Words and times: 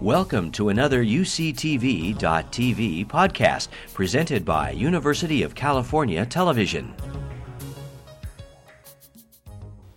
Welcome 0.00 0.50
to 0.52 0.70
another 0.70 1.04
UCTV.tv 1.04 2.16
podcast 3.06 3.68
presented 3.92 4.46
by 4.46 4.70
University 4.70 5.42
of 5.42 5.54
California 5.54 6.24
Television. 6.24 6.94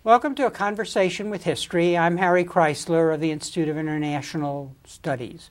Welcome 0.02 0.34
to 0.34 0.44
a 0.44 0.50
conversation 0.50 1.30
with 1.30 1.44
history. 1.44 1.96
I'm 1.96 2.18
Harry 2.18 2.44
Kreisler 2.44 3.14
of 3.14 3.20
the 3.22 3.30
Institute 3.30 3.70
of 3.70 3.78
International 3.78 4.76
Studies. 4.84 5.48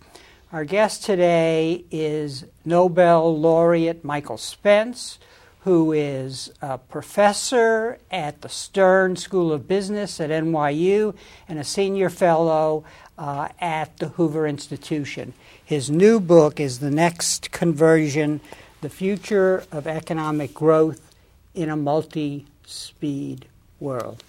Our 0.52 0.66
guest 0.66 1.04
today 1.04 1.86
is 1.90 2.46
Nobel 2.64 3.36
laureate 3.36 4.04
Michael 4.04 4.38
Spence, 4.38 5.18
who 5.64 5.94
is 5.94 6.52
a 6.62 6.78
professor 6.78 7.98
at 8.12 8.42
the 8.42 8.50
Stern 8.50 9.16
School 9.16 9.54
of 9.54 9.66
Business 9.66 10.20
at 10.20 10.30
NYU 10.30 11.16
and 11.48 11.58
a 11.58 11.64
senior 11.64 12.10
fellow 12.10 12.84
uh, 13.18 13.48
at 13.62 13.96
the 13.98 14.10
Hoover 14.10 14.46
Institution. 14.46 15.34
His 15.64 15.90
new 15.90 16.20
book 16.20 16.60
is 16.60 16.80
The 16.80 16.92
Next 16.92 17.52
Convergence 17.52 18.44
The 18.82 18.90
Future 18.90 19.64
of 19.72 19.88
Economic 19.88 20.54
Growth 20.54 21.16
in 21.56 21.70
a 21.70 21.78
Multi 21.78 22.46
Speed 22.66 23.46
World. 23.80 24.22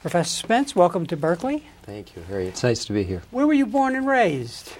Professor 0.00 0.46
Spence, 0.46 0.76
welcome 0.76 1.04
to 1.06 1.16
Berkeley. 1.16 1.64
Thank 1.82 2.14
you, 2.14 2.22
Harry. 2.28 2.46
It's 2.46 2.62
nice 2.62 2.84
to 2.84 2.92
be 2.92 3.02
here. 3.02 3.22
Where 3.32 3.46
were 3.46 3.54
you 3.54 3.66
born 3.66 3.96
and 3.96 4.06
raised? 4.06 4.72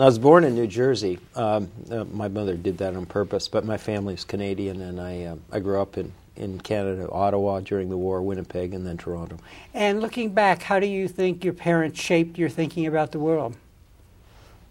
I 0.00 0.06
was 0.06 0.18
born 0.18 0.44
in 0.44 0.54
New 0.54 0.66
Jersey. 0.66 1.18
Um, 1.34 1.70
uh, 1.90 2.04
my 2.04 2.28
mother 2.28 2.56
did 2.56 2.78
that 2.78 2.96
on 2.96 3.04
purpose, 3.04 3.48
but 3.48 3.66
my 3.66 3.76
family's 3.76 4.24
Canadian, 4.24 4.80
and 4.80 4.98
I 4.98 5.24
uh, 5.24 5.36
I 5.52 5.60
grew 5.60 5.80
up 5.80 5.98
in 5.98 6.12
in 6.36 6.58
Canada, 6.58 7.06
Ottawa 7.10 7.60
during 7.60 7.90
the 7.90 7.98
war, 7.98 8.22
Winnipeg, 8.22 8.72
and 8.72 8.86
then 8.86 8.96
Toronto. 8.96 9.36
And 9.74 10.00
looking 10.00 10.32
back, 10.32 10.62
how 10.62 10.80
do 10.80 10.86
you 10.86 11.06
think 11.06 11.44
your 11.44 11.52
parents 11.52 12.00
shaped 12.00 12.38
your 12.38 12.48
thinking 12.48 12.86
about 12.86 13.12
the 13.12 13.18
world? 13.18 13.56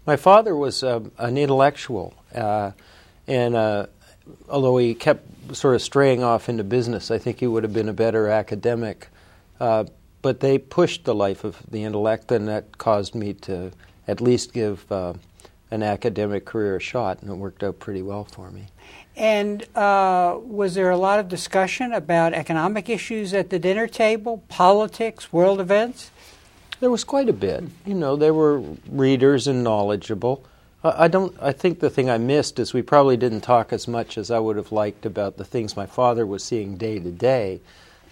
My 0.07 0.15
father 0.15 0.55
was 0.55 0.81
uh, 0.81 1.01
an 1.19 1.37
intellectual, 1.37 2.15
uh, 2.33 2.71
and 3.27 3.55
uh, 3.55 3.85
although 4.49 4.77
he 4.77 4.95
kept 4.95 5.55
sort 5.55 5.75
of 5.75 5.83
straying 5.83 6.23
off 6.23 6.49
into 6.49 6.63
business, 6.63 7.11
I 7.11 7.19
think 7.19 7.39
he 7.39 7.45
would 7.45 7.61
have 7.61 7.73
been 7.73 7.89
a 7.89 7.93
better 7.93 8.29
academic. 8.29 9.09
Uh, 9.59 9.85
but 10.23 10.39
they 10.39 10.57
pushed 10.57 11.05
the 11.05 11.13
life 11.13 11.43
of 11.43 11.61
the 11.69 11.83
intellect, 11.83 12.31
and 12.31 12.47
that 12.47 12.79
caused 12.79 13.13
me 13.13 13.33
to 13.33 13.71
at 14.09 14.19
least 14.19 14.53
give 14.53 14.91
uh, 14.91 15.13
an 15.69 15.83
academic 15.83 16.43
career 16.43 16.77
a 16.77 16.79
shot, 16.79 17.21
and 17.21 17.29
it 17.29 17.35
worked 17.35 17.63
out 17.63 17.79
pretty 17.79 18.01
well 18.01 18.23
for 18.23 18.49
me. 18.49 18.65
And 19.15 19.63
uh, 19.75 20.37
was 20.41 20.73
there 20.73 20.89
a 20.89 20.97
lot 20.97 21.19
of 21.19 21.27
discussion 21.27 21.93
about 21.93 22.33
economic 22.33 22.89
issues 22.89 23.33
at 23.33 23.51
the 23.51 23.59
dinner 23.59 23.85
table, 23.85 24.43
politics, 24.47 25.31
world 25.31 25.61
events? 25.61 26.09
There 26.79 26.89
was 26.89 27.03
quite 27.03 27.29
a 27.29 27.33
bit. 27.33 27.63
You 27.85 27.93
know, 27.93 28.15
there 28.15 28.33
were 28.33 28.59
readers 28.89 29.45
and 29.47 29.63
knowledgeable. 29.63 30.43
I 30.81 31.09
don't. 31.09 31.35
I 31.41 31.51
think 31.51 31.81
the 31.81 31.89
thing 31.89 32.09
I 32.09 32.17
missed 32.17 32.57
is 32.57 32.73
we 32.73 32.81
probably 32.81 33.17
didn't 33.17 33.41
talk 33.41 33.73
as 33.73 33.85
much 33.85 34.17
as 34.17 34.31
I 34.31 34.39
would 34.39 34.55
have 34.55 34.71
liked 34.71 35.05
about 35.05 35.35
the 35.35 35.43
things 35.43 35.75
my 35.75 35.85
father 35.85 36.25
was 36.25 36.41
seeing 36.41 36.77
day 36.77 36.99
to 36.99 37.11
day. 37.11 37.59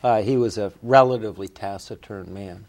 Uh, 0.03 0.21
he 0.21 0.35
was 0.35 0.57
a 0.57 0.73
relatively 0.83 1.47
taciturn 1.47 2.33
man. 2.33 2.65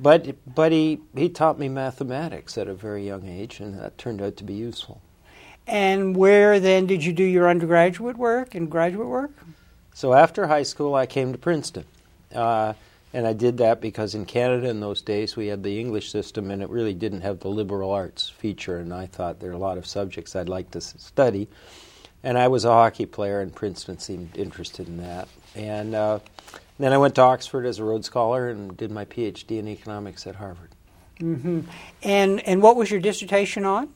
But, 0.00 0.54
but 0.54 0.72
he, 0.72 1.00
he 1.14 1.28
taught 1.28 1.58
me 1.58 1.68
mathematics 1.68 2.56
at 2.56 2.68
a 2.68 2.74
very 2.74 3.04
young 3.06 3.26
age, 3.26 3.60
and 3.60 3.78
that 3.78 3.98
turned 3.98 4.22
out 4.22 4.36
to 4.38 4.44
be 4.44 4.54
useful. 4.54 5.02
And 5.66 6.16
where 6.16 6.58
then 6.58 6.86
did 6.86 7.04
you 7.04 7.12
do 7.12 7.22
your 7.22 7.48
undergraduate 7.48 8.16
work 8.16 8.54
and 8.54 8.70
graduate 8.70 9.08
work? 9.08 9.32
So 9.92 10.14
after 10.14 10.46
high 10.46 10.62
school, 10.62 10.94
I 10.94 11.06
came 11.06 11.32
to 11.32 11.38
Princeton. 11.38 11.84
Uh, 12.34 12.72
and 13.12 13.26
I 13.26 13.32
did 13.32 13.58
that 13.58 13.80
because 13.80 14.14
in 14.14 14.24
Canada 14.24 14.68
in 14.68 14.80
those 14.80 15.02
days 15.02 15.36
we 15.36 15.48
had 15.48 15.62
the 15.62 15.78
English 15.80 16.10
system 16.10 16.50
and 16.50 16.62
it 16.62 16.70
really 16.70 16.94
didn't 16.94 17.22
have 17.22 17.40
the 17.40 17.48
liberal 17.48 17.90
arts 17.90 18.28
feature. 18.28 18.78
And 18.78 18.94
I 18.94 19.06
thought 19.06 19.40
there 19.40 19.50
are 19.50 19.54
a 19.54 19.58
lot 19.58 19.78
of 19.78 19.86
subjects 19.86 20.34
I'd 20.34 20.48
like 20.48 20.70
to 20.70 20.80
study. 20.80 21.48
And 22.22 22.38
I 22.38 22.48
was 22.48 22.64
a 22.64 22.70
hockey 22.70 23.06
player, 23.06 23.40
and 23.40 23.54
Princeton 23.54 23.98
seemed 23.98 24.36
interested 24.36 24.88
in 24.88 24.98
that. 24.98 25.26
And 25.54 25.94
uh, 25.94 26.20
then 26.78 26.92
I 26.92 26.98
went 26.98 27.14
to 27.16 27.22
Oxford 27.22 27.66
as 27.66 27.78
a 27.78 27.84
Rhodes 27.84 28.06
Scholar 28.06 28.48
and 28.48 28.76
did 28.76 28.90
my 28.90 29.04
PhD 29.04 29.58
in 29.58 29.68
economics 29.68 30.26
at 30.26 30.36
Harvard. 30.36 30.70
Mm-hmm. 31.20 31.60
And 32.02 32.40
and 32.40 32.62
what 32.62 32.76
was 32.76 32.90
your 32.90 33.00
dissertation 33.00 33.64
on? 33.64 33.92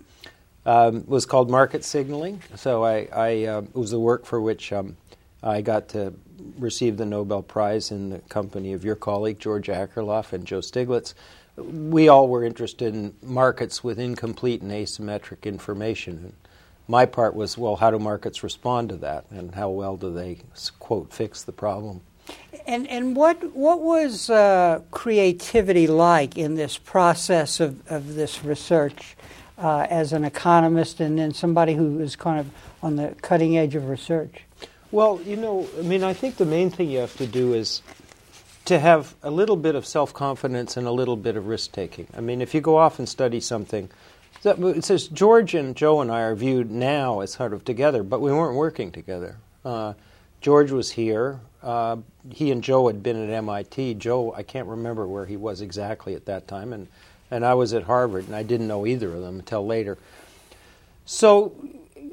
Um, 0.66 0.98
it 0.98 1.09
was 1.09 1.26
called 1.26 1.50
Market 1.50 1.84
Signaling. 1.84 2.43
So 2.56 2.84
I, 2.84 3.09
I 3.12 3.44
uh, 3.44 3.62
it 3.62 3.75
was 3.75 3.91
the 3.91 4.00
work 4.00 4.26
for 4.26 4.41
which 4.41 4.72
um, 4.72 4.97
I 5.43 5.60
got 5.60 5.88
to 5.91 6.14
receive 6.59 6.97
the 6.97 7.06
Nobel 7.06 7.43
Prize 7.43 7.91
in 7.91 8.10
the 8.10 8.19
company 8.20 8.72
of 8.72 8.84
your 8.84 8.97
colleague 8.97 9.38
George 9.38 9.69
Akerlof 9.69 10.32
and 10.32 10.47
Joe 10.47 10.60
Stiglitz. 10.60 11.14
We 11.56 12.09
all 12.09 12.28
were 12.28 12.44
interested 12.44 12.94
in 12.94 13.14
markets 13.22 13.84
with 13.84 13.98
incomplete 13.98 14.60
and 14.60 14.72
asymmetric 14.72 15.44
information. 15.44 16.34
And 16.87 16.93
my 16.93 17.06
part 17.06 17.34
was, 17.34 17.56
well, 17.56 17.77
how 17.77 17.91
do 17.91 17.99
markets 17.99 18.43
respond 18.43 18.89
to 18.91 18.97
that, 18.97 19.25
and 19.31 19.55
how 19.55 19.71
well 19.71 19.97
do 19.97 20.12
they 20.12 20.39
quote 20.78 21.12
fix 21.12 21.43
the 21.43 21.53
problem? 21.53 22.00
And 22.67 22.89
and 22.89 23.15
what 23.15 23.55
what 23.55 23.81
was 23.81 24.31
uh, 24.31 24.81
creativity 24.91 25.87
like 25.87 26.39
in 26.39 26.55
this 26.55 26.78
process 26.78 27.61
of, 27.61 27.87
of 27.91 28.15
this 28.15 28.44
research 28.44 29.17
uh, 29.59 29.87
as 29.91 30.12
an 30.12 30.25
economist 30.25 31.00
and 31.00 31.19
then 31.19 31.34
somebody 31.34 31.75
who 31.75 32.00
is 32.00 32.17
kind 32.17 32.41
of 32.41 32.50
on 32.83 32.97
the 32.97 33.15
cutting 33.21 33.59
edge 33.59 33.75
of 33.75 33.89
research? 33.89 34.44
Well, 34.91 35.21
you 35.25 35.37
know, 35.37 35.69
I 35.78 35.83
mean, 35.83 36.05
I 36.05 36.12
think 36.12 36.37
the 36.37 36.47
main 36.47 36.71
thing 36.71 36.89
you 36.89 36.99
have 36.99 37.17
to 37.17 37.27
do 37.27 37.53
is 37.53 37.83
to 38.67 38.78
have 38.78 39.15
a 39.23 39.31
little 39.31 39.56
bit 39.56 39.75
of 39.75 39.87
self 39.87 40.15
confidence 40.15 40.77
and 40.77 40.87
a 40.87 40.93
little 40.93 41.17
bit 41.17 41.37
of 41.37 41.47
risk 41.47 41.73
taking. 41.73 42.06
I 42.17 42.21
mean, 42.21 42.41
if 42.41 42.55
you 42.55 42.61
go 42.61 42.77
off 42.77 42.99
and 42.99 43.09
study 43.09 43.41
something, 43.41 43.91
it 44.44 44.84
says 44.84 45.09
George 45.09 45.55
and 45.55 45.75
Joe 45.77 46.00
and 46.00 46.10
I 46.10 46.21
are 46.21 46.34
viewed 46.34 46.71
now 46.71 47.21
as 47.21 47.32
sort 47.32 47.53
of 47.53 47.65
together, 47.65 48.03
but 48.03 48.21
we 48.21 48.32
weren't 48.32 48.56
working 48.56 48.93
together. 48.93 49.37
Uh, 49.65 49.94
George 50.41 50.71
was 50.71 50.93
here. 50.93 51.41
Uh, 51.62 51.97
he 52.31 52.50
and 52.50 52.62
Joe 52.62 52.87
had 52.87 53.03
been 53.03 53.16
at 53.16 53.31
MIT. 53.31 53.94
Joe, 53.94 54.34
I 54.34 54.43
can't 54.43 54.69
remember 54.69 55.06
where 55.06 55.25
he 55.25 55.37
was 55.37 55.62
exactly 55.62 56.15
at 56.15 56.27
that 56.27 56.47
time, 56.47 56.72
and, 56.72 56.88
and 57.31 57.44
I 57.44 57.55
was 57.55 57.72
at 57.72 57.84
Harvard, 57.84 58.27
and 58.27 58.37
I 58.37 58.43
didn't 58.43 58.69
know 58.69 58.87
either 58.87 59.09
of 59.15 59.22
them 59.22 59.38
until 59.38 59.66
later. 59.66 59.97
So 61.06 61.55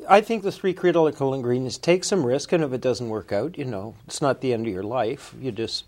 I 0.07 0.21
think 0.21 0.43
the 0.43 0.51
three 0.51 0.73
critical 0.73 1.33
ingredients 1.33 1.77
take 1.77 2.03
some 2.03 2.25
risk, 2.25 2.53
and 2.53 2.63
if 2.63 2.71
it 2.71 2.81
doesn't 2.81 3.09
work 3.09 3.31
out, 3.31 3.57
you 3.57 3.65
know, 3.65 3.95
it's 4.07 4.21
not 4.21 4.41
the 4.41 4.53
end 4.53 4.67
of 4.67 4.73
your 4.73 4.83
life. 4.83 5.35
You 5.39 5.51
just 5.51 5.85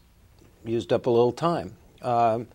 used 0.66 0.92
up 0.92 1.06
a 1.06 1.10
little 1.10 1.31
time. 1.31 1.75
Um, 2.02 2.48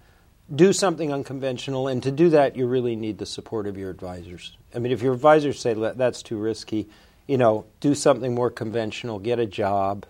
do 0.54 0.72
something 0.72 1.12
unconventional, 1.12 1.88
and 1.88 2.02
to 2.02 2.10
do 2.10 2.30
that, 2.30 2.56
you 2.56 2.66
really 2.66 2.96
need 2.96 3.18
the 3.18 3.26
support 3.26 3.66
of 3.66 3.76
your 3.76 3.90
advisors. 3.90 4.56
I 4.74 4.78
mean, 4.78 4.92
if 4.92 5.02
your 5.02 5.14
advisors 5.14 5.60
say 5.60 5.74
that's 5.74 6.22
too 6.22 6.38
risky, 6.38 6.88
you 7.26 7.36
know, 7.36 7.66
do 7.80 7.94
something 7.94 8.34
more 8.34 8.50
conventional, 8.50 9.18
get 9.18 9.38
a 9.38 9.46
job, 9.46 10.06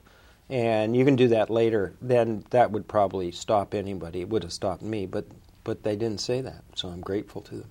and 0.49 0.97
you 0.97 1.05
can 1.05 1.17
do 1.17 1.29
that 1.29 1.51
later, 1.51 1.93
then 2.01 2.45
that 2.51 2.71
would 2.71 2.89
probably 2.89 3.33
stop 3.33 3.75
anybody. 3.75 4.21
It 4.21 4.29
would 4.29 4.45
have 4.45 4.53
stopped 4.53 4.83
me, 4.83 5.07
but 5.07 5.27
but 5.65 5.83
they 5.83 5.97
didn't 5.97 6.21
say 6.21 6.41
that, 6.41 6.63
so 6.75 6.89
I'm 6.89 7.03
grateful 7.03 7.43
to 7.43 7.57
them. 7.57 7.69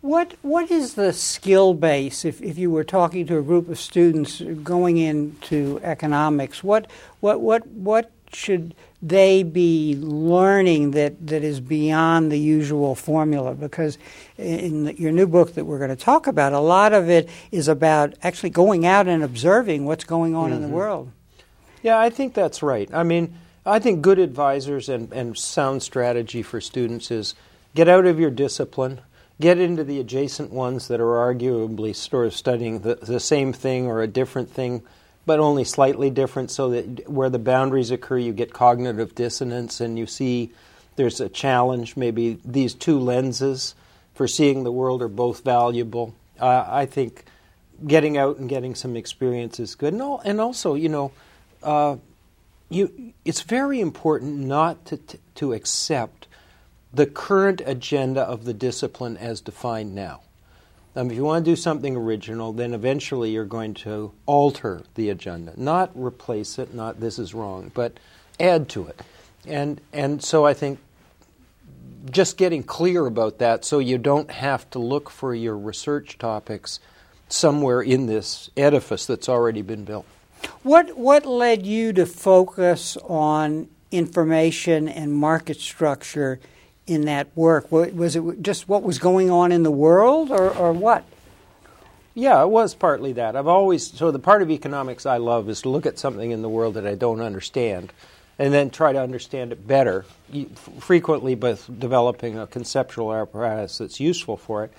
What 0.00 0.34
what 0.42 0.70
is 0.70 0.94
the 0.94 1.12
skill 1.12 1.74
base 1.74 2.24
if, 2.24 2.40
if 2.40 2.56
you 2.56 2.70
were 2.70 2.84
talking 2.84 3.26
to 3.26 3.38
a 3.38 3.42
group 3.42 3.68
of 3.68 3.78
students 3.78 4.40
going 4.40 4.96
into 4.96 5.80
economics? 5.82 6.62
What 6.62 6.90
what 7.20 7.40
what 7.40 7.66
what 7.66 8.10
should 8.32 8.74
they 9.08 9.42
be 9.42 9.96
learning 10.00 10.92
that, 10.92 11.26
that 11.26 11.44
is 11.44 11.60
beyond 11.60 12.32
the 12.32 12.38
usual 12.38 12.94
formula? 12.94 13.54
Because 13.54 13.98
in 14.38 14.86
your 14.96 15.12
new 15.12 15.26
book 15.26 15.54
that 15.54 15.64
we're 15.66 15.78
going 15.78 15.90
to 15.90 15.96
talk 15.96 16.26
about, 16.26 16.52
a 16.52 16.60
lot 16.60 16.92
of 16.92 17.10
it 17.10 17.28
is 17.52 17.68
about 17.68 18.14
actually 18.22 18.50
going 18.50 18.86
out 18.86 19.06
and 19.06 19.22
observing 19.22 19.84
what's 19.84 20.04
going 20.04 20.34
on 20.34 20.46
mm-hmm. 20.46 20.54
in 20.54 20.62
the 20.62 20.68
mm-hmm. 20.68 20.76
world. 20.76 21.12
Yeah, 21.82 21.98
I 21.98 22.08
think 22.08 22.32
that's 22.32 22.62
right. 22.62 22.88
I 22.94 23.02
mean, 23.02 23.36
I 23.66 23.78
think 23.78 24.00
good 24.00 24.18
advisors 24.18 24.88
and, 24.88 25.12
and 25.12 25.36
sound 25.36 25.82
strategy 25.82 26.42
for 26.42 26.60
students 26.60 27.10
is 27.10 27.34
get 27.74 27.88
out 27.88 28.06
of 28.06 28.18
your 28.18 28.30
discipline, 28.30 29.02
get 29.38 29.58
into 29.58 29.84
the 29.84 30.00
adjacent 30.00 30.50
ones 30.50 30.88
that 30.88 31.00
are 31.00 31.34
arguably 31.34 31.94
sort 31.94 32.26
of 32.26 32.34
studying 32.34 32.80
the, 32.80 32.94
the 32.96 33.20
same 33.20 33.52
thing 33.52 33.86
or 33.86 34.00
a 34.00 34.06
different 34.06 34.50
thing 34.50 34.82
but 35.26 35.40
only 35.40 35.64
slightly 35.64 36.10
different 36.10 36.50
so 36.50 36.70
that 36.70 37.08
where 37.08 37.30
the 37.30 37.38
boundaries 37.38 37.90
occur, 37.90 38.18
you 38.18 38.32
get 38.32 38.52
cognitive 38.52 39.14
dissonance 39.14 39.80
and 39.80 39.98
you 39.98 40.06
see 40.06 40.52
there's 40.96 41.20
a 41.20 41.28
challenge. 41.28 41.96
Maybe 41.96 42.38
these 42.44 42.74
two 42.74 42.98
lenses 42.98 43.74
for 44.14 44.28
seeing 44.28 44.64
the 44.64 44.72
world 44.72 45.02
are 45.02 45.08
both 45.08 45.42
valuable. 45.42 46.14
Uh, 46.38 46.64
I 46.68 46.86
think 46.86 47.24
getting 47.86 48.16
out 48.16 48.36
and 48.38 48.48
getting 48.48 48.74
some 48.74 48.96
experience 48.96 49.58
is 49.58 49.74
good. 49.74 49.92
And, 49.92 50.02
all, 50.02 50.20
and 50.24 50.40
also, 50.40 50.74
you 50.74 50.88
know, 50.88 51.12
uh, 51.62 51.96
you, 52.68 53.12
it's 53.24 53.40
very 53.42 53.80
important 53.80 54.38
not 54.38 54.84
to, 54.86 54.98
to 55.36 55.52
accept 55.52 56.26
the 56.92 57.06
current 57.06 57.60
agenda 57.64 58.22
of 58.22 58.44
the 58.44 58.54
discipline 58.54 59.16
as 59.16 59.40
defined 59.40 59.94
now. 59.94 60.20
Um, 60.96 61.10
if 61.10 61.16
you 61.16 61.24
want 61.24 61.44
to 61.44 61.50
do 61.50 61.56
something 61.56 61.96
original, 61.96 62.52
then 62.52 62.72
eventually 62.72 63.30
you're 63.30 63.44
going 63.44 63.74
to 63.74 64.12
alter 64.26 64.82
the 64.94 65.10
agenda, 65.10 65.52
not 65.56 65.90
replace 65.94 66.58
it, 66.58 66.72
not 66.72 67.00
this 67.00 67.18
is 67.18 67.34
wrong, 67.34 67.72
but 67.74 67.98
add 68.38 68.68
to 68.70 68.86
it. 68.86 69.00
And 69.46 69.80
and 69.92 70.22
so 70.22 70.46
I 70.46 70.54
think 70.54 70.78
just 72.10 72.36
getting 72.36 72.62
clear 72.62 73.06
about 73.06 73.38
that 73.38 73.64
so 73.64 73.78
you 73.78 73.98
don't 73.98 74.30
have 74.30 74.68
to 74.70 74.78
look 74.78 75.10
for 75.10 75.34
your 75.34 75.56
research 75.56 76.18
topics 76.18 76.78
somewhere 77.28 77.80
in 77.80 78.06
this 78.06 78.50
edifice 78.56 79.06
that's 79.06 79.28
already 79.28 79.62
been 79.62 79.84
built. 79.84 80.06
What 80.62 80.96
what 80.96 81.26
led 81.26 81.66
you 81.66 81.92
to 81.94 82.06
focus 82.06 82.96
on 83.08 83.68
information 83.90 84.88
and 84.88 85.12
market 85.12 85.60
structure 85.60 86.40
in 86.86 87.06
that 87.06 87.28
work? 87.34 87.70
Was 87.70 88.16
it 88.16 88.42
just 88.42 88.68
what 88.68 88.82
was 88.82 88.98
going 88.98 89.30
on 89.30 89.52
in 89.52 89.62
the 89.62 89.70
world, 89.70 90.30
or, 90.30 90.50
or 90.50 90.72
what? 90.72 91.04
Yeah, 92.14 92.42
it 92.42 92.48
was 92.48 92.74
partly 92.74 93.14
that. 93.14 93.34
I've 93.34 93.48
always 93.48 93.86
so 93.86 94.10
the 94.10 94.18
part 94.18 94.42
of 94.42 94.50
economics 94.50 95.04
I 95.04 95.16
love 95.16 95.48
is 95.48 95.62
to 95.62 95.68
look 95.68 95.86
at 95.86 95.98
something 95.98 96.30
in 96.30 96.42
the 96.42 96.48
world 96.48 96.74
that 96.74 96.86
I 96.86 96.94
don't 96.94 97.20
understand, 97.20 97.92
and 98.38 98.54
then 98.54 98.70
try 98.70 98.92
to 98.92 99.00
understand 99.00 99.52
it 99.52 99.66
better. 99.66 100.04
Frequently, 100.78 101.34
by 101.34 101.56
developing 101.78 102.38
a 102.38 102.46
conceptual 102.46 103.12
apparatus 103.12 103.78
that's 103.78 103.98
useful 103.98 104.36
for 104.36 104.64
it, 104.64 104.72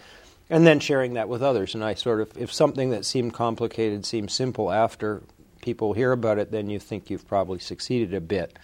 and 0.49 0.65
then 0.65 0.79
sharing 0.79 1.15
that 1.15 1.27
with 1.27 1.41
others. 1.41 1.75
And 1.75 1.83
I 1.83 1.95
sort 1.95 2.21
of, 2.21 2.37
if 2.37 2.53
something 2.53 2.91
that 2.91 3.03
seemed 3.03 3.33
complicated 3.33 4.05
seems 4.05 4.33
simple 4.33 4.71
after 4.71 5.21
people 5.61 5.93
hear 5.93 6.11
about 6.11 6.37
it, 6.37 6.51
then 6.51 6.69
you 6.69 6.79
think 6.79 7.09
you've 7.09 7.27
probably 7.27 7.59
succeeded 7.59 8.13
a 8.13 8.21
bit. 8.21 8.57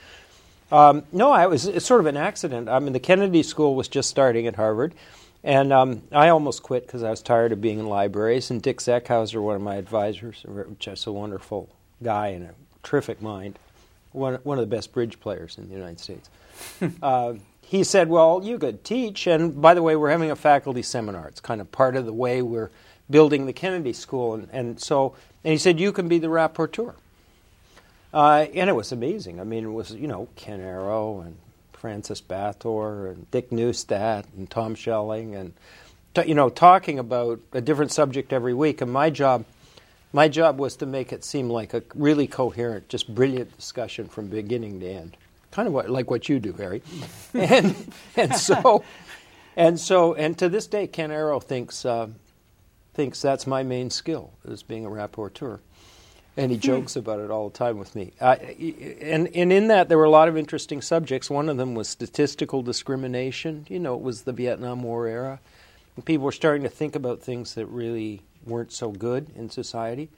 Um, 0.72 1.04
no, 1.12 1.32
I 1.32 1.48
was 1.48 1.66
it's 1.66 1.86
sort 1.86 2.00
of 2.00 2.06
an 2.06 2.18
accident. 2.18 2.70
I 2.70 2.80
mean, 2.80 2.94
the 2.94 3.00
Kennedy 3.00 3.44
School 3.44 3.76
was 3.76 3.88
just 3.88 4.10
starting 4.10 4.48
at 4.48 4.56
Harvard, 4.56 4.94
and 5.44 5.74
um, 5.74 6.04
I 6.12 6.30
almost 6.30 6.64
quit 6.64 6.88
because 6.88 7.04
I 7.04 7.10
was 7.10 7.22
tired 7.22 7.52
of 7.52 7.60
being 7.60 7.80
in 7.80 7.88
libraries. 7.88 8.52
And 8.52 8.62
Dick 8.62 8.80
Zeckhauser, 8.80 9.42
one 9.42 9.56
of 9.56 9.62
my 9.62 9.76
advisors, 9.76 10.46
just 10.80 11.08
a 11.08 11.12
wonderful 11.12 11.70
guy 12.02 12.30
and 12.30 12.46
a 12.46 12.54
terrific 12.84 13.22
mind, 13.22 13.60
one 14.14 14.36
one 14.44 14.58
of 14.58 14.62
the 14.70 14.74
best 14.74 14.94
bridge 14.94 15.20
players 15.20 15.58
in 15.58 15.68
the 15.68 15.76
United 15.76 16.00
States. 16.00 16.30
uh, 17.02 17.34
he 17.62 17.84
said, 17.84 18.08
"Well, 18.08 18.42
you 18.44 18.58
could 18.58 18.86
teach, 18.86 19.28
and 19.28 19.62
by 19.62 19.74
the 19.74 19.84
way, 19.84 19.98
we're 19.98 20.12
having 20.12 20.32
a 20.32 20.38
faculty 20.38 20.84
seminar. 20.84 21.28
It's 21.28 21.42
kind 21.42 21.60
of 21.60 21.70
part 21.72 21.98
of 21.98 22.06
the 22.06 22.14
way 22.14 22.42
we're 22.42 22.72
building 23.10 23.46
the 23.46 23.54
Kennedy 23.54 23.94
School, 23.94 24.36
and, 24.36 24.48
and 24.54 24.80
so." 24.80 25.16
And 25.44 25.52
he 25.52 25.58
said, 25.58 25.82
"You 25.82 25.92
can 25.92 26.08
be 26.08 26.18
the 26.18 26.28
rapporteur." 26.28 26.94
Uh, 28.14 28.46
and 28.54 28.70
it 28.70 28.74
was 28.74 28.92
amazing. 28.92 29.40
I 29.40 29.44
mean, 29.44 29.64
it 29.64 29.72
was, 29.72 29.92
you 29.94 30.08
know, 30.08 30.28
Ken 30.36 30.60
Arrow 30.60 31.22
and 31.22 31.38
Francis 31.74 32.22
Bator 32.22 33.10
and 33.10 33.30
Dick 33.32 33.52
Neustadt 33.52 34.26
and 34.36 34.50
Tom 34.50 34.76
Schelling 34.76 35.34
and, 35.36 35.54
t- 36.14 36.28
you 36.28 36.36
know, 36.36 36.50
talking 36.50 37.00
about 37.00 37.40
a 37.54 37.62
different 37.62 37.92
subject 37.92 38.34
every 38.34 38.54
week. 38.54 38.82
And 38.82 38.92
my 38.92 39.10
job, 39.10 39.46
my 40.12 40.28
job 40.28 40.60
was 40.60 40.76
to 40.78 40.86
make 40.86 41.14
it 41.14 41.24
seem 41.24 41.50
like 41.50 41.74
a 41.74 41.84
really 41.96 42.28
coherent, 42.28 42.90
just 42.90 43.14
brilliant 43.14 43.56
discussion 43.56 44.08
from 44.08 44.28
beginning 44.28 44.82
to 44.82 44.88
end. 44.88 45.16
Kind 45.52 45.68
of 45.68 45.74
what, 45.74 45.90
like 45.90 46.12
what 46.12 46.28
you 46.28 46.40
do, 46.40 46.54
Harry. 46.54 46.82
and, 47.34 47.76
and 48.18 48.36
so, 48.36 48.84
and 49.56 49.80
so, 49.80 50.14
and 50.16 50.38
to 50.38 50.50
this 50.50 50.68
day, 50.68 50.86
Ken 50.86 51.12
Arrow 51.12 51.40
thinks, 51.40 51.86
uh, 51.86 52.08
thinks 52.94 53.22
that's 53.22 53.48
my 53.48 53.64
main 53.64 53.90
skill, 53.90 54.32
is 54.46 54.64
being 54.64 54.86
a 54.86 54.90
rapporteur 54.90 55.60
and 56.38 56.52
he 56.52 56.58
hmm. 56.58 56.62
jokes 56.62 56.96
about 56.96 57.20
it 57.20 57.30
all 57.30 57.50
the 57.50 57.58
time 57.58 57.78
with 57.78 57.96
me. 57.96 58.14
Uh, 58.20 58.36
and, 59.02 59.28
and 59.36 59.52
in 59.52 59.68
that, 59.68 59.90
there 59.90 59.98
were 59.98 60.06
a 60.06 60.10
lot 60.10 60.28
of 60.28 60.38
interesting 60.38 60.82
subjects. 60.82 61.30
One 61.30 61.50
of 61.50 61.58
them 61.58 61.76
was 61.76 61.90
statistical 61.90 62.62
discrimination. 62.62 63.66
You 63.70 63.80
know, 63.80 63.96
it 63.96 64.02
was 64.02 64.24
the 64.24 64.32
Vietnam 64.32 64.84
War 64.84 65.08
era. 65.08 65.40
And 65.96 66.06
people 66.06 66.26
were 66.26 66.32
starting 66.32 66.64
to 66.64 66.70
think 66.70 66.96
about 66.96 67.22
things 67.22 67.56
that 67.56 67.66
really 67.66 68.22
weren't 68.46 68.72
so 68.72 68.92
good 68.92 69.28
in 69.36 69.50
society. 69.50 70.10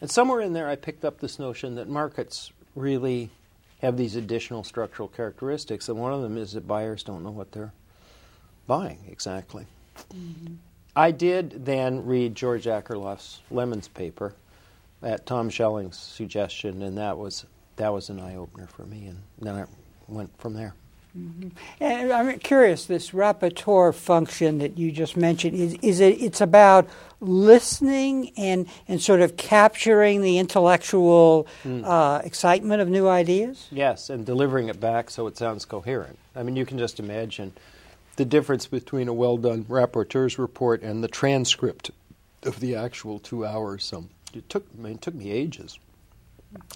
And 0.00 0.10
somewhere 0.10 0.40
in 0.40 0.54
there, 0.54 0.68
I 0.68 0.76
picked 0.76 1.04
up 1.04 1.20
this 1.20 1.38
notion 1.38 1.74
that 1.76 1.88
markets 1.88 2.52
really 2.74 3.30
have 3.80 3.96
these 3.96 4.16
additional 4.16 4.64
structural 4.64 5.08
characteristics. 5.08 5.88
And 5.88 5.98
one 5.98 6.12
of 6.12 6.22
them 6.22 6.38
is 6.38 6.52
that 6.52 6.66
buyers 6.66 7.02
don't 7.02 7.22
know 7.22 7.30
what 7.30 7.52
they're 7.52 7.72
buying 8.66 8.98
exactly. 9.08 9.66
Mm-hmm. 10.14 10.54
I 10.96 11.10
did 11.10 11.66
then 11.66 12.06
read 12.06 12.34
George 12.34 12.64
Akerlof's 12.64 13.40
Lemons 13.50 13.88
paper 13.88 14.34
at 15.02 15.26
Tom 15.26 15.50
Schelling's 15.50 15.98
suggestion, 15.98 16.82
and 16.82 16.98
that 16.98 17.18
was 17.18 17.46
that 17.76 17.92
was 17.92 18.08
an 18.08 18.20
eye 18.20 18.36
opener 18.36 18.66
for 18.66 18.84
me, 18.84 19.06
and 19.06 19.18
then 19.40 19.54
I 19.54 19.64
went 20.08 20.36
from 20.38 20.54
there. 20.54 20.74
Mm-hmm. 21.16 21.48
And 21.78 22.12
I'm 22.12 22.38
curious, 22.40 22.86
this 22.86 23.10
rapporteur 23.10 23.94
function 23.94 24.58
that 24.58 24.76
you 24.76 24.90
just 24.90 25.16
mentioned 25.16 25.54
is 25.54 25.74
is 25.80 26.00
it? 26.00 26.20
It's 26.20 26.40
about 26.40 26.88
listening 27.20 28.32
and 28.36 28.66
and 28.88 29.00
sort 29.00 29.20
of 29.20 29.36
capturing 29.36 30.22
the 30.22 30.38
intellectual 30.38 31.46
mm. 31.62 31.84
uh, 31.84 32.20
excitement 32.24 32.82
of 32.82 32.88
new 32.88 33.06
ideas. 33.06 33.68
Yes, 33.70 34.10
and 34.10 34.26
delivering 34.26 34.68
it 34.68 34.80
back 34.80 35.08
so 35.08 35.28
it 35.28 35.36
sounds 35.36 35.64
coherent. 35.64 36.18
I 36.34 36.42
mean, 36.42 36.56
you 36.56 36.66
can 36.66 36.78
just 36.78 36.98
imagine 36.98 37.52
the 38.16 38.24
difference 38.24 38.66
between 38.66 39.06
a 39.06 39.12
well 39.12 39.36
done 39.36 39.64
rapporteur's 39.64 40.36
report 40.36 40.82
and 40.82 41.04
the 41.04 41.08
transcript 41.08 41.92
of 42.42 42.58
the 42.58 42.74
actual 42.74 43.20
two 43.20 43.46
hours. 43.46 43.84
So 43.84 44.06
it 44.36 44.48
took 44.48 44.66
I 44.76 44.82
mean, 44.82 44.94
it 44.94 45.02
took 45.02 45.14
me 45.14 45.30
ages. 45.30 45.78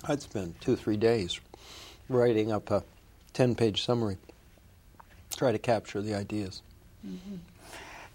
I'd 0.04 0.22
spend 0.22 0.60
two 0.60 0.76
three 0.76 0.96
days 0.96 1.40
writing 2.08 2.52
up 2.52 2.70
a 2.70 2.84
ten 3.32 3.54
page 3.54 3.84
summary, 3.84 4.16
try 5.36 5.52
to 5.52 5.58
capture 5.58 6.02
the 6.02 6.14
ideas. 6.14 6.62
Mm-hmm. 7.06 7.36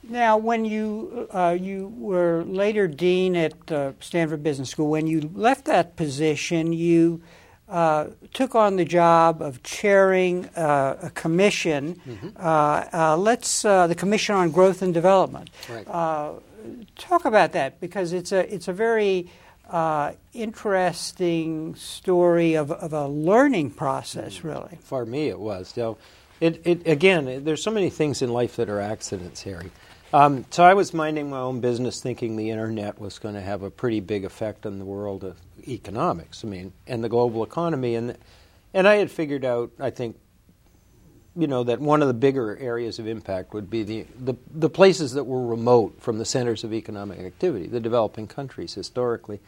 Now, 0.09 0.37
when 0.37 0.65
you 0.65 1.29
uh, 1.31 1.57
you 1.59 1.93
were 1.97 2.43
later 2.43 2.87
dean 2.87 3.35
at 3.35 3.71
uh, 3.71 3.93
Stanford 3.99 4.43
Business 4.43 4.69
School, 4.69 4.89
when 4.89 5.07
you 5.07 5.31
left 5.33 5.65
that 5.65 5.95
position, 5.95 6.73
you 6.73 7.21
uh, 7.69 8.07
took 8.33 8.55
on 8.55 8.75
the 8.75 8.83
job 8.83 9.41
of 9.41 9.63
chairing 9.63 10.45
uh, 10.57 10.97
a 11.01 11.09
commission. 11.11 11.95
Mm-hmm. 12.05 12.29
Uh, 12.37 12.85
uh, 12.93 13.17
let's 13.17 13.61
the 13.61 13.95
Commission 13.97 14.35
on 14.35 14.51
Growth 14.51 14.81
and 14.81 14.93
Development. 14.93 15.49
Right 15.69 15.87
talk 16.95 17.25
about 17.25 17.53
that 17.53 17.79
because 17.79 18.13
it's 18.13 18.31
a 18.31 18.53
it's 18.53 18.67
a 18.67 18.73
very 18.73 19.29
uh, 19.69 20.13
interesting 20.33 21.75
story 21.75 22.55
of, 22.55 22.71
of 22.71 22.93
a 22.93 23.07
learning 23.07 23.71
process, 23.71 24.39
mm. 24.39 24.43
really. 24.43 24.77
For 24.81 25.05
me, 25.05 25.29
it 25.29 25.39
was. 25.39 25.69
So, 25.69 25.97
it, 26.39 26.61
it 26.65 26.87
again, 26.87 27.27
it, 27.27 27.45
there's 27.45 27.63
so 27.63 27.71
many 27.71 27.89
things 27.89 28.21
in 28.21 28.31
life 28.31 28.57
that 28.57 28.69
are 28.69 28.79
accidents, 28.79 29.43
Harry. 29.43 29.71
Um, 30.13 30.45
so 30.51 30.63
I 30.63 30.75
was 30.75 30.93
minding 30.93 31.31
my 31.31 31.39
own 31.39 31.59
business, 31.59 31.99
thinking 31.99 32.35
the 32.35 32.51
internet 32.51 32.99
was 32.99 33.17
going 33.17 33.33
to 33.33 33.41
have 33.41 33.63
a 33.63 33.71
pretty 33.71 33.99
big 33.99 34.25
effect 34.25 34.65
on 34.67 34.77
the 34.77 34.85
world 34.85 35.23
of 35.23 35.37
economics. 35.67 36.43
I 36.45 36.47
mean, 36.47 36.71
and 36.85 37.03
the 37.03 37.09
global 37.09 37.43
economy, 37.43 37.95
and 37.95 38.15
and 38.75 38.87
I 38.87 38.95
had 38.95 39.09
figured 39.09 39.45
out, 39.45 39.71
I 39.79 39.89
think, 39.89 40.17
you 41.35 41.47
know 41.47 41.63
that 41.63 41.79
one 41.79 42.01
of 42.01 42.07
the 42.07 42.13
bigger 42.13 42.57
areas 42.57 42.99
of 42.99 43.07
impact 43.07 43.53
would 43.53 43.69
be 43.69 43.83
the, 43.83 44.05
the, 44.19 44.35
the 44.51 44.69
places 44.69 45.13
that 45.13 45.23
were 45.23 45.45
remote 45.45 46.01
from 46.01 46.19
the 46.19 46.25
centers 46.25 46.63
of 46.63 46.73
economic 46.73 47.19
activity, 47.19 47.67
the 47.67 47.79
developing 47.79 48.27
countries 48.27 48.73
historically. 48.73 49.39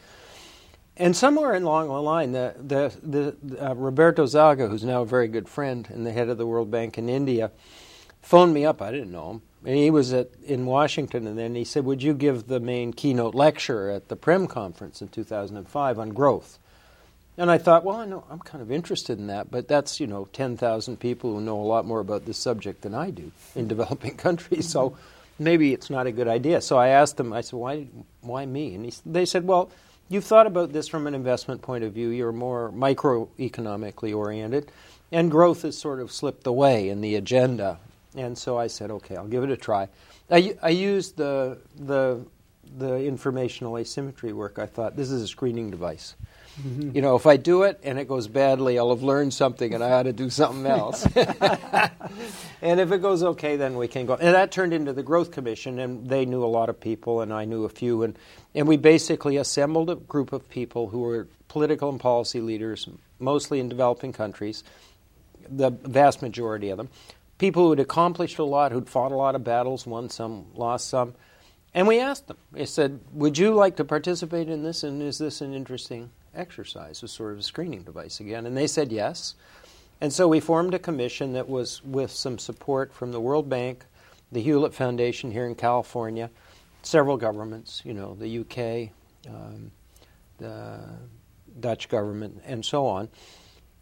And 0.96 1.14
somewhere 1.14 1.54
along 1.54 1.88
the 1.88 1.94
line, 1.94 2.32
the, 2.32 2.54
the, 2.58 2.94
the 3.02 3.70
uh, 3.70 3.74
Roberto 3.74 4.24
Zagha, 4.24 4.68
who's 4.68 4.82
now 4.82 5.02
a 5.02 5.06
very 5.06 5.28
good 5.28 5.48
friend 5.48 5.86
and 5.90 6.06
the 6.06 6.12
head 6.12 6.28
of 6.28 6.38
the 6.38 6.46
World 6.46 6.70
Bank 6.70 6.96
in 6.96 7.08
India, 7.08 7.50
phoned 8.22 8.54
me 8.54 8.64
up. 8.64 8.80
I 8.80 8.90
didn't 8.90 9.12
know 9.12 9.32
him, 9.32 9.42
and 9.64 9.76
he 9.76 9.90
was 9.90 10.12
at, 10.12 10.30
in 10.42 10.64
Washington. 10.64 11.26
And 11.26 11.38
then 11.38 11.54
he 11.54 11.64
said, 11.64 11.84
"Would 11.84 12.02
you 12.02 12.14
give 12.14 12.48
the 12.48 12.60
main 12.60 12.94
keynote 12.94 13.34
lecture 13.34 13.90
at 13.90 14.08
the 14.08 14.16
Prem 14.16 14.46
conference 14.46 15.02
in 15.02 15.08
2005 15.08 15.98
on 15.98 16.08
growth?" 16.10 16.58
And 17.38 17.50
I 17.50 17.58
thought, 17.58 17.84
well, 17.84 17.96
I 17.96 18.06
know 18.06 18.24
I'm 18.30 18.38
kind 18.38 18.62
of 18.62 18.70
interested 18.70 19.18
in 19.18 19.26
that, 19.26 19.50
but 19.50 19.68
that's 19.68 20.00
you 20.00 20.06
know 20.06 20.28
10,000 20.32 20.98
people 20.98 21.34
who 21.34 21.40
know 21.40 21.60
a 21.60 21.64
lot 21.64 21.84
more 21.84 22.00
about 22.00 22.24
this 22.24 22.38
subject 22.38 22.82
than 22.82 22.94
I 22.94 23.10
do 23.10 23.22
in 23.22 23.30
mm-hmm. 23.30 23.68
developing 23.68 24.16
countries. 24.16 24.68
So 24.68 24.90
mm-hmm. 24.90 25.44
maybe 25.44 25.72
it's 25.72 25.90
not 25.90 26.06
a 26.06 26.12
good 26.12 26.28
idea. 26.28 26.60
So 26.60 26.78
I 26.78 26.88
asked 26.88 27.16
them. 27.16 27.32
I 27.32 27.42
said, 27.42 27.58
why, 27.58 27.86
why 28.22 28.46
me? 28.46 28.74
And 28.74 28.86
he, 28.86 28.94
they 29.04 29.26
said, 29.26 29.46
well, 29.46 29.70
you've 30.08 30.24
thought 30.24 30.46
about 30.46 30.72
this 30.72 30.88
from 30.88 31.06
an 31.06 31.14
investment 31.14 31.60
point 31.62 31.84
of 31.84 31.92
view. 31.92 32.08
You're 32.08 32.32
more 32.32 32.72
microeconomically 32.72 34.16
oriented, 34.16 34.72
and 35.12 35.30
growth 35.30 35.62
has 35.62 35.76
sort 35.76 36.00
of 36.00 36.10
slipped 36.10 36.46
away 36.46 36.88
in 36.88 37.02
the 37.02 37.16
agenda. 37.16 37.78
And 38.16 38.38
so 38.38 38.56
I 38.56 38.68
said, 38.68 38.90
okay, 38.90 39.16
I'll 39.16 39.28
give 39.28 39.44
it 39.44 39.50
a 39.50 39.58
try. 39.58 39.88
I, 40.30 40.56
I 40.62 40.70
used 40.70 41.16
the 41.16 41.58
the 41.78 42.24
the 42.78 43.04
informational 43.04 43.78
asymmetry 43.78 44.32
work. 44.32 44.58
I 44.58 44.66
thought 44.66 44.96
this 44.96 45.10
is 45.10 45.22
a 45.22 45.28
screening 45.28 45.70
device. 45.70 46.14
Mm-hmm. 46.60 46.96
You 46.96 47.02
know, 47.02 47.16
if 47.16 47.26
I 47.26 47.36
do 47.36 47.64
it 47.64 47.80
and 47.82 47.98
it 47.98 48.08
goes 48.08 48.28
badly, 48.28 48.78
I'll 48.78 48.90
have 48.90 49.02
learned 49.02 49.34
something 49.34 49.74
and 49.74 49.84
I 49.84 49.92
ought 49.92 50.04
to 50.04 50.12
do 50.12 50.30
something 50.30 50.66
else. 50.66 51.06
and 52.62 52.80
if 52.80 52.92
it 52.92 53.02
goes 53.02 53.22
okay, 53.22 53.56
then 53.56 53.76
we 53.76 53.88
can 53.88 54.06
go. 54.06 54.14
And 54.14 54.34
that 54.34 54.52
turned 54.52 54.72
into 54.72 54.92
the 54.92 55.02
Growth 55.02 55.30
Commission, 55.30 55.78
and 55.78 56.08
they 56.08 56.24
knew 56.24 56.42
a 56.42 56.46
lot 56.46 56.68
of 56.68 56.80
people, 56.80 57.20
and 57.20 57.32
I 57.32 57.44
knew 57.44 57.64
a 57.64 57.68
few. 57.68 58.02
And, 58.02 58.18
and 58.54 58.66
we 58.66 58.76
basically 58.76 59.36
assembled 59.36 59.90
a 59.90 59.96
group 59.96 60.32
of 60.32 60.48
people 60.48 60.88
who 60.88 61.00
were 61.00 61.28
political 61.48 61.90
and 61.90 62.00
policy 62.00 62.40
leaders, 62.40 62.88
mostly 63.18 63.60
in 63.60 63.68
developing 63.68 64.12
countries, 64.12 64.64
the 65.48 65.70
vast 65.70 66.22
majority 66.22 66.70
of 66.70 66.78
them. 66.78 66.88
People 67.38 67.64
who 67.64 67.70
had 67.70 67.80
accomplished 67.80 68.38
a 68.38 68.44
lot, 68.44 68.72
who'd 68.72 68.88
fought 68.88 69.12
a 69.12 69.16
lot 69.16 69.34
of 69.34 69.44
battles, 69.44 69.86
won 69.86 70.08
some, 70.08 70.46
lost 70.54 70.88
some. 70.88 71.14
And 71.74 71.86
we 71.86 72.00
asked 72.00 72.28
them, 72.28 72.38
I 72.54 72.64
said, 72.64 73.00
Would 73.12 73.36
you 73.36 73.52
like 73.52 73.76
to 73.76 73.84
participate 73.84 74.48
in 74.48 74.62
this? 74.62 74.82
And 74.82 75.02
is 75.02 75.18
this 75.18 75.42
an 75.42 75.52
interesting 75.52 76.10
exercise, 76.36 77.02
a 77.02 77.08
sort 77.08 77.32
of 77.32 77.38
a 77.38 77.42
screening 77.42 77.82
device 77.82 78.20
again? 78.20 78.46
And 78.46 78.56
they 78.56 78.66
said 78.66 78.92
yes. 78.92 79.34
And 80.00 80.12
so 80.12 80.28
we 80.28 80.40
formed 80.40 80.74
a 80.74 80.78
commission 80.78 81.32
that 81.32 81.48
was 81.48 81.82
with 81.82 82.10
some 82.10 82.38
support 82.38 82.92
from 82.92 83.12
the 83.12 83.20
World 83.20 83.48
Bank, 83.48 83.84
the 84.30 84.42
Hewlett 84.42 84.74
Foundation 84.74 85.30
here 85.30 85.46
in 85.46 85.54
California, 85.54 86.30
several 86.82 87.16
governments, 87.16 87.82
you 87.84 87.94
know, 87.94 88.14
the 88.14 88.40
UK, 88.40 88.90
um, 89.28 89.70
the 90.38 90.80
Dutch 91.58 91.88
government, 91.88 92.42
and 92.44 92.64
so 92.64 92.86
on. 92.86 93.08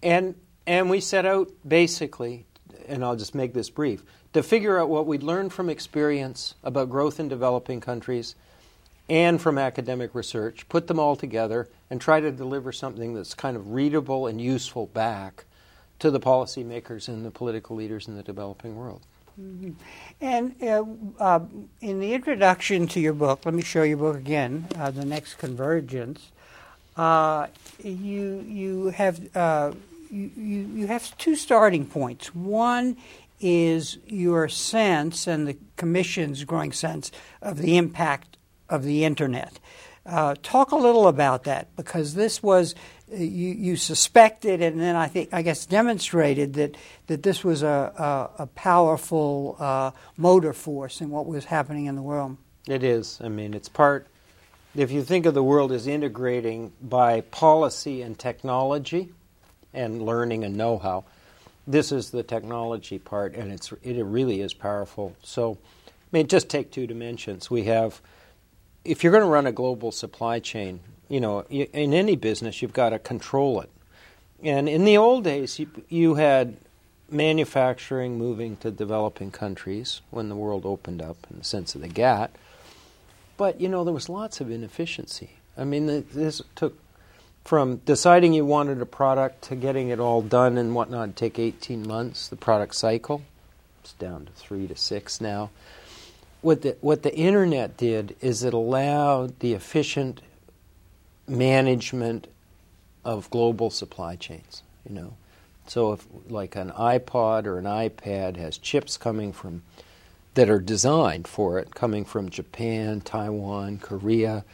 And, 0.02 0.36
and 0.66 0.88
we 0.88 1.00
set 1.00 1.26
out 1.26 1.50
basically, 1.66 2.46
and 2.86 3.04
I'll 3.04 3.16
just 3.16 3.34
make 3.34 3.52
this 3.52 3.70
brief, 3.70 4.04
to 4.34 4.42
figure 4.42 4.78
out 4.78 4.88
what 4.88 5.06
we'd 5.06 5.22
learned 5.22 5.52
from 5.52 5.68
experience 5.68 6.54
about 6.62 6.90
growth 6.90 7.18
in 7.18 7.28
developing 7.28 7.80
countries 7.80 8.34
and 9.08 9.40
from 9.40 9.58
academic 9.58 10.14
research, 10.14 10.68
put 10.68 10.86
them 10.86 10.98
all 10.98 11.16
together, 11.16 11.68
and 11.94 12.00
try 12.00 12.18
to 12.18 12.32
deliver 12.32 12.72
something 12.72 13.14
that's 13.14 13.34
kind 13.34 13.56
of 13.56 13.70
readable 13.70 14.26
and 14.26 14.40
useful 14.40 14.86
back 14.86 15.44
to 16.00 16.10
the 16.10 16.18
policymakers 16.18 17.06
and 17.06 17.24
the 17.24 17.30
political 17.30 17.76
leaders 17.76 18.08
in 18.08 18.16
the 18.16 18.22
developing 18.24 18.74
world. 18.74 19.00
Mm-hmm. 19.40 19.70
And 20.20 20.60
uh, 20.60 21.22
uh, 21.22 21.40
in 21.80 22.00
the 22.00 22.12
introduction 22.12 22.88
to 22.88 22.98
your 22.98 23.12
book, 23.12 23.42
let 23.44 23.54
me 23.54 23.62
show 23.62 23.84
your 23.84 23.98
book 23.98 24.16
again, 24.16 24.66
uh, 24.76 24.90
The 24.90 25.04
Next 25.04 25.34
Convergence. 25.34 26.32
Uh, 26.96 27.46
you 27.80 28.44
you 28.48 28.86
have 28.88 29.36
uh, 29.36 29.70
you, 30.10 30.32
you, 30.36 30.60
you 30.74 30.86
have 30.88 31.16
two 31.16 31.36
starting 31.36 31.86
points. 31.86 32.34
One 32.34 32.96
is 33.40 33.98
your 34.08 34.48
sense 34.48 35.28
and 35.28 35.46
the 35.46 35.56
Commission's 35.76 36.42
growing 36.42 36.72
sense 36.72 37.12
of 37.40 37.58
the 37.58 37.76
impact 37.76 38.36
of 38.68 38.82
the 38.82 39.04
internet. 39.04 39.60
Uh, 40.06 40.34
talk 40.42 40.72
a 40.72 40.76
little 40.76 41.08
about 41.08 41.44
that 41.44 41.74
because 41.76 42.14
this 42.14 42.42
was 42.42 42.74
you, 43.10 43.18
you 43.24 43.76
suspected 43.76 44.60
and 44.60 44.78
then 44.78 44.96
I 44.96 45.06
think 45.06 45.30
I 45.32 45.40
guess 45.40 45.64
demonstrated 45.64 46.54
that 46.54 46.76
that 47.06 47.22
this 47.22 47.42
was 47.42 47.62
a, 47.62 48.30
a, 48.38 48.42
a 48.42 48.46
powerful 48.48 49.56
uh, 49.58 49.92
motor 50.16 50.52
force 50.52 51.00
in 51.00 51.08
what 51.08 51.24
was 51.24 51.46
happening 51.46 51.86
in 51.86 51.96
the 51.96 52.02
world. 52.02 52.36
It 52.66 52.82
is. 52.82 53.18
I 53.22 53.28
mean, 53.28 53.54
it's 53.54 53.68
part. 53.68 54.06
If 54.74 54.90
you 54.90 55.04
think 55.04 55.24
of 55.26 55.34
the 55.34 55.42
world 55.42 55.72
as 55.72 55.86
integrating 55.86 56.72
by 56.82 57.20
policy 57.22 58.02
and 58.02 58.18
technology, 58.18 59.12
and 59.74 60.02
learning 60.02 60.44
and 60.44 60.56
know-how, 60.56 61.04
this 61.66 61.92
is 61.92 62.10
the 62.10 62.22
technology 62.22 62.98
part, 62.98 63.34
and 63.34 63.52
it's 63.52 63.72
it 63.82 64.02
really 64.02 64.40
is 64.40 64.54
powerful. 64.54 65.16
So, 65.22 65.58
I 65.86 65.90
mean, 66.12 66.26
just 66.26 66.48
take 66.48 66.70
two 66.70 66.86
dimensions. 66.86 67.50
We 67.50 67.64
have 67.64 68.00
if 68.84 69.02
you're 69.02 69.12
going 69.12 69.24
to 69.24 69.30
run 69.30 69.46
a 69.46 69.52
global 69.52 69.90
supply 69.90 70.38
chain, 70.38 70.80
you 71.08 71.20
know, 71.20 71.42
in 71.42 71.94
any 71.94 72.16
business, 72.16 72.62
you've 72.62 72.72
got 72.72 72.90
to 72.90 72.98
control 72.98 73.60
it. 73.60 73.70
And 74.42 74.68
in 74.68 74.84
the 74.84 74.96
old 74.96 75.24
days, 75.24 75.58
you, 75.58 75.68
you 75.88 76.14
had 76.14 76.56
manufacturing 77.10 78.18
moving 78.18 78.56
to 78.58 78.70
developing 78.70 79.30
countries 79.30 80.00
when 80.10 80.28
the 80.28 80.36
world 80.36 80.66
opened 80.66 81.00
up 81.00 81.16
in 81.30 81.38
the 81.38 81.44
sense 81.44 81.74
of 81.74 81.80
the 81.80 81.88
GATT. 81.88 82.30
But, 83.36 83.60
you 83.60 83.68
know, 83.68 83.84
there 83.84 83.94
was 83.94 84.08
lots 84.08 84.40
of 84.40 84.50
inefficiency. 84.50 85.30
I 85.56 85.64
mean, 85.64 85.86
this 86.12 86.42
took 86.54 86.76
from 87.44 87.76
deciding 87.84 88.32
you 88.32 88.44
wanted 88.44 88.80
a 88.80 88.86
product 88.86 89.42
to 89.42 89.56
getting 89.56 89.88
it 89.88 90.00
all 90.00 90.22
done 90.22 90.56
and 90.56 90.74
whatnot 90.74 91.14
take 91.16 91.38
18 91.38 91.86
months, 91.86 92.28
the 92.28 92.36
product 92.36 92.74
cycle. 92.74 93.22
It's 93.82 93.92
down 93.94 94.26
to 94.26 94.32
three 94.32 94.66
to 94.66 94.76
six 94.76 95.20
now 95.20 95.50
what 96.44 96.60
the 96.60 96.76
what 96.82 97.02
the 97.02 97.14
internet 97.16 97.76
did 97.76 98.14
is 98.20 98.44
it 98.44 98.52
allowed 98.52 99.38
the 99.40 99.54
efficient 99.54 100.20
management 101.26 102.26
of 103.04 103.30
global 103.30 103.70
supply 103.70 104.14
chains. 104.14 104.62
You 104.86 104.94
know, 104.94 105.16
so 105.66 105.92
if 105.92 106.06
like 106.28 106.54
an 106.54 106.70
iPod 106.70 107.46
or 107.46 107.58
an 107.58 107.64
iPad 107.64 108.36
has 108.36 108.58
chips 108.58 108.98
coming 108.98 109.32
from 109.32 109.62
that 110.34 110.50
are 110.50 110.60
designed 110.60 111.26
for 111.26 111.58
it, 111.58 111.74
coming 111.74 112.04
from 112.04 112.28
Japan, 112.28 113.00
Taiwan, 113.00 113.78
Korea. 113.78 114.44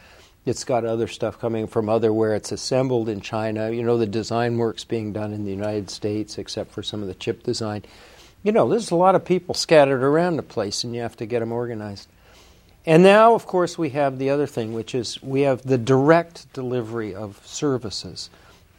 It's 0.45 0.63
got 0.63 0.85
other 0.85 1.07
stuff 1.07 1.39
coming 1.39 1.67
from 1.67 1.89
other 1.89 2.13
where 2.13 2.35
it's 2.35 2.51
assembled 2.51 3.09
in 3.09 3.19
China. 3.19 3.69
You 3.69 3.83
know, 3.83 3.97
the 3.97 4.07
design 4.07 4.57
work's 4.57 4.83
being 4.83 5.11
done 5.11 5.33
in 5.33 5.43
the 5.43 5.51
United 5.51 5.89
States, 5.89 6.37
except 6.37 6.71
for 6.71 6.81
some 6.81 7.01
of 7.01 7.07
the 7.07 7.13
chip 7.15 7.43
design 7.43 7.83
you 8.43 8.51
know, 8.51 8.69
there's 8.69 8.91
a 8.91 8.95
lot 8.95 9.15
of 9.15 9.23
people 9.23 9.53
scattered 9.53 10.03
around 10.03 10.37
the 10.37 10.43
place, 10.43 10.83
and 10.83 10.95
you 10.95 11.01
have 11.01 11.17
to 11.17 11.25
get 11.25 11.39
them 11.39 11.51
organized. 11.51 12.07
And 12.85 13.03
now, 13.03 13.35
of 13.35 13.45
course, 13.45 13.77
we 13.77 13.89
have 13.89 14.17
the 14.17 14.31
other 14.31 14.47
thing, 14.47 14.73
which 14.73 14.95
is 14.95 15.21
we 15.21 15.41
have 15.41 15.61
the 15.61 15.77
direct 15.77 16.51
delivery 16.53 17.13
of 17.13 17.39
services 17.45 18.29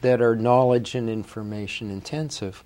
that 0.00 0.21
are 0.21 0.35
knowledge 0.35 0.97
and 0.97 1.09
information 1.09 1.90
intensive 1.90 2.64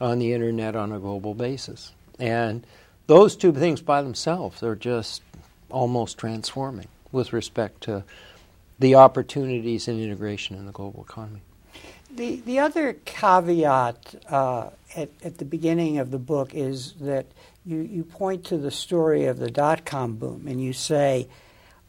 on 0.00 0.20
the 0.20 0.32
internet 0.32 0.76
on 0.76 0.92
a 0.92 1.00
global 1.00 1.34
basis. 1.34 1.92
And 2.20 2.64
those 3.08 3.34
two 3.34 3.52
things 3.52 3.80
by 3.80 4.02
themselves 4.02 4.62
are 4.62 4.76
just 4.76 5.22
almost 5.70 6.18
transforming 6.18 6.86
with 7.10 7.32
respect 7.32 7.82
to 7.82 8.04
the 8.78 8.94
opportunities 8.94 9.88
and 9.88 10.00
integration 10.00 10.56
in 10.56 10.66
the 10.66 10.72
global 10.72 11.04
economy. 11.08 11.40
The, 12.16 12.40
the 12.46 12.60
other 12.60 12.94
caveat 13.04 14.14
uh, 14.30 14.70
at, 14.96 15.10
at 15.22 15.36
the 15.36 15.44
beginning 15.44 15.98
of 15.98 16.10
the 16.10 16.18
book 16.18 16.54
is 16.54 16.94
that 17.00 17.26
you, 17.66 17.80
you 17.80 18.04
point 18.04 18.44
to 18.46 18.56
the 18.56 18.70
story 18.70 19.26
of 19.26 19.38
the 19.38 19.50
dot 19.50 19.84
com 19.84 20.16
boom 20.16 20.46
and 20.48 20.58
you 20.58 20.72
say, 20.72 21.28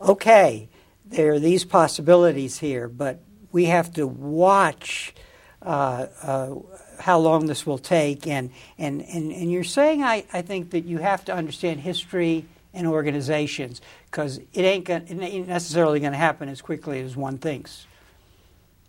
okay, 0.01 0.67
there 1.05 1.31
are 1.31 1.39
these 1.39 1.63
possibilities 1.63 2.59
here, 2.59 2.89
but 2.89 3.21
we 3.53 3.65
have 3.65 3.93
to 3.93 4.05
watch 4.05 5.13
uh, 5.61 6.07
uh, 6.21 6.55
how 6.99 7.19
long 7.19 7.45
this 7.45 7.65
will 7.65 7.77
take. 7.77 8.27
And, 8.27 8.51
and, 8.77 9.01
and, 9.03 9.31
and 9.31 9.49
you're 9.49 9.63
saying, 9.63 10.03
I, 10.03 10.25
I 10.33 10.41
think, 10.41 10.71
that 10.71 10.83
you 10.83 10.97
have 10.97 11.23
to 11.25 11.33
understand 11.33 11.79
history 11.79 12.45
and 12.73 12.85
organizations 12.85 13.79
because 14.11 14.39
it 14.53 14.61
ain't, 14.63 14.83
gonna, 14.83 15.05
it 15.07 15.17
ain't 15.21 15.47
necessarily 15.47 16.01
going 16.01 16.11
to 16.11 16.17
happen 16.17 16.49
as 16.49 16.61
quickly 16.61 16.99
as 17.01 17.15
one 17.15 17.37
thinks. 17.37 17.87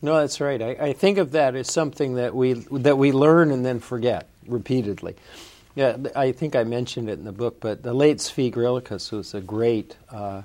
No, 0.00 0.20
that's 0.20 0.40
right. 0.40 0.60
I, 0.62 0.70
I, 0.70 0.92
think 0.92 1.18
of 1.18 1.32
that 1.32 1.56
as 1.56 1.72
something 1.72 2.14
that 2.14 2.34
we 2.34 2.52
that 2.52 2.98
we 2.98 3.10
learn 3.10 3.50
and 3.50 3.66
then 3.66 3.80
forget 3.80 4.28
repeatedly. 4.46 5.16
Yeah, 5.74 5.96
I 6.14 6.32
think 6.32 6.56
I 6.56 6.64
mentioned 6.64 7.08
it 7.08 7.18
in 7.18 7.24
the 7.24 7.32
book, 7.32 7.60
but 7.60 7.82
the 7.82 7.94
late 7.94 8.18
Zvi 8.18 8.52
Griliches 8.52 9.12
was 9.12 9.34
a 9.34 9.40
great 9.40 9.96
uh, 10.10 10.42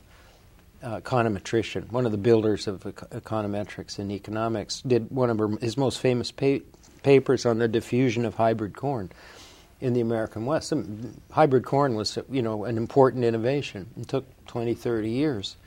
uh, 0.84 1.00
econometrician, 1.00 1.92
one 1.92 2.06
of 2.06 2.12
the 2.12 2.18
builders 2.18 2.68
of 2.68 2.82
econometrics 2.82 4.00
and 4.00 4.12
economics. 4.12 4.82
Did 4.82 5.10
one 5.10 5.30
of 5.30 5.40
her, 5.40 5.50
his 5.60 5.78
most 5.78 6.00
famous 6.00 6.32
pa- 6.32 6.60
papers 7.04 7.46
on 7.46 7.60
the 7.60 7.68
diffusion 7.68 8.26
of 8.26 8.36
hybrid 8.36 8.76
corn 8.76 9.12
in 9.82 9.94
the 9.94 10.02
American 10.02 10.46
West. 10.46 10.70
Some, 10.70 11.22
hybrid 11.32 11.66
corn 11.66 11.96
was, 11.96 12.18
you 12.30 12.42
know, 12.42 12.66
an 12.66 12.78
important 12.78 13.24
innovation. 13.24 13.88
It 14.00 14.08
took 14.08 14.26
20, 14.48 14.74
30 14.74 15.10
years 15.10 15.58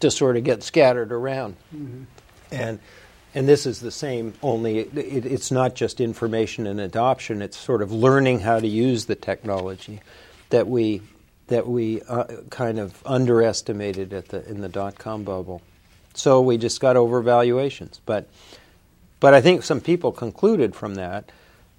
to 0.00 0.10
sort 0.10 0.36
of 0.36 0.44
get 0.44 0.62
scattered 0.62 1.12
around, 1.12 1.56
mm-hmm. 1.74 2.04
and 2.50 2.80
and 3.34 3.48
this 3.48 3.66
is 3.66 3.80
the 3.80 3.90
same, 3.90 4.34
only 4.42 4.78
it, 4.80 4.96
it, 4.96 5.26
it's 5.26 5.50
not 5.50 5.74
just 5.74 6.00
information 6.00 6.66
and 6.66 6.80
adoption, 6.80 7.42
it's 7.42 7.56
sort 7.56 7.82
of 7.82 7.92
learning 7.92 8.40
how 8.40 8.60
to 8.60 8.66
use 8.68 9.06
the 9.06 9.14
technology 9.14 10.00
that 10.50 10.68
we, 10.68 11.02
that 11.48 11.66
we 11.66 12.02
uh, 12.02 12.24
kind 12.50 12.78
of 12.78 13.02
underestimated 13.06 14.12
at 14.12 14.28
the, 14.28 14.48
in 14.48 14.60
the 14.60 14.68
dot 14.68 14.98
com 14.98 15.24
bubble. 15.24 15.62
So 16.14 16.42
we 16.42 16.58
just 16.58 16.80
got 16.80 16.96
over 16.96 17.22
valuations. 17.22 18.00
But, 18.04 18.28
but 19.18 19.34
I 19.34 19.40
think 19.40 19.62
some 19.62 19.80
people 19.80 20.12
concluded 20.12 20.74
from 20.74 20.96
that, 20.96 21.32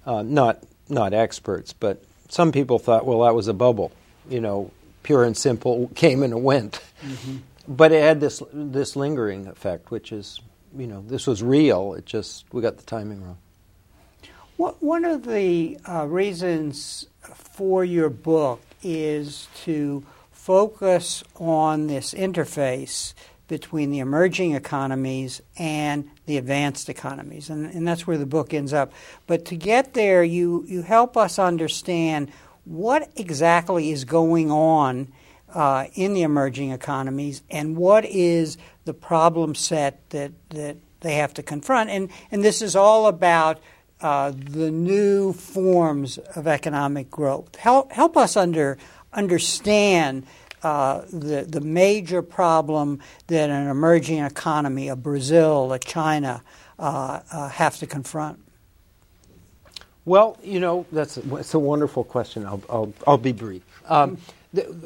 uh, 0.04 0.22
not, 0.22 0.62
not 0.88 1.14
experts, 1.14 1.72
but 1.72 2.02
some 2.28 2.50
people 2.50 2.78
thought, 2.78 3.06
well, 3.06 3.20
that 3.20 3.34
was 3.34 3.48
a 3.48 3.54
bubble. 3.54 3.92
You 4.28 4.40
know, 4.40 4.70
pure 5.02 5.22
and 5.24 5.36
simple 5.36 5.90
came 5.94 6.22
and 6.22 6.42
went. 6.42 6.80
Mm-hmm. 7.02 7.36
But 7.68 7.92
it 7.92 8.02
had 8.02 8.20
this, 8.20 8.42
this 8.52 8.96
lingering 8.96 9.46
effect, 9.46 9.90
which 9.90 10.12
is 10.12 10.40
you 10.76 10.86
know, 10.86 11.02
this 11.06 11.26
was 11.26 11.42
real. 11.42 11.94
It 11.94 12.06
just, 12.06 12.44
we 12.52 12.62
got 12.62 12.76
the 12.76 12.84
timing 12.84 13.22
wrong. 13.22 13.38
One 14.56 15.04
of 15.04 15.26
the 15.26 15.78
uh, 15.88 16.06
reasons 16.06 17.06
for 17.20 17.84
your 17.84 18.08
book 18.08 18.60
is 18.82 19.48
to 19.64 20.04
focus 20.30 21.24
on 21.36 21.88
this 21.88 22.14
interface 22.14 23.14
between 23.48 23.90
the 23.90 23.98
emerging 23.98 24.54
economies 24.54 25.42
and 25.58 26.08
the 26.26 26.36
advanced 26.36 26.88
economies. 26.88 27.50
And, 27.50 27.66
and 27.66 27.86
that's 27.86 28.06
where 28.06 28.16
the 28.16 28.26
book 28.26 28.54
ends 28.54 28.72
up. 28.72 28.92
But 29.26 29.44
to 29.46 29.56
get 29.56 29.94
there, 29.94 30.22
you, 30.22 30.64
you 30.66 30.82
help 30.82 31.16
us 31.16 31.38
understand 31.38 32.30
what 32.64 33.10
exactly 33.16 33.90
is 33.90 34.04
going 34.04 34.50
on 34.50 35.12
uh, 35.54 35.86
in 35.94 36.14
the 36.14 36.22
emerging 36.22 36.70
economies 36.70 37.42
and 37.48 37.76
what 37.76 38.04
is 38.04 38.58
the 38.84 38.94
problem 38.94 39.54
set 39.54 40.08
that, 40.10 40.32
that 40.50 40.76
they 41.00 41.14
have 41.14 41.32
to 41.34 41.42
confront. 41.42 41.90
And, 41.90 42.10
and 42.30 42.44
this 42.44 42.60
is 42.60 42.74
all 42.74 43.06
about 43.06 43.60
uh, 44.00 44.32
the 44.34 44.70
new 44.70 45.32
forms 45.32 46.18
of 46.18 46.46
economic 46.46 47.10
growth. 47.10 47.54
Help, 47.56 47.92
help 47.92 48.16
us 48.16 48.36
under, 48.36 48.76
understand 49.12 50.26
uh, 50.62 51.02
the, 51.12 51.46
the 51.48 51.60
major 51.60 52.20
problem 52.20 53.00
that 53.28 53.50
an 53.50 53.68
emerging 53.68 54.18
economy, 54.18 54.88
a 54.88 54.96
Brazil, 54.96 55.72
a 55.72 55.78
China, 55.78 56.42
uh, 56.78 57.20
uh 57.30 57.48
have 57.50 57.76
to 57.78 57.86
confront. 57.86 58.40
Well, 60.06 60.36
you 60.42 60.60
know, 60.60 60.86
that's 60.90 61.16
it's 61.16 61.54
a 61.54 61.58
wonderful 61.58 62.04
question. 62.04 62.44
I'll, 62.44 62.62
I'll, 62.68 62.92
I'll 63.06 63.18
be 63.18 63.32
brief. 63.32 63.62
Um, 63.86 64.18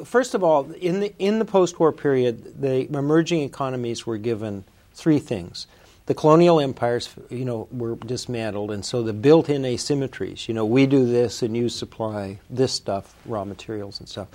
first 0.05 0.35
of 0.35 0.43
all, 0.43 0.71
in 0.73 1.01
the, 1.01 1.15
in 1.19 1.39
the 1.39 1.45
post 1.45 1.79
war 1.79 1.93
period, 1.93 2.61
the 2.61 2.89
emerging 2.97 3.43
economies 3.43 4.07
were 4.07 4.19
given 4.19 4.65
three 4.95 5.19
things. 5.19 5.67
The 6.07 6.15
colonial 6.15 6.59
empires, 6.59 7.11
you 7.29 7.45
know, 7.45 7.69
were 7.71 7.97
dismantled, 7.97 8.71
and 8.71 8.83
so 8.85 9.03
the 9.03 9.13
built 9.13 9.51
in 9.51 9.63
asymmetries, 9.63 10.49
you 10.49 10.55
know, 10.55 10.65
we 10.65 10.87
do 10.87 11.07
this 11.07 11.43
and 11.43 11.55
you 11.55 11.69
supply 11.69 12.39
this 12.49 12.73
stuff, 12.73 13.15
raw 13.27 13.45
materials 13.45 14.01
and 14.01 14.09
stuff, 14.09 14.29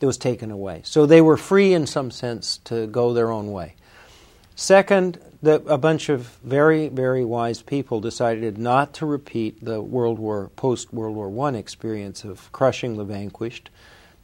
it 0.00 0.06
was 0.06 0.18
taken 0.18 0.50
away. 0.50 0.82
So 0.84 1.06
they 1.06 1.22
were 1.22 1.38
free 1.38 1.72
in 1.72 1.86
some 1.86 2.10
sense 2.10 2.58
to 2.64 2.86
go 2.86 3.14
their 3.14 3.30
own 3.30 3.52
way. 3.52 3.74
Second, 4.54 5.18
the, 5.42 5.62
a 5.66 5.78
bunch 5.78 6.08
of 6.08 6.26
very, 6.44 6.88
very 6.88 7.24
wise 7.24 7.62
people 7.62 8.00
decided 8.00 8.58
not 8.58 8.92
to 8.94 9.06
repeat 9.06 9.64
the 9.64 9.80
World 9.80 10.18
War, 10.18 10.50
post 10.56 10.92
World 10.92 11.16
War 11.16 11.28
One 11.28 11.54
experience 11.54 12.24
of 12.24 12.52
crushing 12.52 12.96
the 12.96 13.04
vanquished, 13.04 13.70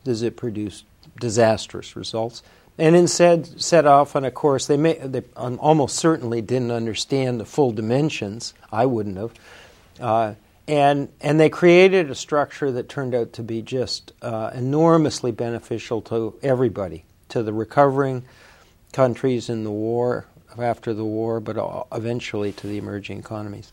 as 0.07 0.23
it 0.23 0.37
produce 0.37 0.85
disastrous 1.19 1.97
results, 1.97 2.43
and 2.79 2.97
instead 2.97 3.61
set 3.61 3.87
off 3.87 4.17
on 4.17 4.25
a 4.25 4.31
course. 4.31 4.67
They, 4.67 4.77
may, 4.77 4.95
they 4.95 5.23
almost 5.37 5.97
certainly 5.97 6.41
didn't 6.41 6.71
understand 6.71 7.39
the 7.39 7.45
full 7.45 7.73
dimensions. 7.73 8.55
I 8.73 8.87
wouldn't 8.87 9.17
have. 9.17 9.35
Uh, 10.01 10.35
and, 10.67 11.09
and 11.21 11.41
they 11.41 11.51
created 11.51 12.11
a 12.11 12.15
structure 12.15 12.71
that 12.73 12.89
turned 12.89 13.15
out 13.15 13.33
to 13.35 13.43
be 13.43 13.61
just 13.61 14.13
uh, 14.23 14.51
enormously 14.55 15.33
beneficial 15.33 16.01
to 16.03 16.39
everybody, 16.43 17.05
to 17.31 17.43
the 17.43 17.53
recovering 17.53 18.25
countries 18.93 19.49
in 19.49 19.65
the 19.65 19.71
war, 19.71 20.27
after 20.59 20.95
the 20.95 21.05
war, 21.05 21.41
but 21.41 21.87
eventually 21.93 22.53
to 22.53 22.67
the 22.67 22.79
emerging 22.79 23.19
economies. 23.19 23.73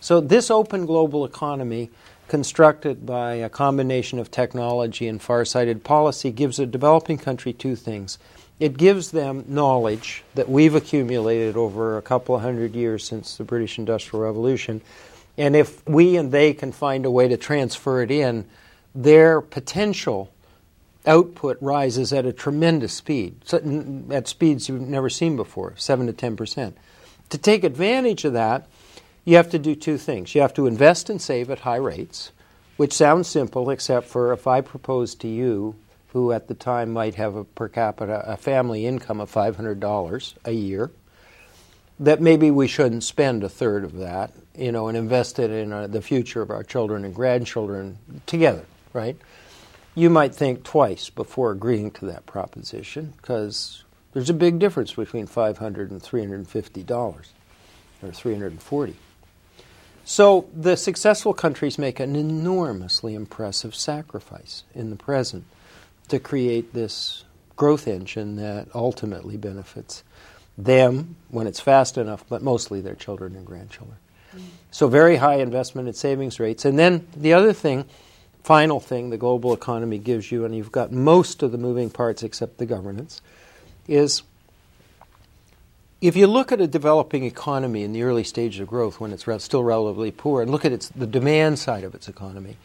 So, 0.00 0.20
this 0.20 0.50
open 0.50 0.86
global 0.86 1.24
economy, 1.24 1.90
constructed 2.28 3.06
by 3.06 3.34
a 3.34 3.48
combination 3.48 4.18
of 4.18 4.30
technology 4.30 5.06
and 5.06 5.22
far 5.22 5.44
sighted 5.44 5.84
policy, 5.84 6.30
gives 6.30 6.58
a 6.58 6.66
developing 6.66 7.18
country 7.18 7.52
two 7.52 7.76
things. 7.76 8.18
It 8.58 8.76
gives 8.78 9.10
them 9.10 9.44
knowledge 9.46 10.24
that 10.34 10.48
we've 10.48 10.74
accumulated 10.74 11.56
over 11.56 11.98
a 11.98 12.02
couple 12.02 12.34
of 12.34 12.42
hundred 12.42 12.74
years 12.74 13.04
since 13.04 13.36
the 13.36 13.44
British 13.44 13.78
Industrial 13.78 14.24
Revolution. 14.24 14.80
And 15.36 15.54
if 15.54 15.86
we 15.86 16.16
and 16.16 16.32
they 16.32 16.54
can 16.54 16.72
find 16.72 17.04
a 17.04 17.10
way 17.10 17.28
to 17.28 17.36
transfer 17.36 18.02
it 18.02 18.10
in, 18.10 18.46
their 18.94 19.42
potential 19.42 20.32
output 21.06 21.58
rises 21.60 22.12
at 22.12 22.24
a 22.24 22.32
tremendous 22.32 22.94
speed, 22.94 23.36
at 24.10 24.26
speeds 24.26 24.68
you've 24.68 24.80
never 24.80 25.10
seen 25.10 25.36
before, 25.36 25.74
7 25.76 26.06
to 26.06 26.12
10 26.12 26.36
percent. 26.36 26.76
To 27.30 27.38
take 27.38 27.62
advantage 27.64 28.24
of 28.24 28.32
that, 28.32 28.66
you 29.26 29.36
have 29.36 29.50
to 29.50 29.58
do 29.58 29.74
two 29.74 29.98
things. 29.98 30.34
You 30.34 30.40
have 30.40 30.54
to 30.54 30.66
invest 30.66 31.10
and 31.10 31.20
save 31.20 31.50
at 31.50 31.60
high 31.60 31.76
rates, 31.76 32.32
which 32.78 32.94
sounds 32.94 33.28
simple, 33.28 33.68
except 33.68 34.06
for 34.06 34.32
if 34.32 34.46
I 34.46 34.62
propose 34.62 35.14
to 35.16 35.28
you, 35.28 35.74
who 36.14 36.32
at 36.32 36.48
the 36.48 36.54
time 36.54 36.94
might 36.94 37.16
have 37.16 37.34
a 37.34 37.44
per 37.44 37.68
capita, 37.68 38.24
a 38.26 38.38
family 38.38 38.86
income 38.86 39.20
of 39.20 39.30
$500 39.30 40.34
a 40.46 40.52
year, 40.52 40.90
that 42.00 42.22
maybe 42.22 42.50
we 42.50 42.66
shouldn't 42.66 43.04
spend 43.04 43.44
a 43.44 43.50
third 43.50 43.84
of 43.84 43.98
that, 43.98 44.32
you 44.56 44.72
know, 44.72 44.88
and 44.88 44.96
invest 44.96 45.38
it 45.38 45.50
in 45.50 45.74
uh, 45.74 45.86
the 45.86 46.00
future 46.00 46.40
of 46.40 46.50
our 46.50 46.62
children 46.62 47.04
and 47.04 47.14
grandchildren 47.14 47.98
together, 48.24 48.64
right? 48.94 49.16
you 49.96 50.10
might 50.10 50.34
think 50.34 50.62
twice 50.62 51.08
before 51.08 51.50
agreeing 51.50 51.90
to 51.90 52.04
that 52.04 52.26
proposition 52.26 53.14
because 53.16 53.82
there's 54.12 54.30
a 54.30 54.34
big 54.34 54.58
difference 54.60 54.92
between 54.92 55.26
$500 55.26 55.90
and 55.90 56.02
$350 56.02 56.90
or 58.02 58.12
340 58.12 58.96
so 60.06 60.48
the 60.54 60.76
successful 60.76 61.34
countries 61.34 61.78
make 61.78 62.00
an 62.00 62.16
enormously 62.16 63.14
impressive 63.14 63.74
sacrifice 63.74 64.64
in 64.74 64.90
the 64.90 64.96
present 64.96 65.44
to 66.08 66.18
create 66.18 66.72
this 66.72 67.24
growth 67.56 67.88
engine 67.88 68.36
that 68.36 68.68
ultimately 68.74 69.36
benefits 69.36 70.04
them 70.56 71.16
when 71.28 71.46
it's 71.46 71.60
fast 71.60 71.98
enough, 71.98 72.24
but 72.28 72.40
mostly 72.40 72.80
their 72.80 72.94
children 72.94 73.34
and 73.34 73.44
grandchildren. 73.44 73.98
So, 74.70 74.88
very 74.88 75.16
high 75.16 75.36
investment 75.36 75.88
and 75.88 75.96
savings 75.96 76.38
rates. 76.38 76.64
And 76.64 76.78
then 76.78 77.06
the 77.16 77.32
other 77.32 77.52
thing 77.52 77.86
final 78.46 78.78
thing 78.78 79.10
the 79.10 79.16
global 79.16 79.52
economy 79.52 79.98
gives 79.98 80.30
you, 80.30 80.44
and 80.44 80.54
you've 80.54 80.70
got 80.70 80.92
most 80.92 81.42
of 81.42 81.50
the 81.50 81.58
moving 81.58 81.90
parts 81.90 82.22
except 82.22 82.58
the 82.58 82.66
governance, 82.66 83.20
is 83.88 84.22
if 86.00 86.16
you 86.16 86.26
look 86.26 86.52
at 86.52 86.60
a 86.60 86.66
developing 86.66 87.24
economy 87.24 87.82
in 87.82 87.92
the 87.92 88.02
early 88.02 88.24
stages 88.24 88.60
of 88.60 88.68
growth 88.68 89.00
when 89.00 89.12
it's 89.12 89.24
still 89.42 89.64
relatively 89.64 90.10
poor 90.10 90.42
and 90.42 90.50
look 90.50 90.64
at 90.64 90.72
its, 90.72 90.88
the 90.90 91.06
demand 91.06 91.58
side 91.58 91.84
of 91.84 91.94
its 91.94 92.08
economy, 92.08 92.56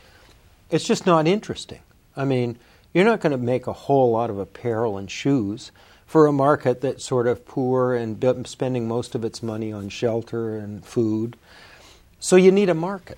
it's 0.70 0.86
just 0.86 1.06
not 1.06 1.28
interesting. 1.28 1.80
I 2.16 2.26
mean, 2.26 2.58
you're 2.94 3.06
not 3.06 3.22
going 3.22 3.32
to 3.32 3.38
make 3.38 3.68
a 3.68 3.74
whole 3.74 4.12
lot 4.12 4.30
of 4.30 4.38
apparel 4.38 4.98
and 4.98 5.10
shoes 5.10 5.72
for 6.06 6.28
a 6.28 6.34
market 6.34 6.82
that's 6.82 7.06
sort 7.06 7.26
of 7.26 7.46
poor 7.46 7.94
and 7.94 8.48
spending 8.48 8.86
most 8.88 9.16
of 9.16 9.24
its 9.24 9.42
money 9.42 9.72
on 9.72 9.88
shelter 9.88 10.58
and 10.58 10.86
food. 10.86 11.38
So 12.20 12.36
you 12.36 12.52
need 12.52 12.68
a 12.68 12.74
market. 12.74 13.18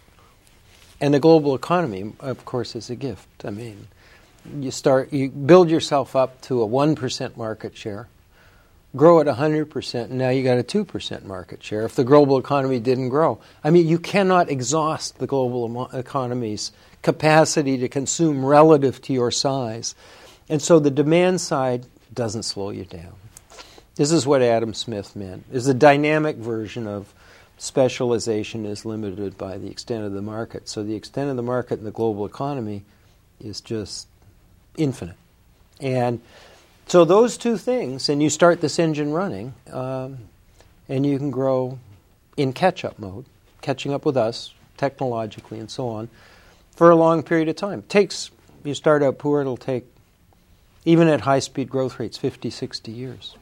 And 1.02 1.14
the 1.14 1.20
global 1.20 1.56
economy, 1.56 2.14
of 2.20 2.46
course, 2.46 2.76
is 2.76 2.92
a 2.92 2.96
gift. 2.96 3.44
I 3.44 3.50
mean, 3.50 3.88
you 4.60 4.70
start, 4.70 5.12
you 5.12 5.30
build 5.30 5.72
yourself 5.72 6.16
up 6.16 6.40
to 6.42 6.62
a 6.62 6.68
1% 6.68 7.36
market 7.36 7.76
share, 7.76 8.08
grow 8.96 9.20
at 9.20 9.28
100%, 9.28 10.04
and 10.04 10.18
now 10.18 10.30
you 10.30 10.44
got 10.44 10.60
a 10.60 10.64
2% 10.64 11.24
market 11.24 11.64
share 11.64 11.84
if 11.84 11.96
the 11.96 12.04
global 12.04 12.38
economy 12.38 12.80
didn't 12.80 13.10
grow. 13.10 13.40
I 13.64 13.72
mean, 13.72 13.88
you 13.88 13.98
cannot 13.98 14.50
exhaust 14.50 15.18
the 15.18 15.28
global 15.28 15.90
economy's 15.94 16.72
capacity 17.02 17.78
to 17.80 17.90
consume 17.90 18.46
relative 18.46 19.02
to 19.04 19.14
your 19.14 19.32
size. 19.32 19.96
And 20.48 20.62
so 20.62 20.80
the 20.80 20.92
demand 20.92 21.42
side 21.42 21.86
doesn't 22.14 22.44
slow 22.44 22.70
you 22.70 22.86
down. 22.86 23.16
This 23.96 24.12
is 24.12 24.26
what 24.26 24.42
Adam 24.42 24.74
Smith 24.74 25.16
meant. 25.16 25.46
Is 25.52 25.68
a 25.68 25.74
dynamic 25.74 26.38
version 26.38 26.88
of 26.88 27.14
specialization 27.58 28.66
is 28.66 28.86
limited 28.86 29.38
by 29.38 29.58
the 29.58 29.70
extent 29.70 30.04
of 30.04 30.14
the 30.14 30.22
market. 30.22 30.68
So 30.68 30.84
the 30.84 30.96
extent 30.96 31.30
of 31.30 31.36
the 31.36 31.44
market 31.44 31.80
in 31.80 31.86
the 31.86 31.92
global 31.92 32.26
economy 32.26 32.84
is 33.40 33.62
just 33.62 34.08
infinite. 34.78 35.16
And 35.80 36.22
so 36.88 37.06
those 37.06 37.38
two 37.38 37.58
things, 37.58 38.10
and 38.10 38.22
you 38.22 38.30
start 38.30 38.62
this 38.62 38.80
engine 38.80 39.12
running, 39.12 39.54
um, 39.72 40.18
and 40.90 41.06
you 41.06 41.18
can 41.18 41.32
grow 41.32 41.80
in 42.38 42.54
catch 42.54 42.84
up 42.86 43.00
mode, 43.00 43.26
catching 43.62 43.94
up 43.94 44.06
with 44.06 44.18
us 44.18 44.54
technologically 44.78 45.60
and 45.60 45.70
so 45.72 45.88
on, 45.88 46.10
for 46.76 46.90
a 46.90 46.96
long 46.96 47.24
period 47.24 47.48
of 47.48 47.56
time. 47.56 47.80
It 47.80 47.90
takes, 47.90 48.32
you 48.64 48.74
start 48.74 49.04
out 49.04 49.18
poor, 49.18 49.42
it'll 49.42 49.58
take, 49.58 49.86
even 50.86 51.08
at 51.08 51.22
high 51.22 51.40
speed 51.40 51.70
growth 51.70 52.00
rates, 52.00 52.18
50, 52.18 52.50
60 52.50 52.92
years 52.92 53.38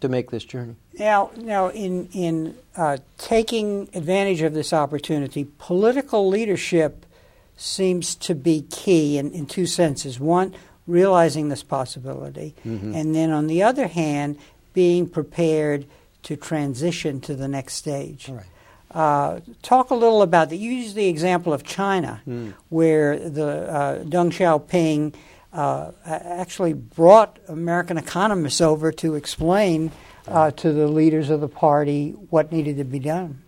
to 0.00 0.08
make 0.08 0.30
this 0.30 0.44
journey. 0.44 0.76
Now, 0.98 1.30
now 1.36 1.68
in 1.68 2.08
in 2.12 2.56
uh, 2.76 2.98
taking 3.18 3.88
advantage 3.94 4.42
of 4.42 4.54
this 4.54 4.72
opportunity, 4.72 5.46
political 5.58 6.28
leadership 6.28 7.04
seems 7.56 8.14
to 8.14 8.34
be 8.34 8.62
key 8.70 9.18
in, 9.18 9.30
in 9.32 9.46
two 9.46 9.66
senses. 9.66 10.18
One, 10.18 10.54
realizing 10.90 11.48
this 11.48 11.62
possibility, 11.62 12.54
mm-hmm. 12.66 12.94
and 12.94 13.14
then 13.14 13.30
on 13.30 13.46
the 13.46 13.62
other 13.62 13.88
hand, 13.88 14.38
being 14.72 15.08
prepared 15.08 15.86
to 16.22 16.36
transition 16.36 17.20
to 17.20 17.34
the 17.34 17.48
next 17.48 17.74
stage. 17.74 18.28
Right. 18.28 18.44
Uh, 18.90 19.40
talk 19.62 19.90
a 19.90 19.94
little 19.94 20.22
about 20.22 20.50
that. 20.50 20.56
You 20.56 20.72
use 20.72 20.94
the 20.94 21.06
example 21.06 21.52
of 21.52 21.62
China, 21.62 22.20
mm. 22.26 22.54
where 22.68 23.18
the 23.18 23.46
uh, 23.46 23.98
Deng 24.04 24.30
Xiaoping 24.30 25.14
uh, 25.52 25.92
actually 26.04 26.72
brought 26.72 27.38
American 27.48 27.98
economists 27.98 28.60
over 28.60 28.90
to 28.92 29.14
explain 29.14 29.92
uh, 30.26 30.50
to 30.52 30.72
the 30.72 30.88
leaders 30.88 31.30
of 31.30 31.40
the 31.40 31.48
party 31.48 32.10
what 32.30 32.52
needed 32.52 32.78
to 32.78 32.84
be 32.84 32.98
done. 32.98 33.42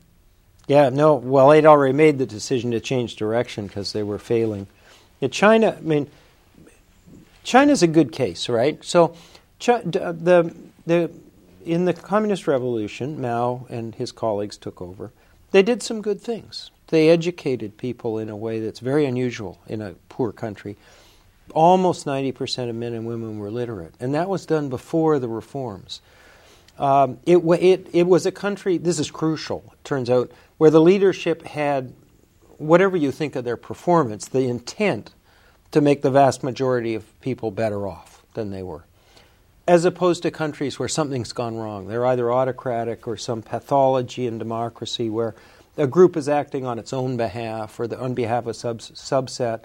Yeah, 0.69 0.91
no, 0.91 1.15
well, 1.15 1.49
they'd 1.49 1.67
already 1.67 1.93
made 1.93 2.19
the 2.19 2.27
decision 2.27 2.71
to 2.71 2.81
change 2.81 3.17
direction 3.17 3.67
because 3.67 3.93
they 3.93 4.05
were 4.05 4.19
failing. 4.19 4.69
Yeah, 5.21 5.29
China, 5.29 5.77
I 5.77 5.81
mean, 5.81 6.09
China's 7.45 7.83
a 7.83 7.87
good 7.87 8.13
case, 8.13 8.49
right? 8.49 8.83
So, 8.85 9.15
the, 9.59 10.55
the, 10.87 11.11
in 11.65 11.85
the 11.85 11.93
Communist 11.93 12.47
Revolution, 12.47 13.21
Mao 13.21 13.67
and 13.69 13.95
his 13.95 14.13
colleagues 14.13 14.57
took 14.57 14.81
over. 14.81 15.13
They 15.53 15.63
did 15.63 15.83
some 15.83 16.03
good 16.03 16.21
things. 16.21 16.71
They 16.89 17.09
educated 17.09 17.79
people 17.79 18.19
in 18.19 18.29
a 18.29 18.37
way 18.37 18.61
that's 18.61 18.81
very 18.81 19.07
unusual 19.07 19.61
in 19.67 19.81
a 19.81 19.95
poor 20.09 20.33
country. 20.33 20.77
Almost 21.55 22.07
90% 22.07 22.69
of 22.69 22.75
men 22.75 22.93
and 22.93 23.07
women 23.07 23.39
were 23.39 23.51
literate, 23.51 23.95
and 24.01 24.15
that 24.15 24.29
was 24.29 24.47
done 24.47 24.69
before 24.69 25.19
the 25.19 25.29
reforms. 25.29 26.01
Um, 26.79 27.19
it, 27.27 27.39
it, 27.39 27.89
it 27.93 28.07
was 28.07 28.27
a 28.27 28.33
country, 28.33 28.79
this 28.79 28.99
is 28.99 29.11
crucial, 29.11 29.65
it 29.73 29.85
turns 29.85 30.09
out, 30.09 30.31
where 30.59 30.71
the 30.71 30.81
leadership 30.81 31.43
had, 31.43 31.93
whatever 32.57 32.97
you 32.97 33.13
think 33.13 33.37
of 33.37 33.45
their 33.45 33.57
performance, 33.57 34.27
the 34.27 34.49
intent 34.49 35.13
to 35.73 35.81
make 35.81 36.03
the 36.03 36.11
vast 36.11 36.43
majority 36.43 36.95
of 36.95 37.21
people 37.21 37.51
better 37.51 37.87
off 37.87 38.23
than 38.35 38.51
they 38.51 38.63
were. 38.63 38.85
As 39.67 39.85
opposed 39.85 40.23
to 40.23 40.31
countries 40.31 40.79
where 40.79 40.89
something's 40.89 41.33
gone 41.33 41.57
wrong. 41.57 41.89
They're 41.89 42.07
either 42.07 42.33
autocratic 42.33 43.07
or 43.07 43.17
some 43.17 43.43
pathology 43.43 44.27
in 44.27 44.39
democracy 44.39 45.09
where 45.09 45.35
a 45.77 45.87
group 45.87 46.17
is 46.17 46.29
acting 46.29 46.67
on 46.67 46.79
its 46.79 46.93
own 46.93 47.17
behalf 47.17 47.79
or 47.79 47.87
the, 47.87 47.99
on 47.99 48.15
behalf 48.15 48.45
of 48.45 48.49
a 48.49 48.55
sub, 48.55 48.79
subset, 48.81 49.63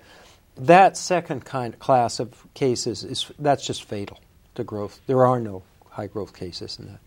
that 0.55 0.97
second 0.97 1.45
kind 1.45 1.77
class 1.79 2.19
of 2.19 2.45
cases 2.53 3.03
is 3.03 3.31
that's 3.37 3.65
just 3.65 3.83
fatal 3.83 4.19
to 4.55 4.63
growth. 4.63 4.99
There 5.07 5.25
are 5.25 5.39
no 5.39 5.63
high 5.89 6.07
growth 6.07 6.35
cases 6.35 6.79
in 6.79 6.87
that. 6.87 6.99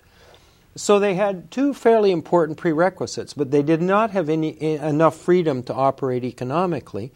So 0.77 0.99
they 0.99 1.15
had 1.15 1.51
two 1.51 1.75
fairly 1.75 2.13
important 2.13 2.59
prerequisites, 2.59 3.35
but 3.35 3.51
they 3.51 3.63
did 3.63 3.83
not 3.83 4.11
have 4.11 4.29
any 4.29 4.61
enough 4.61 5.17
freedom 5.17 5.63
to 5.65 5.75
operate 5.75 6.23
economically, 6.23 7.11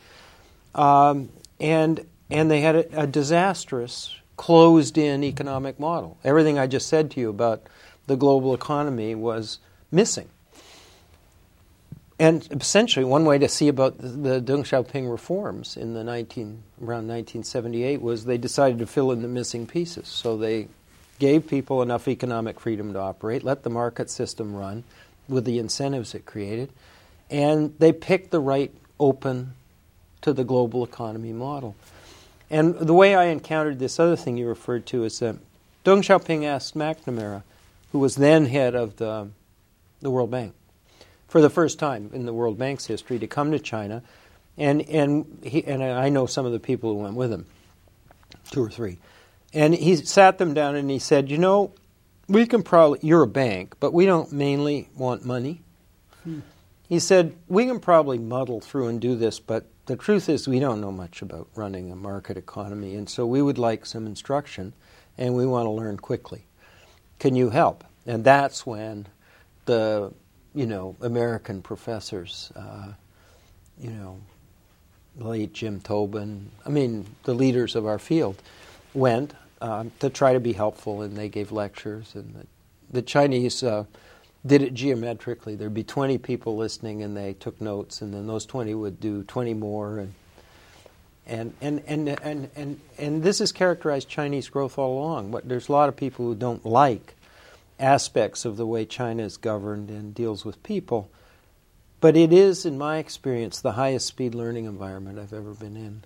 um, 0.75 1.29
and 1.65 2.07
and 2.31 2.51
they 2.51 2.61
had 2.61 2.77
a, 2.77 3.03
a 3.03 3.07
disastrous 3.07 4.15
closed-in 4.37 5.25
economic 5.25 5.81
model. 5.81 6.19
Everything 6.23 6.59
I 6.59 6.67
just 6.67 6.89
said 6.89 7.11
to 7.13 7.21
you 7.21 7.31
about 7.31 7.63
the 8.07 8.17
global 8.17 8.53
economy 8.53 9.15
was 9.15 9.59
missing. 9.91 10.29
And 12.19 12.47
essentially, 12.51 13.05
one 13.05 13.25
way 13.25 13.39
to 13.39 13.49
see 13.49 13.69
about 13.69 13.99
the, 13.99 14.09
the 14.09 14.41
Deng 14.41 14.65
Xiaoping 14.65 15.11
reforms 15.11 15.77
in 15.77 15.95
the 15.95 16.05
19, 16.05 16.63
around 16.81 17.09
1978 17.09 18.03
was 18.03 18.25
they 18.25 18.39
decided 18.39 18.79
to 18.81 18.87
fill 18.87 19.11
in 19.11 19.23
the 19.23 19.29
missing 19.29 19.67
pieces. 19.67 20.07
So 20.07 20.37
they 20.37 20.69
gave 21.19 21.47
people 21.47 21.83
enough 21.83 22.09
economic 22.09 22.61
freedom 22.61 22.93
to 22.93 22.99
operate, 22.99 23.43
let 23.43 23.63
the 23.63 23.71
market 23.71 24.11
system 24.11 24.55
run 24.55 24.85
with 25.29 25.45
the 25.45 25.59
incentives 25.59 26.15
it 26.15 26.27
created, 26.27 26.71
and 27.31 27.75
they 27.79 27.93
picked 27.93 28.31
the 28.31 28.41
right 28.41 28.73
open 29.01 29.55
to 30.25 30.33
the 30.33 30.43
global 30.43 30.83
economy 30.83 31.33
model. 31.35 31.77
And 32.51 32.75
the 32.75 32.95
way 32.95 33.15
I 33.15 33.27
encountered 33.27 33.79
this 33.79 34.01
other 34.01 34.17
thing 34.17 34.39
you 34.39 34.49
referred 34.49 34.87
to 34.87 35.05
is 35.05 35.19
that 35.19 35.37
Deng 35.85 35.99
Xiaoping 35.99 36.45
asked 36.45 36.75
McNamara, 36.75 37.43
who 37.93 37.99
was 37.99 38.17
then 38.17 38.47
head 38.47 38.75
of 38.75 38.97
the, 38.97 39.29
the 40.01 40.11
World 40.11 40.31
Bank, 40.31 40.55
for 41.29 41.43
the 41.43 41.51
first 41.51 41.79
time 41.79 42.11
in 42.15 42.25
the 42.25 42.33
World 42.33 42.59
Bank's 42.59 42.87
history, 42.87 43.19
to 43.19 43.27
come 43.27 43.53
to 43.53 43.59
China. 43.59 44.03
And, 44.57 44.81
and, 44.89 45.41
he, 45.43 45.63
and 45.65 45.83
I 45.83 46.09
know 46.09 46.25
some 46.25 46.47
of 46.47 46.53
the 46.53 46.61
people 46.61 46.95
who 46.95 47.01
went 47.01 47.17
with 47.17 47.31
him, 47.31 47.45
two 48.51 48.65
or 48.65 48.71
three. 48.71 48.99
And 49.53 49.75
he 49.75 49.97
sat 49.97 50.39
them 50.39 50.55
down 50.55 50.75
and 50.75 50.89
he 50.89 50.99
said, 50.99 51.31
You 51.31 51.37
know, 51.37 51.73
we 52.29 52.47
can 52.47 52.63
probably, 52.63 53.01
you're 53.03 53.23
a 53.23 53.27
bank, 53.27 53.75
but 53.79 53.93
we 53.93 54.07
don't 54.07 54.33
mainly 54.33 54.89
want 54.97 55.27
money. 55.27 55.61
Hmm. 56.23 56.41
He 56.89 56.99
said, 56.99 57.37
We 57.47 57.67
can 57.67 57.79
probably 57.79 58.19
muddle 58.19 58.61
through 58.61 58.89
and 58.89 59.01
do 59.01 59.17
this, 59.17 59.39
but 59.39 59.67
the 59.87 59.97
truth 59.97 60.29
is 60.29 60.49
we 60.49 60.61
don't 60.61 60.81
know 60.81 60.93
much 60.93 61.23
about 61.23 61.49
running 61.55 61.91
a 61.93 61.97
market 61.97 62.37
economy, 62.37 62.95
and 62.95 63.09
so 63.09 63.27
we 63.27 63.43
would 63.43 63.59
like 63.59 63.85
some 63.85 64.07
instruction 64.07 64.73
and 65.19 65.35
we 65.35 65.47
want 65.47 65.67
to 65.67 65.71
learn 65.71 65.97
quickly. 65.99 66.45
Can 67.19 67.37
you 67.37 67.51
help? 67.51 67.85
And 68.07 68.25
that's 68.25 68.67
when 68.67 69.07
the, 69.67 70.13
you 70.55 70.67
know, 70.67 70.97
American 71.01 71.63
professors, 71.63 72.53
uh, 72.57 72.93
you 73.79 73.91
know, 73.91 74.19
late 75.19 75.53
Jim 75.53 75.81
Tobin, 75.81 76.51
I 76.67 76.71
mean, 76.71 77.07
the 77.25 77.35
leaders 77.35 77.77
of 77.77 77.87
our 77.87 77.99
field, 77.99 78.43
went 78.95 79.35
um, 79.61 79.93
to 80.01 80.11
try 80.11 80.33
to 80.33 80.41
be 80.41 80.53
helpful, 80.53 81.03
and 81.03 81.17
they 81.17 81.29
gave 81.29 81.53
lectures. 81.53 82.15
And 82.15 82.35
the, 82.35 82.47
the 82.91 83.03
Chinese 83.03 83.63
uh, 83.63 83.85
did 84.47 84.63
it 84.63 84.75
geometrically. 84.75 85.55
There'd 85.55 85.75
be 85.75 85.85
20 85.85 86.19
people 86.19 86.57
listening, 86.57 87.03
and 87.03 87.17
they 87.17 87.33
took 87.35 87.61
notes, 87.61 88.03
and 88.03 88.13
then 88.13 88.27
those 88.27 88.47
20 88.47 88.75
would 88.75 89.01
do 89.01 89.23
20 89.25 89.55
more. 89.55 89.99
And 89.99 90.15
and 91.27 91.55
and 91.63 91.83
and 91.87 92.09
and 92.09 92.51
and, 92.55 92.81
and 92.99 93.23
this 93.23 93.39
has 93.39 93.53
characterized 93.53 94.09
Chinese 94.09 94.49
growth 94.51 94.79
all 94.79 94.99
along. 94.99 95.31
But 95.31 95.49
there's 95.49 95.69
a 95.69 95.73
lot 95.73 95.89
of 95.89 95.97
people 95.97 96.27
who 96.27 96.35
don't 96.35 96.67
like 96.67 97.15
aspects 97.81 98.45
of 98.45 98.57
the 98.57 98.67
way 98.67 98.85
China 98.85 99.23
is 99.23 99.37
governed 99.37 99.91
and 99.91 100.15
deals 100.15 100.45
with 100.45 100.63
people. 100.63 101.11
But 102.01 102.17
it 102.17 102.33
is, 102.33 102.67
in 102.67 102.77
my 102.77 102.99
experience, 102.99 103.61
the 103.61 103.73
highest 103.73 104.07
speed 104.07 104.35
learning 104.35 104.67
environment 104.67 105.19
I've 105.19 105.33
ever 105.33 105.55
been 105.55 105.77
in. 105.77 106.05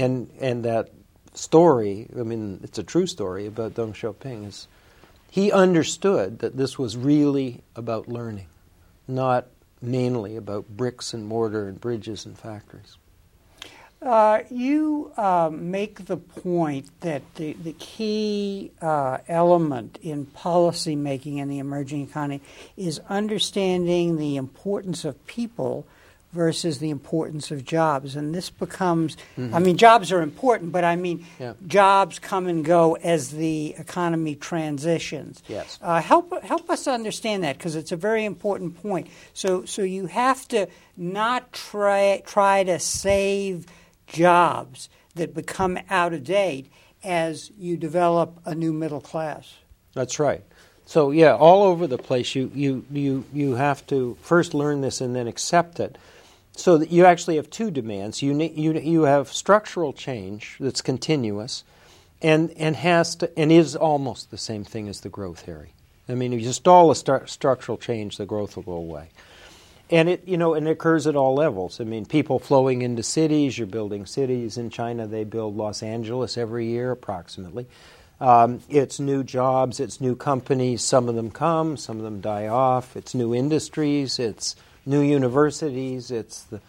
And 0.00 0.30
and 0.40 0.64
that 0.64 0.90
story, 1.34 2.08
I 2.16 2.22
mean, 2.22 2.60
it's 2.62 2.78
a 2.78 2.84
true 2.84 3.06
story 3.08 3.46
about 3.46 3.74
Deng 3.74 3.92
Xiaoping, 3.92 4.46
is 4.46 4.68
he 5.34 5.50
understood 5.50 6.38
that 6.38 6.56
this 6.56 6.78
was 6.78 6.96
really 6.96 7.60
about 7.74 8.06
learning, 8.06 8.46
not 9.08 9.48
mainly 9.82 10.36
about 10.36 10.68
bricks 10.68 11.12
and 11.12 11.26
mortar 11.26 11.66
and 11.66 11.80
bridges 11.80 12.24
and 12.24 12.38
factories. 12.38 12.98
Uh, 14.00 14.44
you 14.48 15.10
uh, 15.16 15.50
make 15.52 16.04
the 16.04 16.16
point 16.16 16.88
that 17.00 17.22
the, 17.34 17.54
the 17.54 17.72
key 17.72 18.70
uh, 18.80 19.18
element 19.26 19.98
in 20.02 20.24
policy 20.24 20.94
making 20.94 21.38
in 21.38 21.48
the 21.48 21.58
emerging 21.58 22.02
economy 22.02 22.40
is 22.76 23.00
understanding 23.08 24.16
the 24.16 24.36
importance 24.36 25.04
of 25.04 25.26
people 25.26 25.84
versus 26.34 26.78
the 26.78 26.90
importance 26.90 27.50
of 27.50 27.64
jobs. 27.64 28.16
And 28.16 28.34
this 28.34 28.50
becomes, 28.50 29.16
mm-hmm. 29.38 29.54
I 29.54 29.60
mean, 29.60 29.76
jobs 29.76 30.10
are 30.12 30.20
important, 30.20 30.72
but 30.72 30.84
I 30.84 30.96
mean, 30.96 31.24
yeah. 31.38 31.54
jobs 31.66 32.18
come 32.18 32.46
and 32.48 32.64
go 32.64 32.94
as 32.94 33.30
the 33.30 33.74
economy 33.78 34.34
transitions. 34.34 35.42
Yes. 35.48 35.78
Uh, 35.80 36.00
help, 36.00 36.42
help 36.42 36.68
us 36.68 36.86
understand 36.86 37.44
that 37.44 37.56
because 37.56 37.76
it's 37.76 37.92
a 37.92 37.96
very 37.96 38.24
important 38.24 38.82
point. 38.82 39.06
So, 39.32 39.64
so 39.64 39.82
you 39.82 40.06
have 40.06 40.46
to 40.48 40.66
not 40.96 41.52
try, 41.52 42.22
try 42.26 42.64
to 42.64 42.78
save 42.80 43.66
jobs 44.06 44.88
that 45.14 45.34
become 45.34 45.78
out 45.88 46.12
of 46.12 46.24
date 46.24 46.70
as 47.04 47.52
you 47.56 47.76
develop 47.76 48.40
a 48.44 48.54
new 48.54 48.72
middle 48.72 49.00
class. 49.00 49.54
That's 49.94 50.18
right. 50.18 50.42
So 50.86 51.12
yeah, 51.12 51.34
all 51.34 51.62
over 51.62 51.86
the 51.86 51.96
place, 51.98 52.34
you 52.34 52.50
you 52.54 52.84
you 52.90 53.24
you 53.32 53.54
have 53.54 53.86
to 53.86 54.16
first 54.20 54.52
learn 54.52 54.82
this 54.82 55.00
and 55.00 55.16
then 55.16 55.26
accept 55.26 55.80
it. 55.80 55.96
So 56.56 56.78
that 56.78 56.90
you 56.90 57.04
actually 57.04 57.36
have 57.36 57.50
two 57.50 57.70
demands. 57.70 58.22
You, 58.22 58.32
ne- 58.32 58.52
you, 58.52 58.72
you 58.74 59.02
have 59.02 59.32
structural 59.32 59.92
change 59.92 60.56
that's 60.60 60.80
continuous 60.80 61.64
and, 62.22 62.50
and, 62.52 62.76
has 62.76 63.16
to, 63.16 63.38
and 63.38 63.50
is 63.50 63.74
almost 63.74 64.30
the 64.30 64.38
same 64.38 64.64
thing 64.64 64.88
as 64.88 65.00
the 65.00 65.08
growth, 65.08 65.42
Harry. 65.46 65.72
I 66.08 66.14
mean, 66.14 66.32
if 66.32 66.40
you 66.40 66.52
stall 66.52 66.90
a 66.90 66.96
st- 66.96 67.28
structural 67.28 67.76
change, 67.78 68.18
the 68.18 68.26
growth 68.26 68.56
will 68.56 68.62
go 68.62 68.72
away. 68.72 69.08
And 69.90 70.08
it, 70.08 70.26
you 70.26 70.36
know, 70.36 70.54
and 70.54 70.66
it 70.66 70.70
occurs 70.70 71.06
at 71.06 71.16
all 71.16 71.34
levels. 71.34 71.80
I 71.80 71.84
mean, 71.84 72.06
people 72.06 72.38
flowing 72.38 72.82
into 72.82 73.02
cities. 73.02 73.58
You're 73.58 73.66
building 73.66 74.06
cities 74.06 74.56
in 74.56 74.70
China. 74.70 75.06
They 75.06 75.24
build 75.24 75.56
Los 75.56 75.82
Angeles 75.82 76.38
every 76.38 76.66
year, 76.66 76.90
approximately. 76.90 77.66
Um, 78.20 78.60
it's 78.70 78.98
new 78.98 79.22
jobs. 79.22 79.80
It's 79.80 80.00
new 80.00 80.16
companies. 80.16 80.82
Some 80.82 81.08
of 81.08 81.14
them 81.14 81.30
come. 81.30 81.76
Some 81.76 81.98
of 81.98 82.04
them 82.04 82.20
die 82.20 82.46
off. 82.46 82.96
It's 82.96 83.14
new 83.14 83.34
industries. 83.34 84.18
It's 84.18 84.56
new 84.86 85.00
universities, 85.00 86.10
it's 86.10 86.42
the 86.42 86.60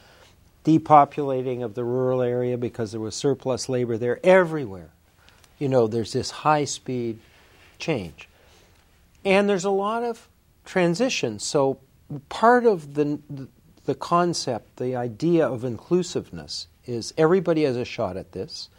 depopulating 0.64 1.64
of 1.64 1.76
the 1.76 1.84
rural 1.84 2.22
area 2.22 2.58
because 2.58 2.92
there 2.92 3.02
was 3.02 3.16
surplus 3.16 3.70
labor 3.70 3.98
there. 3.98 4.20
Everywhere, 4.24 4.90
you 5.60 5.70
know, 5.70 5.88
there's 5.88 6.14
this 6.14 6.32
high 6.32 6.66
speed 6.66 7.20
change. 7.78 8.28
And 9.24 9.50
there's 9.50 9.66
a 9.66 9.72
lot 9.72 10.04
of 10.04 10.28
transition. 10.66 11.40
So, 11.40 11.80
part 12.30 12.66
of 12.66 12.94
the, 12.96 13.20
the 13.86 13.96
concept, 13.96 14.78
the 14.78 14.96
idea 14.96 15.48
of 15.48 15.64
inclusiveness, 15.64 16.68
is 16.86 17.14
everybody 17.18 17.64
has 17.64 17.78
a 17.78 17.86
shot 17.86 18.18
at 18.18 18.32
this. 18.32 18.70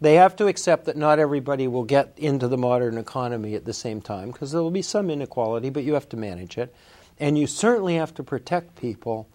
They 0.00 0.14
have 0.14 0.36
to 0.36 0.46
accept 0.46 0.84
that 0.84 0.96
not 0.96 1.18
everybody 1.18 1.66
will 1.66 1.84
get 1.84 2.12
into 2.16 2.46
the 2.46 2.56
modern 2.56 2.98
economy 2.98 3.54
at 3.54 3.64
the 3.64 3.72
same 3.72 4.00
time 4.00 4.30
because 4.30 4.52
there 4.52 4.62
will 4.62 4.70
be 4.70 4.82
some 4.82 5.10
inequality, 5.10 5.70
but 5.70 5.82
you 5.82 5.94
have 5.94 6.08
to 6.10 6.16
manage 6.16 6.56
it. 6.56 6.74
And 7.20 7.38
you 7.38 7.46
certainly 7.46 7.96
have 7.96 8.14
to 8.14 8.22
protect 8.22 8.76
people, 8.76 9.28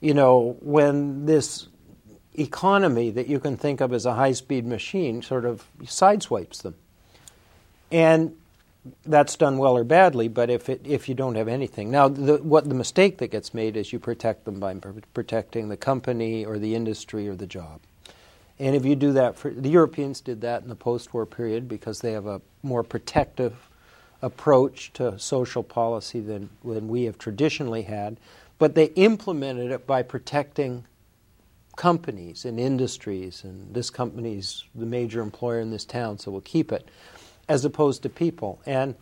you 0.00 0.14
know, 0.14 0.56
when 0.60 1.26
this 1.26 1.68
economy 2.34 3.10
that 3.10 3.28
you 3.28 3.38
can 3.38 3.56
think 3.56 3.80
of 3.80 3.92
as 3.92 4.06
a 4.06 4.14
high 4.14 4.32
speed 4.32 4.66
machine 4.66 5.22
sort 5.22 5.44
of 5.44 5.66
sideswipes 5.82 6.62
them. 6.62 6.74
And 7.90 8.36
that's 9.06 9.36
done 9.36 9.56
well 9.58 9.76
or 9.76 9.84
badly, 9.84 10.28
but 10.28 10.50
if, 10.50 10.68
it, 10.68 10.82
if 10.84 11.08
you 11.08 11.14
don't 11.14 11.36
have 11.36 11.48
anything. 11.48 11.90
Now, 11.90 12.08
the, 12.08 12.36
what 12.36 12.68
the 12.68 12.74
mistake 12.74 13.18
that 13.18 13.28
gets 13.28 13.54
made 13.54 13.76
is 13.76 13.92
you 13.92 13.98
protect 13.98 14.44
them 14.44 14.60
by 14.60 14.74
protecting 15.14 15.68
the 15.68 15.76
company 15.76 16.44
or 16.44 16.58
the 16.58 16.74
industry 16.74 17.28
or 17.28 17.34
the 17.34 17.46
job. 17.46 17.80
And 18.58 18.76
if 18.76 18.84
you 18.84 18.94
do 18.94 19.12
that, 19.12 19.36
for, 19.36 19.50
the 19.50 19.70
Europeans 19.70 20.20
did 20.20 20.42
that 20.42 20.62
in 20.62 20.68
the 20.68 20.76
post 20.76 21.14
war 21.14 21.24
period 21.24 21.68
because 21.68 22.00
they 22.00 22.12
have 22.12 22.26
a 22.26 22.40
more 22.62 22.82
protective 22.82 23.70
approach 24.24 24.92
to 24.94 25.18
social 25.18 25.62
policy 25.62 26.20
than, 26.20 26.48
than 26.64 26.88
we 26.88 27.04
have 27.04 27.18
traditionally 27.18 27.82
had, 27.82 28.16
but 28.58 28.74
they 28.74 28.86
implemented 28.86 29.70
it 29.70 29.86
by 29.86 30.02
protecting 30.02 30.84
companies 31.76 32.44
and 32.44 32.58
industries, 32.58 33.44
and 33.44 33.74
this 33.74 33.90
company's 33.90 34.64
the 34.74 34.86
major 34.86 35.20
employer 35.20 35.60
in 35.60 35.70
this 35.70 35.84
town, 35.84 36.18
so 36.18 36.30
we'll 36.30 36.40
keep 36.40 36.72
it, 36.72 36.88
as 37.48 37.64
opposed 37.64 38.02
to 38.02 38.08
people. 38.08 38.60
And 38.64 38.94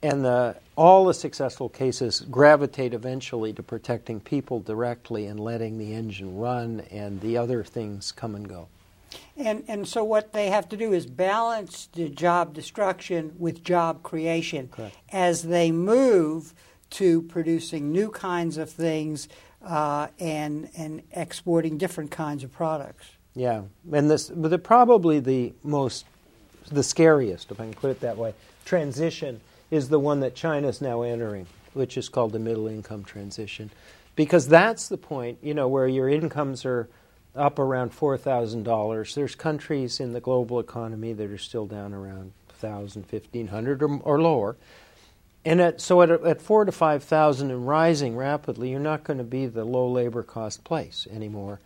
and 0.00 0.24
the, 0.24 0.54
all 0.76 1.06
the 1.06 1.14
successful 1.14 1.68
cases 1.68 2.20
gravitate 2.30 2.94
eventually 2.94 3.52
to 3.54 3.64
protecting 3.64 4.20
people 4.20 4.60
directly 4.60 5.26
and 5.26 5.40
letting 5.40 5.76
the 5.76 5.92
engine 5.92 6.38
run, 6.38 6.84
and 6.92 7.20
the 7.20 7.36
other 7.36 7.64
things 7.64 8.12
come 8.12 8.36
and 8.36 8.48
go. 8.48 8.68
And, 9.36 9.64
and 9.68 9.86
so 9.86 10.04
what 10.04 10.32
they 10.32 10.48
have 10.50 10.68
to 10.70 10.76
do 10.76 10.92
is 10.92 11.06
balance 11.06 11.88
the 11.92 12.08
job 12.08 12.54
destruction 12.54 13.34
with 13.38 13.62
job 13.62 14.02
creation 14.02 14.68
Correct. 14.68 14.96
as 15.10 15.42
they 15.42 15.70
move 15.70 16.54
to 16.90 17.22
producing 17.22 17.92
new 17.92 18.10
kinds 18.10 18.56
of 18.56 18.70
things 18.70 19.28
uh, 19.64 20.08
and 20.18 20.70
and 20.76 21.02
exporting 21.12 21.78
different 21.78 22.10
kinds 22.10 22.44
of 22.44 22.52
products. 22.52 23.06
Yeah, 23.34 23.62
and 23.92 24.10
this, 24.10 24.30
but 24.30 24.48
the, 24.48 24.58
probably 24.58 25.20
the 25.20 25.52
most, 25.62 26.06
the 26.70 26.82
scariest, 26.82 27.50
if 27.50 27.60
I 27.60 27.64
can 27.64 27.74
put 27.74 27.90
it 27.90 28.00
that 28.00 28.16
way, 28.16 28.34
transition 28.64 29.40
is 29.70 29.88
the 29.88 29.98
one 30.00 30.20
that 30.20 30.34
China 30.34 30.68
is 30.68 30.80
now 30.80 31.02
entering, 31.02 31.46
which 31.74 31.96
is 31.96 32.08
called 32.08 32.32
the 32.32 32.38
middle 32.38 32.66
income 32.66 33.04
transition, 33.04 33.70
because 34.16 34.48
that's 34.48 34.88
the 34.88 34.96
point, 34.96 35.38
you 35.42 35.54
know, 35.54 35.68
where 35.68 35.86
your 35.86 36.08
incomes 36.08 36.64
are 36.64 36.88
up 37.34 37.58
around 37.58 37.92
four 37.92 38.16
thousand 38.16 38.64
dollars. 38.64 39.14
There's 39.14 39.34
countries 39.34 40.00
in 40.00 40.12
the 40.12 40.20
global 40.20 40.60
economy 40.60 41.12
that 41.12 41.30
are 41.30 41.38
still 41.38 41.66
down 41.66 41.94
around 41.94 42.32
thousand, 42.48 43.04
fifteen 43.04 43.48
hundred, 43.48 43.82
or, 43.82 43.98
or 44.02 44.20
lower. 44.20 44.56
And 45.44 45.60
at, 45.60 45.80
so 45.80 46.02
at, 46.02 46.10
at 46.10 46.42
four 46.42 46.64
to 46.64 46.72
five 46.72 47.04
thousand 47.04 47.50
and 47.50 47.66
rising 47.66 48.16
rapidly, 48.16 48.70
you're 48.70 48.80
not 48.80 49.04
going 49.04 49.18
to 49.18 49.24
be 49.24 49.46
the 49.46 49.64
low 49.64 49.90
labor 49.90 50.22
cost 50.22 50.64
place 50.64 51.06
anymore 51.10 51.60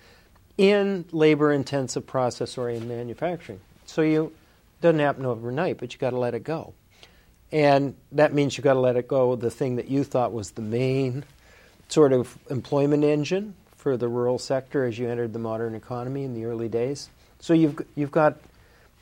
in 0.59 1.05
labor 1.13 1.53
intensive 1.53 2.07
process 2.07 2.59
oriented 2.59 2.89
manufacturing. 2.89 3.61
So 3.87 4.03
you 4.03 4.33
doesn't 4.81 5.01
happen 5.01 5.25
overnight, 5.25 5.79
but 5.79 5.93
you 5.93 5.99
got 5.99 6.11
to 6.11 6.19
let 6.19 6.35
it 6.35 6.45
go. 6.45 6.75
And 7.51 7.95
that 8.13 8.35
means 8.35 8.57
you 8.57 8.65
got 8.65 8.75
to 8.75 8.81
let 8.81 8.97
it 8.97 9.09
go 9.09 9.37
the 9.37 9.51
thing 9.51 9.77
that 9.77 9.89
you 9.89 10.05
thought 10.05 10.33
was 10.33 10.53
the 10.53 10.63
main 10.63 11.25
sort 11.89 12.13
of 12.13 12.37
employment 12.51 13.05
engine 13.05 13.55
for 13.83 13.97
the 13.97 14.07
rural 14.07 14.39
sector 14.39 14.85
as 14.85 14.97
you 14.97 15.09
entered 15.09 15.33
the 15.33 15.41
modern 15.41 15.75
economy 15.75 16.23
in 16.23 16.35
the 16.35 16.45
early 16.45 16.69
days. 16.69 17.11
So 17.41 17.53
you've 17.53 17.85
you've 17.97 18.13
got 18.13 18.39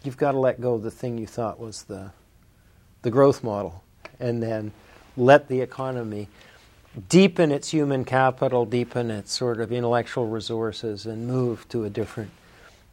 you've 0.03 0.17
got 0.17 0.33
to 0.33 0.39
let 0.39 0.59
go 0.59 0.73
of 0.73 0.83
the 0.83 0.91
thing 0.91 1.19
you 1.19 1.27
thought 1.27 1.61
was 1.61 1.83
the 1.83 2.13
the 3.03 3.11
growth 3.11 3.45
model 3.45 3.85
and 4.19 4.43
then 4.43 4.73
let 5.19 5.49
the 5.49 5.61
economy 5.61 6.29
deepen 7.11 7.53
its 7.53 7.69
human 7.69 8.07
capital, 8.07 8.65
deepen 8.65 9.11
its 9.11 9.33
sort 9.33 9.61
of 9.61 9.71
intellectual 9.71 10.27
resources, 10.27 11.05
and 11.05 11.27
move 11.29 11.69
to 11.69 11.85
a 11.85 11.91
different 11.91 12.31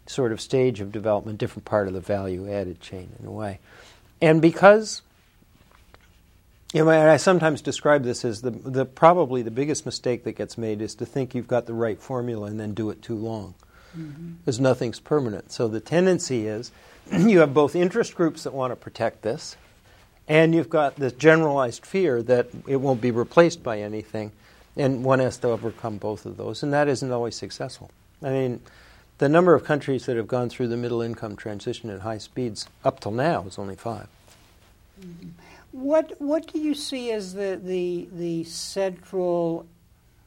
sort 0.07 0.33
of 0.33 0.41
stage 0.41 0.81
of 0.81 0.91
development, 0.91 1.37
different 1.37 1.63
part 1.63 1.87
of 1.87 1.93
the 1.93 2.01
value 2.01 2.51
added 2.51 2.81
chain 2.81 3.09
in 3.17 3.25
a 3.25 3.31
way. 3.31 3.59
And 4.21 4.41
because 4.41 5.03
you 6.73 6.83
know, 6.83 6.89
I 6.89 7.17
sometimes 7.17 7.61
describe 7.61 8.03
this 8.03 8.25
as 8.25 8.41
the, 8.41 8.51
the 8.51 8.85
probably 8.85 9.41
the 9.41 9.51
biggest 9.51 9.85
mistake 9.85 10.23
that 10.25 10.33
gets 10.33 10.57
made 10.57 10.81
is 10.81 10.95
to 10.95 11.05
think 11.05 11.33
you've 11.33 11.47
got 11.47 11.65
the 11.65 11.73
right 11.73 11.99
formula 11.99 12.47
and 12.47 12.59
then 12.59 12.73
do 12.73 12.89
it 12.89 13.01
too 13.01 13.15
long. 13.15 13.55
Mm-hmm. 13.97 14.31
Because 14.39 14.59
nothing's 14.59 14.99
permanent. 14.99 15.51
So 15.51 15.67
the 15.67 15.79
tendency 15.79 16.45
is 16.45 16.71
you 17.11 17.39
have 17.39 17.53
both 17.53 17.75
interest 17.75 18.15
groups 18.15 18.43
that 18.43 18.53
want 18.53 18.71
to 18.71 18.75
protect 18.75 19.21
this, 19.21 19.55
and 20.27 20.53
you've 20.53 20.69
got 20.69 20.97
this 20.97 21.13
generalized 21.13 21.85
fear 21.85 22.21
that 22.23 22.49
it 22.67 22.77
won't 22.77 22.99
be 22.99 23.11
replaced 23.11 23.63
by 23.63 23.79
anything, 23.79 24.33
and 24.75 25.05
one 25.05 25.19
has 25.19 25.37
to 25.37 25.47
overcome 25.47 25.97
both 25.97 26.25
of 26.25 26.35
those, 26.35 26.63
and 26.63 26.73
that 26.73 26.89
isn't 26.89 27.11
always 27.11 27.35
successful. 27.35 27.91
I 28.21 28.31
mean, 28.31 28.61
the 29.19 29.29
number 29.29 29.55
of 29.55 29.63
countries 29.63 30.05
that 30.05 30.17
have 30.17 30.27
gone 30.27 30.49
through 30.49 30.67
the 30.67 30.77
middle 30.77 31.01
income 31.01 31.37
transition 31.37 31.89
at 31.89 32.01
high 32.01 32.17
speeds 32.17 32.67
up 32.83 32.99
till 32.99 33.11
now 33.11 33.45
is 33.47 33.57
only 33.57 33.75
5 33.75 34.07
mm-hmm. 34.99 35.29
What 35.77 36.19
what 36.19 36.51
do 36.51 36.59
you 36.59 36.73
see 36.73 37.11
as 37.11 37.35
the 37.35 37.61
the 37.63 38.09
the 38.11 38.43
central 38.45 39.67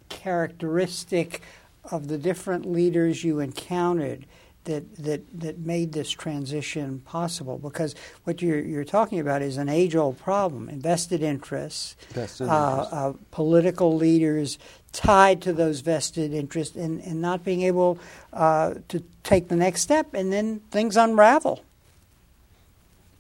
characteristic 0.08 1.42
of 1.90 2.06
the 2.06 2.18
different 2.18 2.70
leaders 2.70 3.24
you 3.24 3.40
encountered 3.40 4.26
that, 4.64 4.94
that, 4.96 5.40
that 5.40 5.58
made 5.58 5.92
this 5.92 6.10
transition 6.10 7.00
possible 7.00 7.58
because 7.58 7.96
what 8.24 8.40
you're, 8.40 8.60
you're 8.60 8.84
talking 8.84 9.18
about 9.18 9.42
is 9.42 9.56
an 9.56 9.68
age 9.68 9.96
old 9.96 10.18
problem 10.18 10.68
invested 10.68 11.20
interests, 11.20 11.96
vested 12.10 12.48
uh, 12.48 12.70
interests. 12.70 12.92
Uh, 12.92 13.12
political 13.32 13.96
leaders 13.96 14.56
tied 14.92 15.42
to 15.42 15.52
those 15.52 15.80
vested 15.80 16.32
interests 16.32 16.76
and, 16.76 17.00
and 17.00 17.20
not 17.20 17.42
being 17.42 17.62
able 17.62 17.98
uh, 18.32 18.74
to 18.86 19.02
take 19.24 19.48
the 19.48 19.56
next 19.56 19.80
step, 19.80 20.14
and 20.14 20.32
then 20.32 20.60
things 20.70 20.96
unravel. 20.96 21.64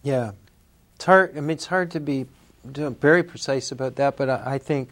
Yeah. 0.04 0.32
It's 1.00 1.06
hard. 1.06 1.34
I 1.34 1.40
mean, 1.40 1.52
it's 1.52 1.64
hard 1.64 1.92
to 1.92 1.98
be 1.98 2.26
very 2.62 3.22
precise 3.22 3.72
about 3.72 3.96
that, 3.96 4.18
but 4.18 4.28
I, 4.28 4.42
I 4.44 4.58
think, 4.58 4.90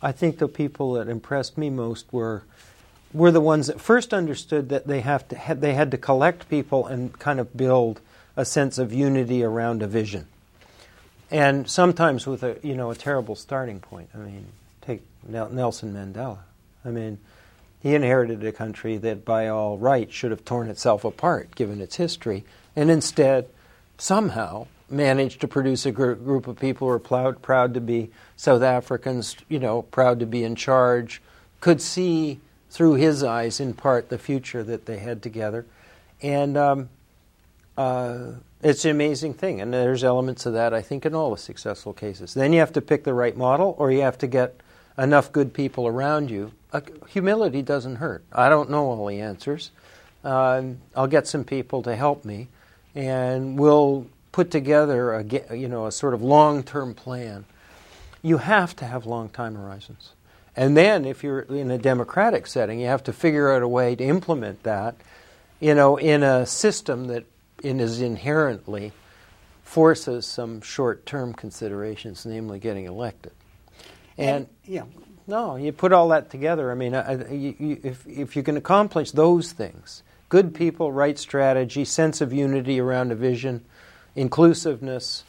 I 0.00 0.10
think 0.10 0.38
the 0.38 0.48
people 0.48 0.94
that 0.94 1.10
impressed 1.10 1.58
me 1.58 1.68
most 1.68 2.10
were 2.10 2.44
were 3.12 3.30
the 3.30 3.42
ones 3.42 3.66
that 3.66 3.78
first 3.78 4.14
understood 4.14 4.70
that 4.70 4.86
they 4.86 5.02
have 5.02 5.28
to 5.28 5.36
had, 5.36 5.60
they 5.60 5.74
had 5.74 5.90
to 5.90 5.98
collect 5.98 6.48
people 6.48 6.86
and 6.86 7.18
kind 7.18 7.38
of 7.38 7.54
build 7.54 8.00
a 8.34 8.46
sense 8.46 8.78
of 8.78 8.94
unity 8.94 9.44
around 9.44 9.82
a 9.82 9.86
vision. 9.86 10.26
And 11.30 11.68
sometimes 11.68 12.26
with 12.26 12.42
a 12.42 12.58
you 12.62 12.74
know 12.74 12.90
a 12.90 12.96
terrible 12.96 13.36
starting 13.36 13.78
point. 13.78 14.08
I 14.14 14.18
mean, 14.20 14.46
take 14.80 15.02
Nelson 15.28 15.92
Mandela. 15.92 16.38
I 16.82 16.88
mean, 16.88 17.18
he 17.82 17.94
inherited 17.94 18.42
a 18.42 18.52
country 18.52 18.96
that 18.96 19.26
by 19.26 19.48
all 19.48 19.76
rights 19.76 20.14
should 20.14 20.30
have 20.30 20.46
torn 20.46 20.70
itself 20.70 21.04
apart 21.04 21.54
given 21.54 21.82
its 21.82 21.96
history, 21.96 22.46
and 22.74 22.90
instead 22.90 23.50
somehow 23.98 24.66
managed 24.92 25.40
to 25.40 25.48
produce 25.48 25.86
a 25.86 25.92
gr- 25.92 26.12
group 26.12 26.46
of 26.46 26.58
people 26.58 26.86
who 26.86 26.94
are 26.94 26.98
proud, 26.98 27.42
proud 27.42 27.74
to 27.74 27.80
be 27.80 28.10
South 28.36 28.62
Africans, 28.62 29.36
you 29.48 29.58
know, 29.58 29.82
proud 29.82 30.20
to 30.20 30.26
be 30.26 30.44
in 30.44 30.54
charge, 30.54 31.22
could 31.60 31.80
see 31.80 32.40
through 32.70 32.94
his 32.94 33.22
eyes, 33.22 33.60
in 33.60 33.74
part, 33.74 34.08
the 34.08 34.18
future 34.18 34.62
that 34.62 34.86
they 34.86 34.98
had 34.98 35.22
together. 35.22 35.66
And 36.22 36.56
um, 36.56 36.88
uh, 37.76 38.32
it's 38.62 38.84
an 38.84 38.90
amazing 38.90 39.34
thing. 39.34 39.60
And 39.60 39.72
there's 39.72 40.04
elements 40.04 40.46
of 40.46 40.54
that, 40.54 40.72
I 40.72 40.82
think, 40.82 41.04
in 41.04 41.14
all 41.14 41.30
the 41.30 41.38
successful 41.38 41.92
cases. 41.92 42.34
Then 42.34 42.52
you 42.52 42.60
have 42.60 42.72
to 42.74 42.80
pick 42.80 43.04
the 43.04 43.14
right 43.14 43.36
model, 43.36 43.74
or 43.78 43.90
you 43.90 44.02
have 44.02 44.18
to 44.18 44.26
get 44.26 44.60
enough 44.96 45.32
good 45.32 45.52
people 45.52 45.86
around 45.86 46.30
you. 46.30 46.52
Uh, 46.72 46.80
humility 47.08 47.62
doesn't 47.62 47.96
hurt. 47.96 48.24
I 48.32 48.48
don't 48.48 48.70
know 48.70 48.86
all 48.90 49.06
the 49.06 49.20
answers. 49.20 49.70
Uh, 50.24 50.62
I'll 50.94 51.08
get 51.08 51.26
some 51.26 51.44
people 51.44 51.82
to 51.82 51.96
help 51.96 52.24
me, 52.24 52.48
and 52.94 53.58
we'll 53.58 54.06
put 54.32 54.50
together 54.50 55.12
a 55.12 55.56
you 55.56 55.68
know 55.68 55.86
a 55.86 55.92
sort 55.92 56.14
of 56.14 56.22
long-term 56.22 56.94
plan. 56.94 57.44
You 58.22 58.38
have 58.38 58.74
to 58.76 58.84
have 58.84 59.06
long 59.06 59.28
time 59.28 59.54
horizons. 59.54 60.12
And 60.54 60.76
then, 60.76 61.04
if 61.04 61.22
you're 61.22 61.40
in 61.40 61.70
a 61.70 61.78
democratic 61.78 62.46
setting, 62.46 62.78
you 62.80 62.86
have 62.86 63.04
to 63.04 63.12
figure 63.12 63.52
out 63.52 63.62
a 63.62 63.68
way 63.68 63.94
to 63.96 64.04
implement 64.04 64.62
that, 64.64 64.96
you 65.60 65.74
know, 65.74 65.96
in 65.96 66.22
a 66.22 66.44
system 66.44 67.06
that 67.06 67.24
is 67.62 68.00
inherently 68.00 68.92
forces 69.62 70.26
some 70.26 70.60
short-term 70.60 71.32
considerations, 71.32 72.26
namely 72.26 72.58
getting 72.58 72.84
elected. 72.84 73.32
And, 74.18 74.28
and 74.28 74.48
yeah, 74.66 74.84
no, 75.26 75.56
you 75.56 75.72
put 75.72 75.92
all 75.92 76.08
that 76.08 76.28
together. 76.28 76.70
I 76.70 76.74
mean, 76.74 76.94
I, 76.94 77.32
you, 77.32 77.54
you, 77.58 77.80
if 77.82 78.06
if 78.06 78.36
you 78.36 78.42
can 78.42 78.58
accomplish 78.58 79.12
those 79.12 79.52
things, 79.52 80.02
good 80.28 80.54
people, 80.54 80.92
right 80.92 81.18
strategy, 81.18 81.86
sense 81.86 82.20
of 82.20 82.32
unity 82.32 82.78
around 82.78 83.10
a 83.10 83.14
vision, 83.14 83.64
inclusiveness, 84.16 85.24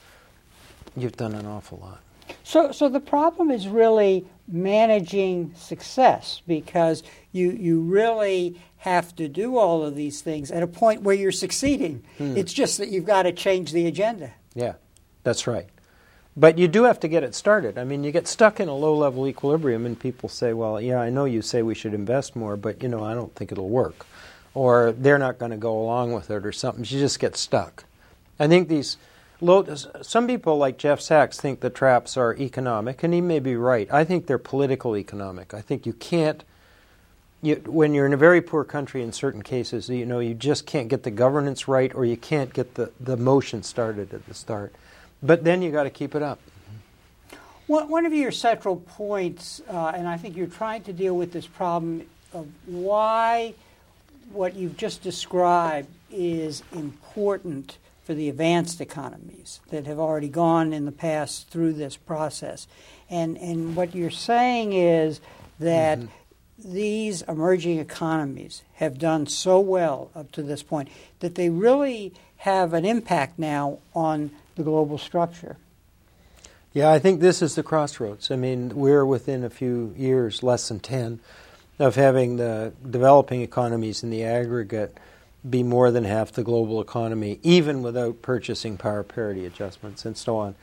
you've 0.96 1.18
done 1.18 1.34
an 1.34 1.46
awful 1.46 1.80
lot. 1.80 2.00
So, 2.44 2.72
so 2.72 2.90
the 2.90 3.00
problem 3.00 3.52
is 3.52 3.68
really 3.68 4.26
managing 4.48 5.54
success 5.56 6.42
because 6.48 7.04
you 7.32 7.52
you 7.52 7.82
really 7.82 8.60
have 8.78 9.16
to 9.16 9.30
do 9.30 9.58
all 9.58 9.84
of 9.84 9.96
these 9.96 10.22
things 10.22 10.52
at 10.52 10.62
a 10.62 10.68
point 10.68 11.02
where 11.02 11.16
you're 11.16 11.32
succeeding. 11.32 12.04
Hmm. 12.18 12.36
It's 12.36 12.52
just 12.52 12.78
that 12.80 12.90
you've 12.90 13.06
got 13.06 13.24
to 13.24 13.32
change 13.32 13.72
the 13.72 13.88
agenda. 13.88 14.32
Yeah, 14.54 14.74
that's 15.24 15.48
right. 15.48 15.68
But 16.36 16.58
you 16.58 16.68
do 16.68 16.84
have 16.84 17.00
to 17.02 17.08
get 17.08 17.24
it 17.24 17.36
started. 17.36 17.78
I 17.78 17.84
mean, 17.84 18.04
you 18.04 18.12
get 18.12 18.28
stuck 18.28 18.60
in 18.60 18.68
a 18.68 18.76
low 18.76 18.96
level 18.96 19.28
equilibrium, 19.28 19.86
and 19.86 19.98
people 20.00 20.28
say, 20.30 20.52
"Well, 20.52 20.82
yeah, 20.82 21.00
I 21.00 21.10
know 21.10 21.26
you 21.26 21.42
say 21.42 21.62
we 21.62 21.76
should 21.76 21.94
invest 21.94 22.36
more, 22.36 22.58
but 22.58 22.82
you 22.82 22.90
know, 22.90 23.04
I 23.04 23.14
don't 23.14 23.34
think 23.36 23.52
it'll 23.52 23.70
work," 23.70 24.06
or 24.54 24.94
they're 24.98 25.20
not 25.20 25.38
going 25.38 25.52
to 25.52 25.58
go 25.58 25.80
along 25.80 26.14
with 26.14 26.32
it, 26.32 26.46
or 26.46 26.52
something. 26.52 26.84
You 26.84 27.00
just 27.00 27.20
get 27.20 27.38
stuck. 27.38 27.86
I 28.40 28.48
think 28.48 28.68
these 28.68 28.98
some 30.02 30.28
people 30.28 30.58
like 30.58 30.78
Jeff 30.78 31.02
Sachs 31.02 31.38
think 31.40 31.60
the 31.60 31.70
traps 31.70 32.16
are 32.16 32.36
economic, 32.36 33.04
and 33.04 33.14
he 33.14 33.22
may 33.22 33.40
be 33.40 33.56
right. 33.56 33.92
I 33.92 34.06
think 34.06 34.26
they're 34.26 34.38
political 34.38 34.96
economic. 34.96 35.54
I 35.54 35.60
think 35.60 35.86
you 35.86 35.94
can't, 35.94 36.44
you, 37.42 37.56
when 37.66 37.94
you're 37.94 38.06
in 38.06 38.14
a 38.14 38.18
very 38.18 38.42
poor 38.42 38.64
country, 38.64 39.04
in 39.04 39.12
certain 39.12 39.42
cases, 39.42 39.90
you 39.90 40.06
know, 40.06 40.20
you 40.20 40.34
just 40.34 40.66
can't 40.66 40.88
get 40.88 41.04
the 41.04 41.12
governance 41.12 41.68
right, 41.68 41.94
or 41.94 42.06
you 42.06 42.16
can't 42.16 42.54
get 42.54 42.76
the, 42.76 42.92
the 43.00 43.18
motion 43.18 43.64
started 43.64 44.14
at 44.14 44.26
the 44.28 44.34
start. 44.34 44.74
But 45.22 45.44
then 45.44 45.62
you 45.62 45.72
got 45.72 45.84
to 45.84 45.90
keep 45.90 46.16
it 46.16 46.22
up. 46.22 46.40
One 47.68 48.06
of 48.06 48.14
your 48.14 48.32
central 48.32 48.78
points, 48.78 49.62
uh, 49.70 49.94
and 49.96 50.08
I 50.08 50.18
think 50.18 50.36
you're 50.36 50.48
trying 50.48 50.84
to 50.84 50.94
deal 50.94 51.16
with 51.16 51.32
this 51.32 51.48
problem 51.48 52.06
of 52.34 52.48
why 52.66 53.56
what 54.32 54.56
you've 54.56 54.78
just 54.78 55.02
described 55.02 55.88
is 56.12 56.62
important 56.74 57.78
for 58.04 58.14
the 58.14 58.30
advanced 58.30 58.82
economies 58.82 59.62
that 59.70 59.86
have 59.88 60.00
already 60.00 60.28
gone 60.28 60.74
in 60.74 60.86
the 60.86 60.92
past 60.92 61.50
through 61.50 61.74
this 61.74 61.96
process. 61.96 62.68
And, 63.10 63.38
and 63.38 63.76
what 63.76 63.96
you're 63.96 64.10
saying 64.10 64.74
is 64.74 65.22
that 65.60 66.00
mm-hmm. 66.00 66.74
these 66.74 67.22
emerging 67.24 67.80
economies 67.80 68.64
have 68.74 68.98
done 68.98 69.28
so 69.28 69.60
well 69.60 70.12
up 70.16 70.32
to 70.34 70.44
this 70.44 70.64
point 70.64 70.90
that 71.20 71.36
they 71.36 71.50
really 71.50 72.14
have 72.38 72.74
an 72.74 72.84
impact 72.84 73.40
now 73.40 73.80
on 73.96 74.32
the 74.56 74.64
global 74.64 74.98
structure. 74.98 75.58
Yeah, 76.74 76.92
I 76.92 77.00
think 77.00 77.22
this 77.22 77.42
is 77.42 77.56
the 77.56 77.64
crossroads. 77.64 78.32
I 78.32 78.36
mean, 78.36 78.70
we're 78.70 79.06
within 79.06 79.44
a 79.44 79.50
few 79.50 79.94
years, 79.96 80.42
less 80.42 80.68
than 80.68 80.80
10, 80.80 81.20
of 81.80 81.96
having 81.96 82.38
the 82.38 82.74
developing 82.90 83.42
economies 83.42 84.04
in 84.04 84.10
the 84.10 84.24
aggregate 84.24 84.98
be 85.48 85.64
more 85.64 85.92
than 85.92 86.04
half 86.04 86.32
the 86.32 86.44
global 86.44 86.80
economy, 86.80 87.40
even 87.44 87.82
without 87.82 88.22
purchasing 88.22 88.78
power 88.78 89.04
parity 89.04 89.46
adjustments 89.46 90.06
and 90.06 90.16
so 90.16 90.38
on. 90.38 90.56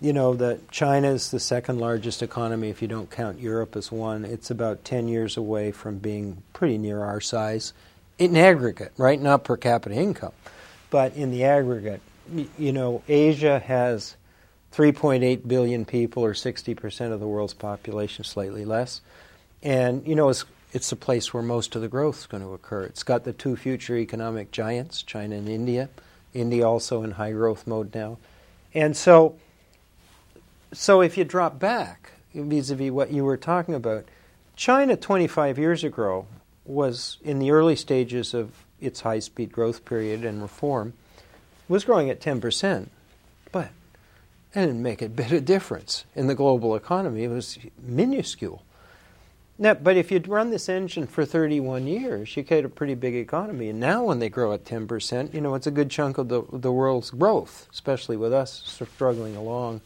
You 0.00 0.12
know 0.12 0.34
that 0.34 0.70
China 0.70 1.10
is 1.10 1.30
the 1.30 1.38
second 1.38 1.78
largest 1.78 2.22
economy 2.22 2.70
if 2.70 2.82
you 2.82 2.88
don't 2.88 3.10
count 3.10 3.38
Europe 3.38 3.76
as 3.76 3.92
one. 3.92 4.24
It's 4.24 4.50
about 4.50 4.84
10 4.84 5.06
years 5.06 5.36
away 5.36 5.70
from 5.70 5.98
being 5.98 6.42
pretty 6.52 6.78
near 6.78 7.04
our 7.04 7.20
size 7.20 7.72
in 8.18 8.36
aggregate, 8.36 8.92
right? 8.96 9.20
Not 9.20 9.44
per 9.44 9.56
capita 9.56 9.94
income, 9.94 10.32
but 10.90 11.14
in 11.14 11.30
the 11.30 11.44
aggregate. 11.44 12.00
You 12.58 12.72
know, 12.72 13.02
Asia 13.06 13.58
has 13.60 14.16
3.8 14.72 15.46
billion 15.46 15.84
people, 15.84 16.24
or 16.24 16.32
60% 16.32 17.12
of 17.12 17.20
the 17.20 17.26
world's 17.26 17.54
population, 17.54 18.24
slightly 18.24 18.64
less. 18.64 19.02
And, 19.62 20.06
you 20.06 20.14
know, 20.14 20.30
it's, 20.30 20.44
it's 20.72 20.90
a 20.90 20.96
place 20.96 21.32
where 21.34 21.42
most 21.42 21.76
of 21.76 21.82
the 21.82 21.88
growth 21.88 22.20
is 22.20 22.26
going 22.26 22.42
to 22.42 22.52
occur. 22.52 22.82
It's 22.84 23.02
got 23.02 23.24
the 23.24 23.32
two 23.32 23.56
future 23.56 23.96
economic 23.96 24.50
giants, 24.50 25.02
China 25.02 25.36
and 25.36 25.48
India. 25.48 25.90
India 26.32 26.66
also 26.66 27.02
in 27.02 27.12
high 27.12 27.32
growth 27.32 27.66
mode 27.66 27.94
now. 27.94 28.18
And 28.72 28.96
so, 28.96 29.36
so 30.72 31.02
if 31.02 31.18
you 31.18 31.24
drop 31.24 31.58
back 31.58 32.12
vis 32.34 32.70
a 32.70 32.76
vis 32.76 32.90
what 32.90 33.12
you 33.12 33.24
were 33.24 33.36
talking 33.36 33.74
about, 33.74 34.06
China 34.56 34.96
25 34.96 35.58
years 35.58 35.84
ago 35.84 36.26
was 36.64 37.18
in 37.22 37.38
the 37.38 37.50
early 37.50 37.76
stages 37.76 38.32
of 38.32 38.64
its 38.80 39.02
high 39.02 39.18
speed 39.18 39.52
growth 39.52 39.84
period 39.84 40.24
and 40.24 40.40
reform, 40.40 40.94
was 41.68 41.84
growing 41.84 42.08
at 42.08 42.20
10%. 42.20 42.88
But 43.50 43.70
it 44.54 44.60
didn't 44.60 44.82
make 44.82 45.02
a 45.02 45.08
bit 45.08 45.32
of 45.32 45.44
difference 45.44 46.04
in 46.14 46.26
the 46.26 46.34
global 46.34 46.74
economy. 46.74 47.24
It 47.24 47.28
was 47.28 47.58
minuscule. 47.82 48.62
But 49.62 49.96
if 49.96 50.10
you'd 50.10 50.26
run 50.26 50.50
this 50.50 50.68
engine 50.68 51.06
for 51.06 51.24
31 51.24 51.86
years, 51.86 52.36
you 52.36 52.42
get 52.42 52.64
a 52.64 52.68
pretty 52.68 52.94
big 52.94 53.14
economy. 53.14 53.68
And 53.68 53.78
now, 53.78 54.02
when 54.02 54.18
they 54.18 54.28
grow 54.28 54.52
at 54.52 54.64
10%, 54.64 55.32
you 55.32 55.40
know, 55.40 55.54
it's 55.54 55.68
a 55.68 55.70
good 55.70 55.88
chunk 55.88 56.18
of 56.18 56.28
the, 56.28 56.42
the 56.52 56.72
world's 56.72 57.10
growth, 57.10 57.68
especially 57.70 58.16
with 58.16 58.32
us 58.32 58.62
struggling 58.66 59.36
along 59.36 59.80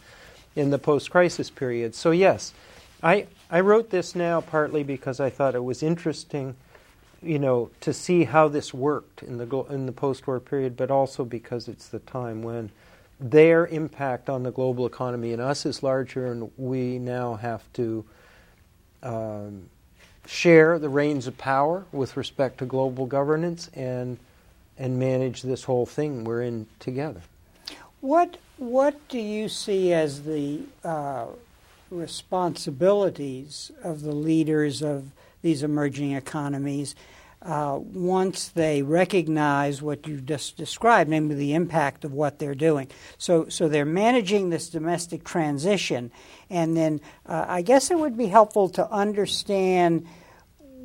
in 0.55 0.71
the 0.71 0.79
post 0.79 1.11
crisis 1.11 1.51
period. 1.51 1.95
So, 1.95 2.11
yes, 2.11 2.55
I, 3.03 3.27
I 3.51 3.61
wrote 3.61 3.91
this 3.91 4.15
now 4.15 4.41
partly 4.41 4.83
because 4.83 5.21
I 5.21 5.29
thought 5.29 5.55
it 5.55 5.62
was 5.62 5.83
interesting, 5.83 6.57
you 7.23 7.39
know, 7.39 7.71
to 7.83 7.93
see 7.93 8.25
how 8.25 8.49
this 8.49 8.73
worked 8.73 9.23
in 9.23 9.37
the, 9.37 9.65
in 9.69 9.85
the 9.85 9.93
post 9.93 10.27
war 10.27 10.41
period, 10.41 10.75
but 10.75 10.91
also 10.91 11.23
because 11.23 11.69
it's 11.69 11.89
the 11.89 11.99
time 11.99 12.43
when 12.43 12.71
their 13.21 13.67
impact 13.67 14.31
on 14.31 14.43
the 14.43 14.51
global 14.51 14.87
economy 14.87 15.35
and 15.35 15.43
us 15.43 15.67
is 15.67 15.83
larger, 15.83 16.33
and 16.33 16.51
we 16.57 16.99
now 16.99 17.35
have 17.35 17.71
to 17.75 18.07
um, 19.03 19.69
share 20.27 20.79
the 20.79 20.89
reins 20.89 21.27
of 21.27 21.39
power 21.39 21.85
with 21.93 22.17
respect 22.17 22.59
to 22.59 22.67
global 22.67 23.07
governance 23.07 23.71
and 23.75 24.19
and 24.79 24.99
manage 24.99 25.41
this 25.43 25.65
whole 25.65 25.87
thing 25.87 26.25
we're 26.25 26.43
in 26.43 26.67
together. 26.81 27.23
What 28.01 28.37
what 28.59 29.09
do 29.09 29.19
you 29.19 29.49
see 29.49 29.93
as 29.93 30.23
the 30.23 30.61
uh, 30.85 31.27
responsibilities 31.91 33.71
of 33.83 34.03
the 34.03 34.13
leaders 34.13 34.83
of 34.83 35.11
these 35.43 35.63
emerging 35.63 36.13
economies? 36.13 36.95
Uh, 37.42 37.79
once 37.81 38.49
they 38.49 38.83
recognize 38.83 39.83
what 39.83 40.07
you 40.07 40.20
just 40.20 40.57
described, 40.57 41.11
namely 41.11 41.35
the 41.35 41.55
impact 41.55 42.05
of 42.05 42.12
what 42.12 42.38
they're 42.38 42.55
doing. 42.55 42.88
So, 43.18 43.49
so 43.49 43.68
they're 43.68 43.85
managing 43.85 44.51
this 44.51 44.68
domestic 44.68 45.25
transition, 45.25 46.11
and 46.51 46.77
then 46.77 47.01
uh, 47.27 47.44
I 47.49 47.62
guess 47.62 47.90
it 47.90 47.99
would 47.99 48.16
be 48.16 48.27
helpful 48.27 48.68
to 48.70 48.90
understand 48.90 50.07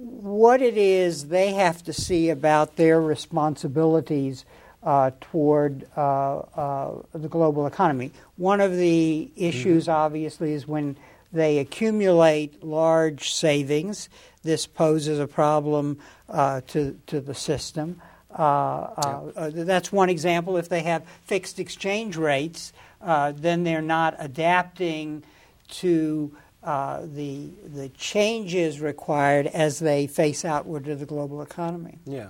what 0.01 0.61
it 0.61 0.77
is 0.77 1.27
they 1.27 1.53
have 1.53 1.83
to 1.83 1.93
see 1.93 2.29
about 2.29 2.75
their 2.75 3.01
responsibilities 3.01 4.45
uh, 4.83 5.11
toward 5.21 5.87
uh, 5.95 6.39
uh, 6.39 7.01
the 7.13 7.27
global 7.27 7.67
economy. 7.67 8.11
One 8.37 8.61
of 8.61 8.75
the 8.75 9.31
issues, 9.35 9.83
mm-hmm. 9.83 9.91
obviously, 9.91 10.53
is 10.53 10.67
when 10.67 10.97
they 11.31 11.59
accumulate 11.59 12.63
large 12.63 13.33
savings. 13.33 14.09
This 14.43 14.67
poses 14.67 15.19
a 15.19 15.27
problem 15.27 15.99
uh, 16.29 16.61
to, 16.67 16.99
to 17.07 17.21
the 17.21 17.35
system. 17.35 18.01
Uh, 18.37 18.41
uh, 18.41 19.31
uh, 19.35 19.51
that's 19.53 19.91
one 19.91 20.09
example. 20.09 20.57
If 20.57 20.69
they 20.69 20.81
have 20.83 21.03
fixed 21.25 21.59
exchange 21.59 22.17
rates, 22.17 22.73
uh, 23.01 23.33
then 23.35 23.63
they're 23.63 23.81
not 23.81 24.15
adapting 24.19 25.23
to 25.69 26.35
the, 26.63 27.49
the 27.73 27.89
changes 27.97 28.79
required 28.79 29.47
as 29.47 29.79
they 29.79 30.07
face 30.07 30.45
outward 30.45 30.85
to 30.85 30.95
the 30.95 31.05
global 31.05 31.41
economy. 31.41 31.97
Yeah. 32.05 32.29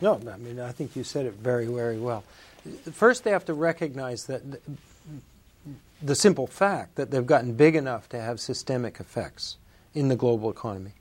No, 0.00 0.18
I 0.32 0.36
mean, 0.38 0.58
I 0.58 0.72
think 0.72 0.96
you 0.96 1.04
said 1.04 1.26
it 1.26 1.34
very, 1.34 1.66
very 1.66 1.98
well. 1.98 2.24
First, 2.92 3.24
they 3.24 3.30
have 3.30 3.44
to 3.46 3.54
recognize 3.54 4.24
that 4.26 4.42
the 6.02 6.14
simple 6.14 6.46
fact 6.46 6.96
that 6.96 7.10
they've 7.10 7.26
gotten 7.26 7.54
big 7.54 7.76
enough 7.76 8.08
to 8.08 8.20
have 8.20 8.40
systemic 8.40 9.00
effects 9.00 9.58
in 9.94 10.08
the 10.08 10.16
global 10.16 10.50
economy 10.50 10.92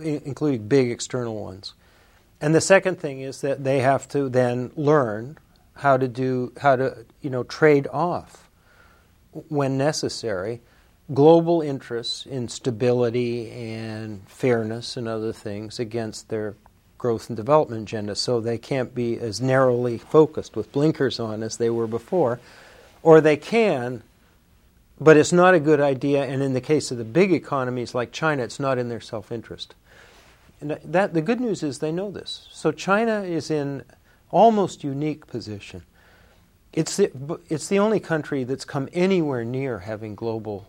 including 0.00 0.68
big 0.68 0.90
external 0.90 1.42
ones. 1.42 1.74
And 2.40 2.54
the 2.54 2.60
second 2.60 2.98
thing 2.98 3.20
is 3.20 3.40
that 3.42 3.64
they 3.64 3.80
have 3.80 4.08
to 4.08 4.28
then 4.28 4.72
learn 4.74 5.38
how 5.74 5.96
to 5.96 6.06
do 6.06 6.52
how 6.60 6.76
to 6.76 7.06
you 7.22 7.30
know 7.30 7.44
trade 7.44 7.88
off 7.90 8.50
when 9.48 9.78
necessary 9.78 10.60
global 11.14 11.62
interests 11.62 12.26
in 12.26 12.46
stability 12.46 13.50
and 13.50 14.28
fairness 14.28 14.96
and 14.98 15.08
other 15.08 15.32
things 15.32 15.80
against 15.80 16.28
their 16.28 16.54
growth 16.98 17.30
and 17.30 17.36
development 17.38 17.82
agenda 17.82 18.14
so 18.14 18.38
they 18.38 18.58
can't 18.58 18.94
be 18.94 19.18
as 19.18 19.40
narrowly 19.40 19.96
focused 19.96 20.54
with 20.54 20.70
blinkers 20.72 21.18
on 21.18 21.42
as 21.42 21.56
they 21.56 21.70
were 21.70 21.86
before 21.86 22.38
or 23.02 23.20
they 23.20 23.36
can 23.36 24.02
but 25.00 25.16
it's 25.16 25.32
not 25.32 25.54
a 25.54 25.60
good 25.60 25.80
idea 25.80 26.24
and 26.24 26.42
in 26.42 26.52
the 26.52 26.60
case 26.60 26.90
of 26.90 26.98
the 26.98 27.04
big 27.04 27.32
economies 27.32 27.94
like 27.94 28.12
China 28.12 28.42
it's 28.42 28.60
not 28.60 28.78
in 28.78 28.88
their 28.88 29.00
self-interest 29.00 29.74
and 30.62 30.78
that 30.84 31.12
the 31.12 31.20
good 31.20 31.40
news 31.40 31.64
is 31.64 31.80
they 31.80 31.90
know 31.90 32.10
this. 32.10 32.48
So 32.52 32.70
China 32.70 33.22
is 33.22 33.50
in 33.50 33.82
almost 34.30 34.84
unique 34.84 35.26
position. 35.26 35.82
It's 36.72 36.96
the, 36.96 37.10
it's 37.48 37.66
the 37.66 37.80
only 37.80 37.98
country 37.98 38.44
that's 38.44 38.64
come 38.64 38.88
anywhere 38.92 39.44
near 39.44 39.80
having 39.80 40.14
global 40.14 40.68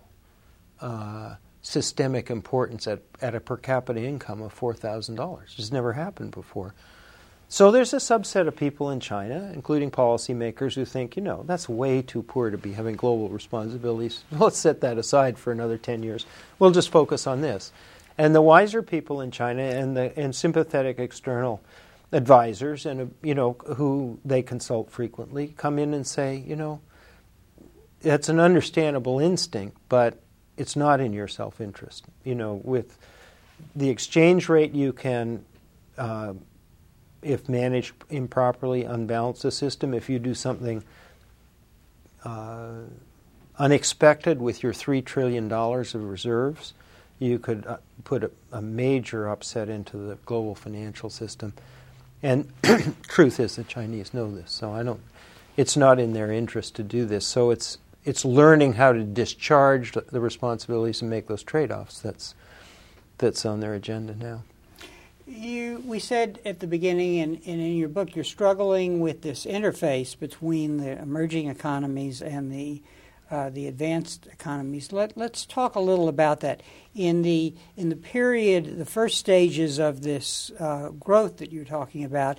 uh, 0.82 1.36
systemic 1.62 2.32
importance 2.32 2.88
at, 2.88 3.04
at 3.22 3.36
a 3.36 3.40
per 3.40 3.56
capita 3.56 4.02
income 4.02 4.42
of 4.42 4.60
$4,000. 4.60 5.44
It's 5.58 5.72
never 5.72 5.94
happened 5.94 6.32
before. 6.32 6.74
So 7.54 7.70
there's 7.70 7.94
a 7.94 7.98
subset 7.98 8.48
of 8.48 8.56
people 8.56 8.89
in 8.89 9.00
China, 9.00 9.52
including 9.54 9.92
policymakers, 9.92 10.74
who 10.74 10.86
think, 10.86 11.16
you 11.16 11.22
know, 11.22 11.44
that's 11.46 11.70
way 11.70 12.02
too 12.02 12.24
poor 12.24 12.50
to 12.50 12.58
be 12.58 12.74
having 12.74 12.96
global 12.96 13.30
responsibilities. 13.30 14.24
Let's 14.32 14.58
set 14.58 14.82
that 14.82 14.98
aside 14.98 15.38
for 15.38 15.52
another 15.52 15.78
10 15.78 16.02
years. 16.02 16.26
We'll 16.58 16.72
just 16.72 16.89
focus 16.89 17.28
on 17.28 17.42
this. 17.42 17.72
And 18.18 18.34
the 18.34 18.42
wiser 18.42 18.82
people 18.82 19.22
in 19.22 19.30
China 19.30 19.62
and 19.62 19.96
the 19.96 20.18
and 20.18 20.36
sympathetic 20.36 20.98
external 20.98 21.62
advisors 22.12 22.88
and 22.88 23.13
you 23.22 23.36
know 23.36 23.54
who 23.76 24.18
they 24.26 24.42
consult 24.42 24.89
frequently 24.89 25.54
come 25.56 25.78
in 25.78 25.94
and 25.94 26.08
say, 26.08 26.38
you 26.38 26.56
know, 26.56 26.82
that's 28.02 28.30
an 28.30 28.39
understandable 28.39 29.20
instinct, 29.20 29.78
but 29.89 30.20
it's 30.58 30.76
not 30.76 31.00
in 31.00 31.13
your 31.13 31.28
self-interest. 31.28 32.06
You 32.24 32.34
know, 32.34 32.62
with 32.63 32.98
the 33.76 33.92
exchange 33.92 34.50
rate, 34.50 34.74
you 34.74 34.92
can, 34.92 35.46
uh, 36.00 36.34
if 37.24 37.50
managed 37.50 37.94
improperly, 38.10 38.84
unbalance 38.84 39.42
the 39.42 39.52
system. 39.52 39.94
If 39.94 40.10
you 40.10 40.20
do 40.20 40.34
something 40.34 40.84
uh, 42.24 42.72
unexpected 43.58 44.42
with 44.42 44.64
your 44.64 44.74
three 44.74 45.02
trillion 45.02 45.48
dollars 45.48 45.96
of 45.96 46.04
reserves, 46.04 46.74
you 47.20 47.40
could 47.40 47.66
uh, 47.66 47.78
put 48.04 48.24
a, 48.24 48.32
a, 48.52 48.62
major 48.62 49.30
upset 49.30 49.70
into 49.70 49.98
the 49.98 50.16
global 50.26 50.56
financial 50.56 51.10
system. 51.10 51.54
And 52.21 52.52
truth 53.08 53.40
is, 53.40 53.56
the 53.56 53.63
Chinese 53.63 54.13
know 54.13 54.34
this, 54.34 54.52
so 54.52 54.71
I 54.71 54.84
don't. 54.84 55.02
It's 55.56 55.78
not 55.78 56.00
in 56.00 56.13
their 56.13 56.32
interest 56.32 56.76
to 56.76 56.84
do 56.84 57.06
this. 57.06 57.28
So 57.28 57.52
it's 57.52 57.78
it's 58.06 58.26
learning 58.26 58.74
how 58.74 58.92
to 58.92 59.04
discharge 59.04 59.94
the 59.94 60.19
responsibilities 60.19 61.02
and 61.02 61.10
make 61.10 61.28
those 61.28 61.44
trade-offs. 61.44 62.00
That's 62.00 62.36
that's 63.17 63.46
on 63.46 63.60
their 63.60 63.74
agenda 63.74 64.15
now. 64.15 64.44
You, 65.26 65.82
we 65.86 66.00
said 66.00 66.40
at 66.44 66.60
the 66.60 66.67
beginning, 66.67 67.19
and, 67.19 67.36
and, 67.46 67.62
in 67.62 67.78
your 67.78 67.88
book, 67.88 68.15
you're 68.15 68.26
struggling 68.26 69.00
with 69.00 69.21
this 69.21 69.46
interface 69.46 70.19
between 70.19 70.78
the 70.78 71.02
emerging 71.02 71.48
economies 71.48 72.21
and 72.21 72.52
the 72.52 72.82
uh, 73.32 73.50
the 73.50 73.65
advanced 73.67 74.28
economies. 74.28 74.92
Let, 74.92 75.17
let's 75.17 75.46
talk 75.46 75.76
a 75.76 75.80
little 75.80 76.08
about 76.08 76.42
that. 76.42 76.62
In 76.94 77.21
the 77.21 77.56
in 77.78 77.90
the 77.90 77.96
period, 77.96 78.78
the 78.78 78.86
first 78.86 79.17
stages 79.17 79.80
of 79.80 80.02
this 80.02 80.52
uh, 80.60 80.90
growth 80.90 81.38
that 81.38 81.52
you're 81.52 81.65
talking 81.65 82.04
about, 82.04 82.38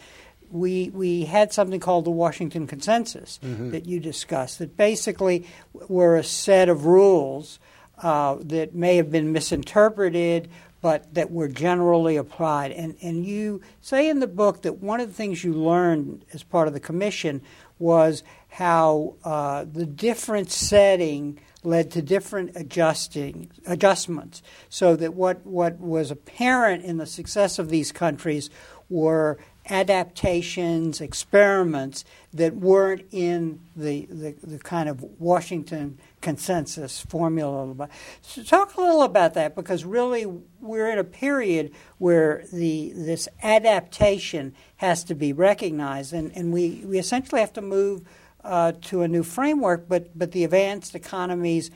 we 0.51 0.91
we 0.91 1.25
had 1.25 1.53
something 1.53 1.81
called 1.81 2.05
the 2.05 2.11
Washington 2.11 2.67
Consensus 2.67 3.41
mm-hmm. 3.43 3.71
that 3.71 3.87
you 3.87 3.99
discussed. 3.99 4.59
That 4.59 4.77
basically 4.77 5.47
were 5.73 6.17
a 6.17 6.23
set 6.23 6.69
of 6.69 6.85
rules 6.85 7.59
uh, 8.03 8.37
that 8.41 8.75
may 8.75 8.97
have 8.97 9.11
been 9.11 9.33
misinterpreted, 9.33 10.51
but 10.85 11.15
that 11.15 11.31
were 11.31 11.49
generally 11.49 12.19
applied. 12.19 12.71
And, 12.71 12.95
and 13.01 13.25
you 13.25 13.63
say 13.81 14.07
in 14.07 14.21
the 14.21 14.27
book 14.27 14.61
that 14.65 14.83
one 14.83 15.01
of 15.01 15.09
the 15.09 15.15
things 15.15 15.43
you 15.43 15.55
learned 15.55 16.27
as 16.35 16.43
part 16.43 16.69
of 16.69 16.75
the 16.75 16.79
commission 16.79 17.41
was 17.79 18.23
how 18.51 19.15
uh, 19.25 19.65
the 19.65 19.87
different 19.87 20.51
setting 20.51 21.41
led 21.63 21.91
to 21.93 22.03
different 22.03 22.51
adjusting 22.55 23.51
adjustments, 23.67 24.43
so 24.69 24.95
that 24.95 25.15
what, 25.15 25.47
what 25.47 25.81
was 25.81 26.11
apparent 26.11 26.85
in 26.85 26.99
the 26.99 27.07
success 27.07 27.59
of 27.59 27.71
these 27.71 27.91
countries 27.91 28.51
were 28.91 29.39
adaptations, 29.71 31.01
experiments 31.01 32.05
that 32.35 32.55
weren't 32.57 33.07
in 33.11 33.59
the, 33.75 34.07
the, 34.11 34.35
the, 34.43 34.59
kind 34.59 34.91
of 34.91 35.03
Washington 35.19 35.99
consensus 36.25 37.01
formula. 37.01 37.89
So 38.23 38.43
talk 38.43 38.77
a 38.77 38.81
little 38.81 39.03
about 39.03 39.35
that 39.35 39.55
because 39.55 39.85
really 39.85 40.27
we're 40.61 40.91
in 40.91 40.99
a 40.99 41.05
period 41.05 41.73
where 41.99 42.45
the 42.53 42.93
this 42.97 43.29
adaptation 43.43 44.55
has 44.77 45.05
to 45.05 45.15
be 45.15 45.33
recognized, 45.33 46.13
and, 46.13 46.33
and 46.35 46.53
we, 46.53 46.83
we 46.85 46.99
essentially 46.99 47.41
have 47.41 47.53
to 47.53 47.63
move 47.63 48.03
uh, 48.43 48.73
to 48.83 49.03
a 49.03 49.09
new 49.09 49.23
framework, 49.23 49.89
but, 49.89 50.19
but 50.19 50.33
the 50.33 50.45
advanced 50.45 50.95
economies 50.95 51.71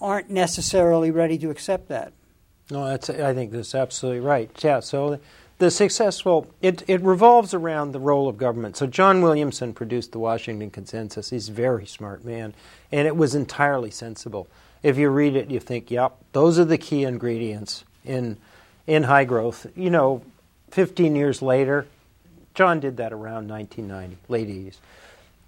aren't 0.00 0.30
necessarily 0.30 1.10
ready 1.10 1.38
to 1.38 1.50
accept 1.50 1.88
that. 1.88 2.12
No, 2.70 2.86
that's, 2.86 3.10
I 3.10 3.34
think 3.34 3.52
that's 3.52 3.74
absolutely 3.74 4.20
right. 4.20 4.50
Yeah, 4.62 4.80
so 4.80 5.20
the 5.58 5.70
successful 5.70 6.46
it, 6.60 6.82
it 6.88 7.00
revolves 7.02 7.54
around 7.54 7.92
the 7.92 8.00
role 8.00 8.28
of 8.28 8.36
government. 8.36 8.76
So 8.76 8.86
John 8.86 9.22
Williamson 9.22 9.72
produced 9.72 10.12
the 10.12 10.18
Washington 10.18 10.70
Consensus. 10.70 11.30
He's 11.30 11.48
a 11.48 11.52
very 11.52 11.86
smart 11.86 12.24
man, 12.24 12.54
and 12.90 13.06
it 13.06 13.16
was 13.16 13.34
entirely 13.34 13.90
sensible. 13.90 14.48
If 14.82 14.98
you 14.98 15.08
read 15.08 15.36
it, 15.36 15.50
you 15.50 15.60
think, 15.60 15.90
"Yep, 15.90 16.16
those 16.32 16.58
are 16.58 16.64
the 16.64 16.78
key 16.78 17.04
ingredients 17.04 17.84
in 18.04 18.36
in 18.86 19.04
high 19.04 19.24
growth." 19.24 19.66
You 19.76 19.90
know, 19.90 20.22
15 20.70 21.14
years 21.14 21.40
later, 21.40 21.86
John 22.54 22.80
did 22.80 22.96
that 22.96 23.12
around 23.12 23.48
1990, 23.48 24.18
late 24.28 24.48
80s. 24.48 24.78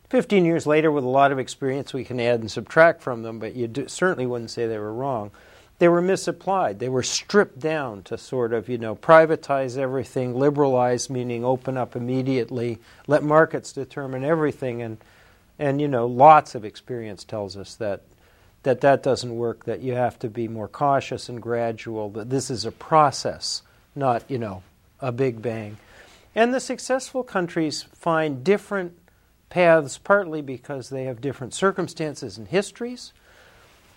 15 0.08 0.44
years 0.44 0.66
later, 0.68 0.90
with 0.92 1.02
a 1.02 1.08
lot 1.08 1.32
of 1.32 1.38
experience, 1.40 1.92
we 1.92 2.04
can 2.04 2.20
add 2.20 2.40
and 2.40 2.50
subtract 2.50 3.02
from 3.02 3.22
them, 3.22 3.40
but 3.40 3.56
you 3.56 3.66
do, 3.66 3.88
certainly 3.88 4.24
wouldn't 4.24 4.52
say 4.52 4.66
they 4.66 4.78
were 4.78 4.92
wrong 4.92 5.32
they 5.78 5.88
were 5.88 6.00
misapplied. 6.00 6.78
They 6.78 6.88
were 6.88 7.02
stripped 7.02 7.58
down 7.58 8.02
to 8.04 8.16
sort 8.16 8.52
of, 8.52 8.68
you 8.68 8.78
know, 8.78 8.96
privatize 8.96 9.76
everything, 9.76 10.34
liberalize, 10.34 11.10
meaning 11.10 11.44
open 11.44 11.76
up 11.76 11.94
immediately, 11.94 12.78
let 13.06 13.22
markets 13.22 13.72
determine 13.72 14.24
everything. 14.24 14.80
And, 14.80 14.98
and 15.58 15.80
you 15.80 15.88
know, 15.88 16.06
lots 16.06 16.54
of 16.54 16.64
experience 16.64 17.24
tells 17.24 17.56
us 17.56 17.74
that, 17.76 18.02
that 18.62 18.80
that 18.80 19.02
doesn't 19.02 19.36
work, 19.36 19.64
that 19.66 19.80
you 19.80 19.94
have 19.94 20.18
to 20.20 20.28
be 20.28 20.48
more 20.48 20.68
cautious 20.68 21.28
and 21.28 21.42
gradual, 21.42 22.08
that 22.10 22.30
this 22.30 22.50
is 22.50 22.64
a 22.64 22.72
process, 22.72 23.62
not, 23.94 24.24
you 24.28 24.38
know, 24.38 24.62
a 25.00 25.12
big 25.12 25.42
bang. 25.42 25.76
And 26.34 26.54
the 26.54 26.60
successful 26.60 27.22
countries 27.22 27.82
find 27.94 28.42
different 28.42 28.98
paths, 29.50 29.98
partly 29.98 30.40
because 30.40 30.88
they 30.88 31.04
have 31.04 31.20
different 31.20 31.52
circumstances 31.52 32.38
and 32.38 32.48
histories 32.48 33.12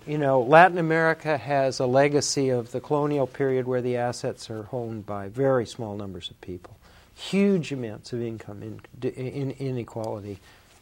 you 0.10 0.18
know, 0.18 0.41
Latin 0.41 0.80
America 0.80 1.38
has 1.38 1.80
a 1.80 1.86
legacy 1.86 2.49
of 2.49 2.72
the 2.72 2.82
colonial 2.82 3.28
period 3.28 3.68
where 3.68 3.80
the 3.80 3.97
assets 3.97 4.49
are 4.49 4.68
owned 4.72 5.05
by 5.05 5.28
very 5.28 5.68
small 5.68 5.95
numbers 5.95 6.32
of 6.32 6.41
people, 6.41 6.80
huge 7.14 7.72
amounts 7.72 8.12
of 8.12 8.20
income 8.20 8.64
in, 8.64 8.82
in, 9.12 9.51
inequality, 9.51 10.39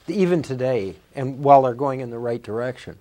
even 0.07 0.41
today, 0.41 0.95
and 1.13 1.43
while 1.43 1.63
they're 1.63 1.73
going 1.73 1.99
in 1.99 2.09
the 2.09 2.17
right 2.17 2.41
direction. 2.41 2.97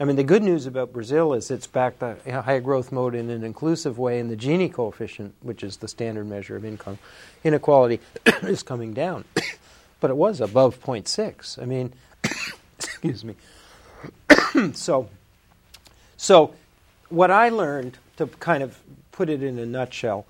I 0.00 0.04
mean, 0.04 0.16
the 0.16 0.24
good 0.24 0.42
news 0.42 0.64
about 0.64 0.90
Brazil 0.90 1.34
is 1.34 1.50
it's 1.50 1.66
back 1.66 1.98
to 1.98 2.16
high 2.40 2.60
growth 2.60 2.90
mode 2.90 3.14
in 3.14 3.28
an 3.28 3.44
inclusive 3.44 3.98
way, 3.98 4.20
and 4.20 4.30
the 4.30 4.38
Gini 4.38 4.72
coefficient, 4.72 5.34
which 5.42 5.62
is 5.62 5.76
the 5.76 5.88
standard 5.88 6.26
measure 6.26 6.56
of 6.56 6.64
income 6.64 6.98
inequality, 7.44 8.00
is 8.42 8.62
coming 8.62 8.94
down. 8.94 9.26
but 10.00 10.10
it 10.10 10.16
was 10.16 10.40
above 10.40 10.80
0.6. 10.80 11.60
I 11.60 11.66
mean, 11.66 11.92
excuse 12.78 13.22
me. 13.22 13.34
so 14.72 15.10
so, 16.18 16.52
what 17.10 17.30
I 17.30 17.48
learned, 17.48 17.96
to 18.16 18.26
kind 18.26 18.64
of 18.64 18.76
put 19.12 19.30
it 19.30 19.40
in 19.40 19.56
a 19.58 19.64
nutshell, 19.64 20.26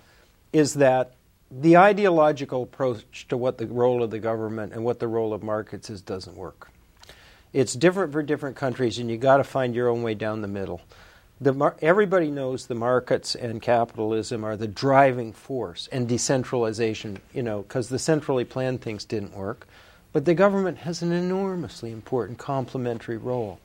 is 0.53 0.75
that 0.75 1.15
the 1.51 1.79
ideological 1.79 2.63
approach 2.63 3.27
to 3.31 3.39
what 3.39 3.57
the 3.57 3.67
role 3.67 4.03
of 4.03 4.11
the 4.11 4.19
government 4.19 4.75
and 4.75 4.85
what 4.85 5.01
the 5.01 5.09
role 5.09 5.33
of 5.33 5.43
markets 5.43 5.89
is 5.89 6.03
doesn't 6.03 6.37
work. 6.37 6.69
It's 7.55 7.73
different 7.73 8.13
for 8.13 8.23
different 8.23 8.55
countries, 8.55 8.99
and 8.99 9.11
you've 9.11 9.23
got 9.23 9.39
to 9.39 9.45
find 9.45 9.75
your 9.75 9.89
own 9.89 10.03
way 10.03 10.13
down 10.13 10.43
the 10.43 10.47
middle. 10.47 10.83
The 11.41 11.55
mar- 11.55 11.77
everybody 11.81 12.31
knows 12.31 12.67
the 12.67 12.75
markets 12.75 13.35
and 13.35 13.63
capitalism 13.63 14.45
are 14.45 14.59
the 14.59 14.69
driving 14.69 15.33
force, 15.33 15.89
and 15.91 16.07
decentralization, 16.07 17.19
you 17.33 17.43
know, 17.43 17.63
because 17.63 17.89
the 17.89 17.99
centrally 17.99 18.45
planned 18.45 18.83
things 18.83 19.07
didn't 19.07 19.35
work. 19.35 19.67
But 20.13 20.27
the 20.27 20.35
government 20.35 20.79
has 20.79 21.01
an 21.01 21.13
enormously 21.13 21.93
important 21.93 22.37
complementary 22.37 23.17
role 23.17 23.59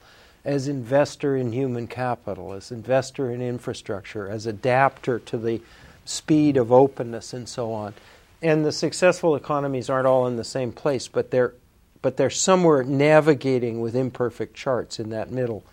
as 0.46 0.68
investor 0.68 1.36
in 1.38 1.54
human 1.54 1.88
capital, 1.88 2.54
as 2.54 2.72
investor 2.72 3.32
in 3.32 3.42
infrastructure, 3.42 4.30
as 4.30 4.46
adapter 4.46 5.20
to 5.20 5.38
the 5.38 5.62
speed 6.06 6.58
of 6.58 6.72
openness 6.72 7.34
and 7.34 7.48
so 7.48 7.72
on. 7.72 7.94
And 8.42 8.66
the 8.66 8.74
successful 8.74 9.36
economies 9.36 9.90
aren't 9.90 10.08
all 10.08 10.28
in 10.28 10.36
the 10.36 10.44
same 10.44 10.72
place, 10.72 11.08
but 11.08 11.32
they're 11.32 11.54
but 12.02 12.18
they're 12.18 12.30
somewhere 12.30 12.84
navigating 12.84 13.80
with 13.80 13.96
imperfect 13.96 14.54
charts 14.54 15.00
in 15.00 15.12
that 15.12 15.32
middle. 15.32 15.64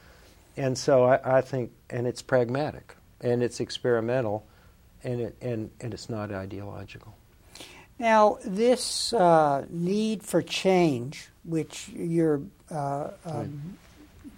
And 0.57 0.79
so 0.79 1.03
I, 1.05 1.39
I 1.39 1.41
think, 1.41 1.73
and 1.91 2.07
it's 2.07 2.23
pragmatic, 2.23 2.95
and 3.21 3.43
it's 3.43 3.59
experimental, 3.59 4.47
and 5.03 5.21
it 5.21 5.37
and, 5.43 5.71
and 5.81 5.93
it's 5.93 6.09
not 6.09 6.31
ideological. 6.31 7.17
Now, 7.99 8.39
this 8.45 9.13
uh, 9.13 9.67
need 9.69 10.23
for 10.23 10.41
change, 10.41 11.29
which 11.45 11.89
you're 11.89 12.41
uh, 12.71 13.09
um, 13.27 13.77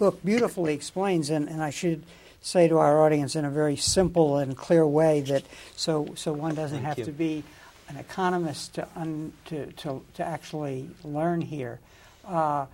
book 0.02 0.24
beautifully 0.24 0.74
explains, 0.74 1.30
and, 1.30 1.48
and 1.48 1.62
I 1.62 1.70
should 1.70 2.02
say 2.40 2.66
to 2.66 2.76
our 2.76 3.04
audience 3.04 3.36
in 3.36 3.44
a 3.44 3.50
very 3.50 3.76
simple 3.76 4.36
and 4.36 4.56
clear 4.56 4.84
way 4.84 5.20
that 5.20 5.44
so 5.76 6.08
so 6.16 6.32
one 6.32 6.56
doesn't 6.56 6.82
Thank 6.82 6.88
have 6.88 6.98
you. 6.98 7.04
to 7.04 7.12
be 7.12 7.44
an 7.88 7.96
economist 7.96 8.74
to 8.74 8.88
un, 8.96 9.32
to, 9.44 9.70
to, 9.74 10.02
to 10.14 10.24
actually 10.24 10.90
learn 11.04 11.40
here. 11.40 11.78
Uh, 12.26 12.66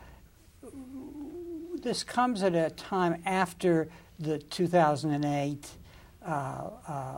this 1.83 2.03
comes 2.03 2.43
at 2.43 2.55
a 2.55 2.71
time 2.71 3.21
after 3.27 3.89
the 4.19 4.39
2008 4.39 5.69
uh, 6.25 6.31
uh, 6.31 7.17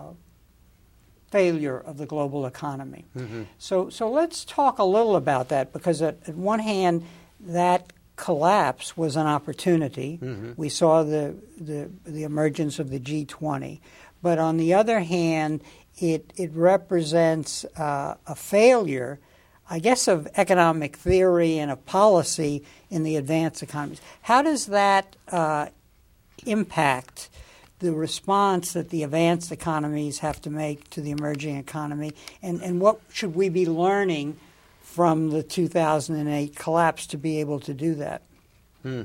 failure 1.30 1.78
of 1.78 1.98
the 1.98 2.06
global 2.06 2.46
economy. 2.46 3.04
Mm-hmm. 3.16 3.44
So, 3.58 3.88
so 3.90 4.10
let's 4.10 4.44
talk 4.44 4.80
a 4.80 4.84
little 4.84 5.14
about 5.14 5.50
that 5.50 5.72
because, 5.72 6.02
at, 6.02 6.18
at 6.26 6.34
one 6.34 6.58
hand, 6.58 7.04
that 7.38 7.92
collapse 8.20 8.98
was 8.98 9.16
an 9.16 9.26
opportunity. 9.26 10.18
Mm-hmm. 10.22 10.52
We 10.56 10.68
saw 10.68 11.02
the, 11.02 11.34
the, 11.58 11.90
the 12.04 12.24
emergence 12.24 12.78
of 12.78 12.90
the 12.90 13.00
G20. 13.00 13.80
But 14.22 14.38
on 14.38 14.58
the 14.58 14.74
other 14.74 15.00
hand, 15.00 15.62
it, 15.96 16.30
it 16.36 16.50
represents 16.52 17.64
uh, 17.76 18.16
a 18.26 18.34
failure, 18.34 19.18
I 19.70 19.78
guess, 19.78 20.06
of 20.06 20.28
economic 20.36 20.96
theory 20.96 21.58
and 21.58 21.70
of 21.70 21.86
policy 21.86 22.62
in 22.90 23.04
the 23.04 23.16
advanced 23.16 23.62
economies. 23.62 24.02
How 24.20 24.42
does 24.42 24.66
that 24.66 25.16
uh, 25.32 25.68
impact 26.44 27.30
the 27.78 27.92
response 27.92 28.74
that 28.74 28.90
the 28.90 29.02
advanced 29.02 29.50
economies 29.50 30.18
have 30.18 30.42
to 30.42 30.50
make 30.50 30.90
to 30.90 31.00
the 31.00 31.10
emerging 31.10 31.56
economy? 31.56 32.12
And, 32.42 32.60
and 32.60 32.82
what 32.82 33.00
should 33.10 33.34
we 33.34 33.48
be 33.48 33.64
learning? 33.64 34.38
From 34.90 35.30
the 35.30 35.42
2008 35.42 36.56
collapse 36.56 37.06
to 37.06 37.16
be 37.16 37.38
able 37.38 37.60
to 37.60 37.72
do 37.72 37.94
that. 37.94 38.22
Hmm. 38.82 39.02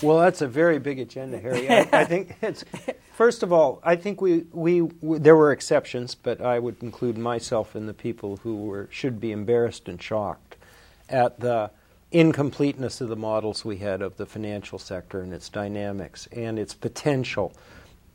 Well, 0.00 0.18
that's 0.18 0.42
a 0.42 0.46
very 0.46 0.78
big 0.78 1.00
agenda, 1.00 1.38
Harry. 1.38 1.68
I, 1.68 1.88
I, 1.92 2.04
think 2.04 2.36
it's 2.42 2.64
first 3.12 3.42
of 3.42 3.52
all, 3.52 3.80
I 3.82 3.96
think 3.96 4.20
we, 4.20 4.44
we, 4.52 4.82
we 4.82 5.18
there 5.18 5.34
were 5.34 5.50
exceptions, 5.50 6.14
but 6.14 6.40
I 6.40 6.60
would 6.60 6.82
include 6.82 7.18
myself 7.18 7.74
in 7.74 7.86
the 7.86 7.94
people 7.94 8.36
who 8.38 8.56
were 8.56 8.88
should 8.92 9.20
be 9.20 9.32
embarrassed 9.32 9.88
and 9.88 10.00
shocked 10.00 10.56
at 11.08 11.40
the 11.40 11.70
incompleteness 12.12 13.00
of 13.00 13.08
the 13.08 13.16
models 13.16 13.64
we 13.64 13.78
had 13.78 14.02
of 14.02 14.16
the 14.18 14.26
financial 14.26 14.78
sector 14.78 15.20
and 15.20 15.32
its 15.32 15.48
dynamics 15.48 16.28
and 16.30 16.58
its 16.58 16.74
potential 16.74 17.52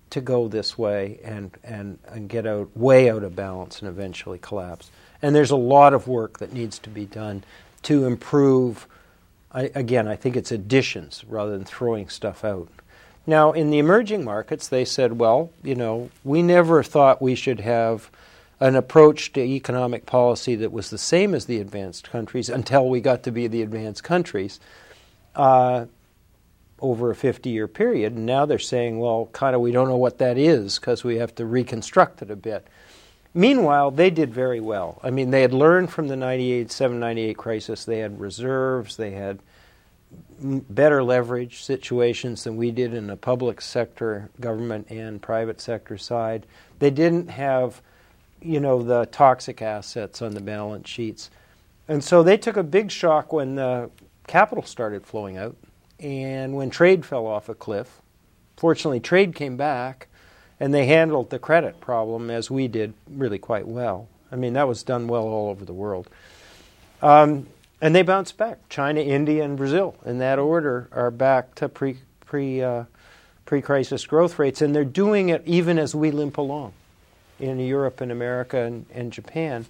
to 0.10 0.22
go 0.22 0.48
this 0.48 0.78
way 0.78 1.20
and, 1.22 1.52
and, 1.66 2.00
and 2.08 2.30
get 2.30 2.48
out 2.48 2.76
way 2.78 3.10
out 3.10 3.24
of 3.24 3.36
balance 3.36 3.82
and 3.82 3.90
eventually 3.90 4.40
collapse. 4.40 4.90
And 5.22 5.36
there's 5.36 5.52
a 5.52 5.58
lot 5.58 5.94
of 5.94 6.08
work 6.08 6.40
that 6.40 6.54
needs 6.54 6.80
to 6.80 6.90
be 6.90 7.06
done 7.06 7.44
to 7.84 8.06
improve. 8.06 8.88
I, 9.52 9.72
again, 9.74 10.08
I 10.08 10.16
think 10.16 10.36
it's 10.36 10.52
additions 10.52 11.24
rather 11.28 11.52
than 11.52 11.66
throwing 11.66 12.10
stuff 12.10 12.44
out. 12.46 12.70
Now, 13.26 13.52
in 13.52 13.72
the 13.72 13.80
emerging 13.80 14.24
markets, 14.24 14.68
they 14.68 14.86
said, 14.86 15.20
well, 15.20 15.52
you 15.64 15.76
know, 15.76 16.10
we 16.24 16.42
never 16.42 16.82
thought 16.84 17.22
we 17.22 17.36
should 17.36 17.60
have 17.60 18.10
an 18.60 18.76
approach 18.76 19.34
to 19.34 19.42
economic 19.42 20.06
policy 20.06 20.56
that 20.56 20.72
was 20.72 20.90
the 20.90 20.98
same 20.98 21.36
as 21.36 21.46
the 21.46 21.60
advanced 21.60 22.10
countries 22.10 22.50
until 22.50 22.88
we 22.88 23.02
got 23.02 23.24
to 23.24 23.32
be 23.32 23.48
the 23.48 23.62
advanced 23.62 24.04
countries. 24.04 24.60
Uh, 25.36 25.86
over 26.80 27.10
a 27.12 27.16
50 27.16 27.50
year 27.50 27.68
period. 27.68 28.14
And 28.14 28.26
now 28.26 28.46
they're 28.46 28.60
saying, 28.60 29.00
well, 29.00 29.30
kind 29.34 29.56
of, 29.56 29.62
we 29.62 29.72
don't 29.72 29.88
know 29.88 29.98
what 29.98 30.20
that 30.20 30.38
is 30.38 30.80
because 30.80 31.04
we 31.04 31.18
have 31.18 31.34
to 31.36 31.46
reconstruct 31.46 32.22
it 32.22 32.32
a 32.32 32.36
bit. 32.36 32.68
Meanwhile, 33.38 33.92
they 33.92 34.10
did 34.10 34.34
very 34.34 34.60
well. 34.60 35.00
I 35.04 35.12
mean, 35.12 35.30
they 35.30 35.44
had 35.44 35.54
learned 35.54 35.92
from 35.92 36.08
the 36.08 36.16
98, 36.16 36.72
798 36.72 37.38
crisis. 37.38 37.86
They 37.86 38.00
had 38.00 38.20
reserves. 38.20 38.98
They 38.98 39.12
had 39.12 39.38
better 40.42 41.04
leverage 41.04 41.62
situations 41.62 42.46
than 42.46 42.58
we 42.58 42.72
did 42.72 42.96
in 42.96 43.06
the 43.06 43.16
public 43.16 43.62
sector, 43.62 44.32
government 44.40 44.88
and 44.90 45.22
private 45.22 45.62
sector 45.62 46.00
side. 46.00 46.48
They 46.80 46.90
didn't 46.90 47.30
have, 47.30 47.80
you 48.42 48.60
know, 48.60 48.82
the 48.82 49.06
toxic 49.06 49.62
assets 49.62 50.24
on 50.24 50.34
the 50.34 50.42
balance 50.42 50.90
sheets. 50.90 51.30
And 51.88 52.04
so 52.04 52.24
they 52.24 52.38
took 52.38 52.58
a 52.58 52.64
big 52.64 52.90
shock 52.90 53.32
when 53.32 53.54
the 53.54 53.92
capital 54.26 54.64
started 54.64 55.06
flowing 55.06 55.38
out 55.38 55.56
and 56.00 56.56
when 56.56 56.72
trade 56.72 57.06
fell 57.06 57.28
off 57.28 57.50
a 57.50 57.54
cliff. 57.54 58.02
Fortunately, 58.56 59.00
trade 59.00 59.36
came 59.36 59.58
back 59.58 60.08
and 60.60 60.74
they 60.74 60.86
handled 60.86 61.30
the 61.30 61.40
credit 61.40 61.80
problem 61.80 62.30
as 62.30 62.50
we 62.50 62.68
did 62.68 62.94
really 63.10 63.38
quite 63.38 63.68
well. 63.68 64.08
I 64.32 64.36
mean, 64.36 64.54
that 64.54 64.68
was 64.68 64.84
done 64.84 65.08
well 65.08 65.24
all 65.24 65.50
over 65.50 65.66
the 65.66 65.74
world. 65.74 66.10
Um, 67.02 67.48
and 67.80 67.96
they 67.96 68.02
bounced 68.02 68.38
back. 68.38 68.68
China, 68.70 69.00
India, 69.00 69.44
and 69.44 69.56
Brazil, 69.56 69.96
in 70.06 70.18
that 70.20 70.40
order, 70.40 70.88
are 70.92 71.12
back 71.12 71.56
to 71.56 71.70
pre 71.70 71.98
pre 72.26 72.62
uh, 72.62 72.86
pre 73.46 73.62
crisis 73.62 74.06
growth 74.06 74.40
rates, 74.40 74.62
and 74.62 74.76
they're 74.76 74.84
doing 74.84 75.30
it 75.30 75.44
even 75.46 75.78
as 75.78 75.94
we 75.94 76.12
limp 76.12 76.38
along 76.38 76.74
in 77.40 77.60
Europe 77.60 78.02
and 78.02 78.12
America 78.12 78.58
and, 78.64 78.86
and 78.94 79.14
Japan, 79.14 79.66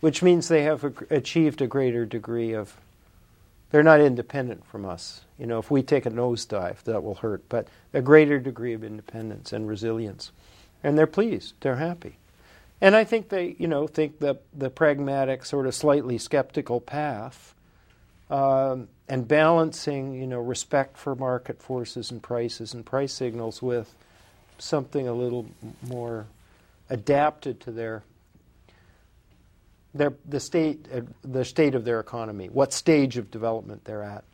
which 0.00 0.22
means 0.22 0.48
they 0.48 0.64
have 0.64 0.84
a, 0.84 0.92
achieved 1.10 1.62
a 1.62 1.66
greater 1.66 2.04
degree 2.04 2.52
of. 2.52 2.76
They're 3.70 3.82
not 3.82 4.00
independent 4.00 4.64
from 4.66 4.84
us. 4.84 5.22
You 5.38 5.46
know, 5.46 5.58
if 5.58 5.70
we 5.70 5.82
take 5.82 6.06
a 6.06 6.10
nosedive, 6.10 6.82
that 6.84 7.02
will 7.02 7.16
hurt, 7.16 7.48
but 7.48 7.68
a 7.92 8.00
greater 8.00 8.38
degree 8.38 8.72
of 8.72 8.82
independence 8.82 9.52
and 9.52 9.68
resilience. 9.68 10.32
And 10.82 10.96
they're 10.96 11.06
pleased, 11.06 11.54
they're 11.60 11.76
happy. 11.76 12.16
And 12.80 12.94
I 12.94 13.04
think 13.04 13.30
they, 13.30 13.56
you 13.58 13.68
know, 13.68 13.86
think 13.86 14.18
that 14.20 14.42
the 14.54 14.70
pragmatic, 14.70 15.44
sort 15.44 15.66
of 15.66 15.74
slightly 15.74 16.18
skeptical 16.18 16.80
path 16.80 17.54
um, 18.28 18.88
and 19.08 19.26
balancing, 19.26 20.14
you 20.14 20.26
know, 20.26 20.40
respect 20.40 20.96
for 20.96 21.14
market 21.14 21.62
forces 21.62 22.10
and 22.10 22.22
prices 22.22 22.74
and 22.74 22.84
price 22.84 23.12
signals 23.12 23.62
with 23.62 23.94
something 24.58 25.06
a 25.06 25.12
little 25.12 25.46
more 25.86 26.26
adapted 26.90 27.60
to 27.60 27.70
their 27.70 28.02
their 29.94 30.12
the 30.26 30.40
state 30.40 30.86
uh, 30.94 31.00
the 31.22 31.44
state 31.44 31.74
of 31.74 31.84
their 31.84 32.00
economy, 32.00 32.48
what 32.48 32.72
stage 32.72 33.16
of 33.16 33.30
development 33.30 33.84
they're 33.84 34.02
at. 34.02 34.24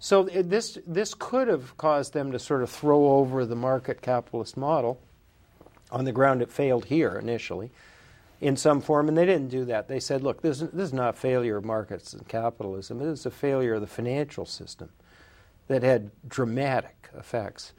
So 0.00 0.24
this 0.24 0.78
this 0.86 1.14
could 1.14 1.48
have 1.48 1.76
caused 1.76 2.14
them 2.14 2.32
to 2.32 2.38
sort 2.38 2.62
of 2.62 2.70
throw 2.70 3.18
over 3.18 3.44
the 3.44 3.54
market 3.54 4.00
capitalist 4.00 4.56
model 4.56 4.98
on 5.92 6.04
the 6.04 6.12
ground 6.12 6.42
it 6.42 6.50
failed 6.50 6.86
here 6.86 7.18
initially 7.18 7.70
in 8.40 8.56
some 8.56 8.80
form, 8.80 9.08
and 9.08 9.16
they 9.16 9.26
didn't 9.26 9.48
do 9.48 9.66
that. 9.66 9.88
They 9.88 10.00
said, 10.00 10.22
look, 10.22 10.40
this, 10.40 10.60
this 10.60 10.72
is 10.72 10.92
not 10.92 11.10
a 11.10 11.18
failure 11.18 11.58
of 11.58 11.64
markets 11.64 12.14
and 12.14 12.26
capitalism, 12.26 12.98
this 12.98 13.20
is 13.20 13.26
a 13.26 13.30
failure 13.30 13.74
of 13.74 13.82
the 13.82 13.86
financial 13.86 14.46
system 14.46 14.88
that 15.68 15.82
had 15.82 16.10
dramatic 16.26 17.10
effects. 17.16 17.72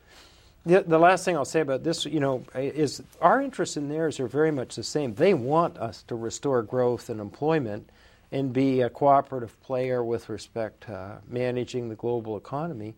The, 0.63 0.81
the 0.81 0.99
last 0.99 1.25
thing 1.25 1.35
I'll 1.35 1.45
say 1.45 1.61
about 1.61 1.83
this, 1.83 2.05
you 2.05 2.19
know, 2.19 2.43
is 2.53 3.01
our 3.19 3.41
interests 3.41 3.77
and 3.77 3.89
theirs 3.89 4.19
are 4.19 4.27
very 4.27 4.51
much 4.51 4.75
the 4.75 4.83
same. 4.83 5.15
They 5.15 5.33
want 5.33 5.79
us 5.79 6.03
to 6.03 6.15
restore 6.15 6.61
growth 6.61 7.09
and 7.09 7.19
employment 7.19 7.89
and 8.31 8.53
be 8.53 8.81
a 8.81 8.89
cooperative 8.89 9.59
player 9.61 10.03
with 10.03 10.29
respect 10.29 10.81
to 10.81 11.19
managing 11.27 11.89
the 11.89 11.95
global 11.95 12.37
economy. 12.37 12.95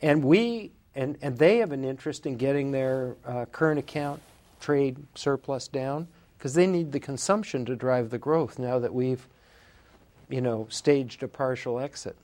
And 0.00 0.24
we 0.24 0.72
and, 0.94 1.16
and 1.22 1.38
they 1.38 1.58
have 1.58 1.70
an 1.70 1.84
interest 1.84 2.26
in 2.26 2.36
getting 2.36 2.72
their 2.72 3.14
uh, 3.24 3.44
current 3.46 3.78
account 3.78 4.20
trade 4.60 4.96
surplus 5.14 5.68
down 5.68 6.08
because 6.36 6.54
they 6.54 6.66
need 6.66 6.92
the 6.92 7.00
consumption 7.00 7.64
to 7.66 7.76
drive 7.76 8.10
the 8.10 8.18
growth 8.18 8.58
now 8.58 8.78
that 8.78 8.92
we've, 8.92 9.26
you 10.28 10.40
know, 10.40 10.66
staged 10.70 11.22
a 11.22 11.28
partial 11.28 11.78
exit. 11.78 12.16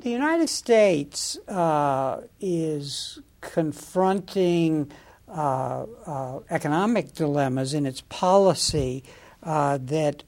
The 0.00 0.10
United 0.10 0.48
States 0.48 1.38
uh, 1.48 2.22
is 2.40 3.20
confronting 3.40 4.90
uh, 5.28 5.86
uh, 6.06 6.40
economic 6.50 7.14
dilemmas 7.14 7.74
in 7.74 7.86
its 7.86 8.00
policy 8.02 9.04
uh, 9.42 9.78
that 9.82 10.24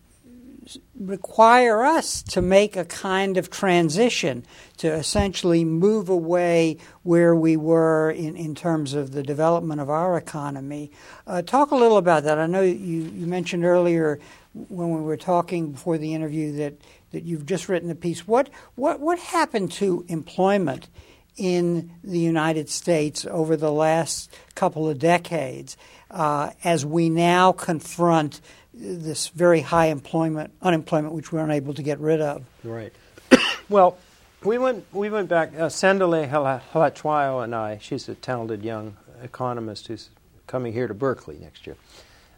require 0.98 1.82
us 1.82 2.22
to 2.22 2.40
make 2.40 2.76
a 2.76 2.84
kind 2.84 3.36
of 3.36 3.50
transition 3.50 4.44
to 4.76 4.92
essentially 4.92 5.64
move 5.64 6.08
away 6.08 6.78
where 7.02 7.34
we 7.34 7.56
were 7.56 8.10
in, 8.10 8.36
in 8.36 8.54
terms 8.54 8.94
of 8.94 9.12
the 9.12 9.22
development 9.22 9.80
of 9.80 9.90
our 9.90 10.16
economy. 10.16 10.90
Uh, 11.26 11.42
talk 11.42 11.70
a 11.70 11.76
little 11.76 11.96
about 11.96 12.22
that. 12.24 12.38
I 12.38 12.46
know 12.46 12.62
you, 12.62 12.74
you 12.76 13.26
mentioned 13.26 13.64
earlier 13.64 14.20
when 14.52 14.90
we 14.90 15.00
were 15.00 15.16
talking 15.16 15.72
before 15.72 15.98
the 15.98 16.14
interview 16.14 16.52
that, 16.58 16.74
that 17.10 17.24
you've 17.24 17.46
just 17.46 17.68
written 17.68 17.90
a 17.90 17.94
piece. 17.94 18.26
What, 18.26 18.48
what, 18.76 19.00
what 19.00 19.18
happened 19.18 19.72
to 19.72 20.04
employment 20.08 20.88
in 21.36 21.92
the 22.04 22.18
United 22.20 22.68
States 22.68 23.26
over 23.26 23.56
the 23.56 23.72
last 23.72 24.32
couple 24.54 24.88
of 24.88 24.98
decades 24.98 25.76
uh, 26.10 26.50
as 26.62 26.86
we 26.86 27.10
now 27.10 27.50
confront 27.50 28.40
this 28.74 29.28
very 29.28 29.60
high 29.60 29.86
employment, 29.86 30.52
unemployment, 30.62 31.14
which 31.14 31.32
we 31.32 31.38
are 31.38 31.44
unable 31.44 31.74
to 31.74 31.82
get 31.82 31.98
rid 32.00 32.20
of. 32.20 32.44
Right. 32.62 32.92
well, 33.68 33.98
we 34.42 34.58
went 34.58 34.84
we 34.92 35.10
went 35.10 35.28
back. 35.28 35.54
Uh, 35.54 35.68
Sandile 35.68 36.28
Hlatshwayo 36.72 37.42
and 37.42 37.54
I. 37.54 37.78
She's 37.78 38.08
a 38.08 38.14
talented 38.14 38.62
young 38.62 38.96
economist 39.22 39.86
who's 39.86 40.10
coming 40.46 40.72
here 40.72 40.86
to 40.86 40.94
Berkeley 40.94 41.38
next 41.38 41.66
year. 41.66 41.76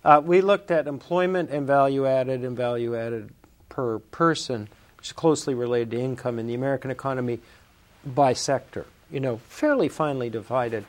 Uh, 0.04 0.22
we 0.24 0.40
looked 0.40 0.70
at 0.70 0.86
employment 0.86 1.50
and 1.50 1.66
value 1.66 2.06
added 2.06 2.44
and 2.44 2.56
value 2.56 2.96
added 2.96 3.30
per 3.68 3.98
person, 3.98 4.68
which 4.96 5.08
is 5.08 5.12
closely 5.12 5.54
related 5.54 5.90
to 5.90 6.00
income 6.00 6.38
in 6.38 6.46
the 6.46 6.54
American 6.54 6.90
economy 6.90 7.40
by 8.04 8.32
sector. 8.32 8.86
You 9.10 9.20
know, 9.20 9.38
fairly 9.48 9.88
finely 9.88 10.30
divided. 10.30 10.84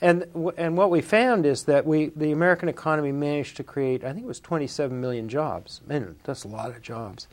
And, 0.00 0.26
and 0.56 0.76
what 0.76 0.90
we 0.90 1.00
found 1.00 1.46
is 1.46 1.64
that 1.64 1.86
we, 1.86 2.06
the 2.16 2.32
American 2.32 2.68
economy 2.68 3.12
managed 3.12 3.56
to 3.58 3.64
create, 3.64 4.04
I 4.04 4.12
think 4.12 4.24
it 4.24 4.28
was 4.28 4.40
27 4.40 5.00
million 5.00 5.28
jobs. 5.28 5.80
Man, 5.86 6.16
that's 6.24 6.44
a 6.44 6.48
lot 6.48 6.70
of 6.70 6.82
jobs. 6.82 7.26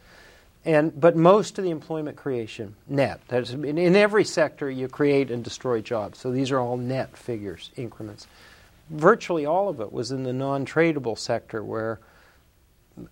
And, 0.63 0.99
but 0.99 1.15
most 1.15 1.57
of 1.57 1.63
the 1.63 1.71
employment 1.71 2.17
creation, 2.17 2.75
net, 2.87 3.19
that's, 3.27 3.49
in, 3.51 3.77
in 3.77 3.95
every 3.95 4.23
sector 4.23 4.69
you 4.69 4.87
create 4.87 5.31
and 5.31 5.43
destroy 5.43 5.81
jobs. 5.81 6.19
So 6.19 6.31
these 6.31 6.51
are 6.51 6.59
all 6.59 6.77
net 6.77 7.17
figures, 7.17 7.71
increments. 7.75 8.27
Virtually 8.91 9.45
all 9.45 9.69
of 9.69 9.79
it 9.79 9.91
was 9.91 10.11
in 10.11 10.23
the 10.23 10.33
non 10.33 10.65
tradable 10.65 11.17
sector 11.17 11.63
where 11.63 11.99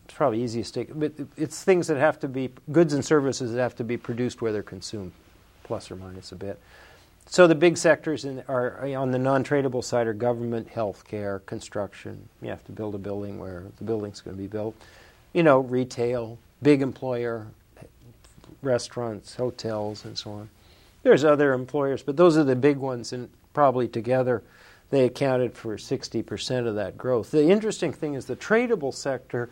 it's 0.06 0.14
probably 0.14 0.44
easiest 0.44 0.76
to, 0.76 0.86
but 0.94 1.14
it's 1.38 1.64
things 1.64 1.88
that 1.88 1.98
have 1.98 2.20
to 2.20 2.28
be, 2.28 2.52
goods 2.72 2.94
and 2.94 3.04
services 3.04 3.54
that 3.54 3.62
have 3.62 3.76
to 3.78 3.84
be 3.84 3.98
produced 3.98 4.42
where 4.42 4.52
they're 4.52 4.62
consumed, 4.62 5.12
plus 5.64 5.90
or 5.90 5.96
minus 5.96 6.32
a 6.32 6.36
bit. 6.36 6.60
So 7.32 7.46
the 7.46 7.54
big 7.54 7.78
sectors 7.78 8.26
in, 8.26 8.44
are 8.48 8.84
on 8.98 9.12
the 9.12 9.20
non-tradable 9.20 9.84
side 9.84 10.08
are 10.08 10.14
government, 10.14 10.68
healthcare, 10.74 11.46
construction. 11.46 12.28
You 12.42 12.50
have 12.50 12.66
to 12.66 12.72
build 12.72 12.96
a 12.96 12.98
building 12.98 13.38
where 13.38 13.66
the 13.78 13.84
building's 13.84 14.20
going 14.20 14.36
to 14.36 14.42
be 14.42 14.48
built. 14.48 14.76
You 15.32 15.44
know, 15.44 15.60
retail, 15.60 16.40
big 16.64 16.82
employer, 16.82 17.46
restaurants, 18.64 19.36
hotels, 19.36 20.06
and 20.06 20.18
so 20.18 20.32
on. 20.32 20.50
There's 21.04 21.24
other 21.24 21.54
employers, 21.54 22.02
but 22.02 22.18
those 22.18 22.36
are 22.36 22.44
the 22.44 22.56
big 22.56 22.78
ones, 22.78 23.14
and 23.14 23.30
probably 23.54 23.88
together 23.88 24.42
they 24.90 25.06
accounted 25.06 25.54
for 25.54 25.78
60% 25.78 26.68
of 26.68 26.74
that 26.76 26.98
growth. 26.98 27.30
The 27.30 27.48
interesting 27.48 27.94
thing 27.94 28.16
is 28.16 28.26
the 28.26 28.36
tradable 28.36 28.94
sector, 28.94 29.52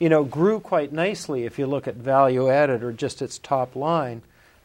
you 0.00 0.08
know, 0.08 0.24
grew 0.24 0.58
quite 0.58 0.92
nicely 0.92 1.44
if 1.44 1.56
you 1.56 1.68
look 1.68 1.86
at 1.86 1.94
value 1.94 2.50
added 2.50 2.82
or 2.82 2.92
just 2.92 3.22
its 3.22 3.38
top 3.38 3.76
line, 3.76 4.22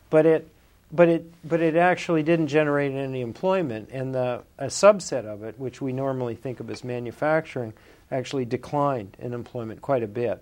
but 0.10 0.26
it 0.26 0.50
but 0.92 1.10
it 1.10 1.32
but 1.48 1.62
it 1.62 1.76
actually 1.76 2.24
didn't 2.24 2.48
generate 2.48 2.94
any 2.94 3.22
employment, 3.22 3.90
and 3.92 4.16
the 4.16 4.44
a 4.58 4.68
subset 4.68 5.26
of 5.26 5.44
it, 5.44 5.60
which 5.60 5.82
we 5.82 5.92
normally 5.92 6.36
think 6.36 6.60
of 6.60 6.70
as 6.70 6.84
manufacturing, 6.84 7.74
actually 8.12 8.46
declined 8.46 9.18
in 9.20 9.34
employment 9.34 9.82
quite 9.82 10.04
a 10.04 10.08
bit, 10.08 10.42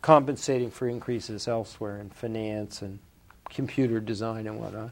compensating 0.00 0.70
for 0.70 0.88
increases 0.88 1.46
elsewhere 1.46 1.98
in 1.98 2.10
finance 2.10 2.80
and 2.80 2.98
computer 3.50 4.00
design 4.00 4.46
and 4.46 4.58
whatnot. 4.58 4.90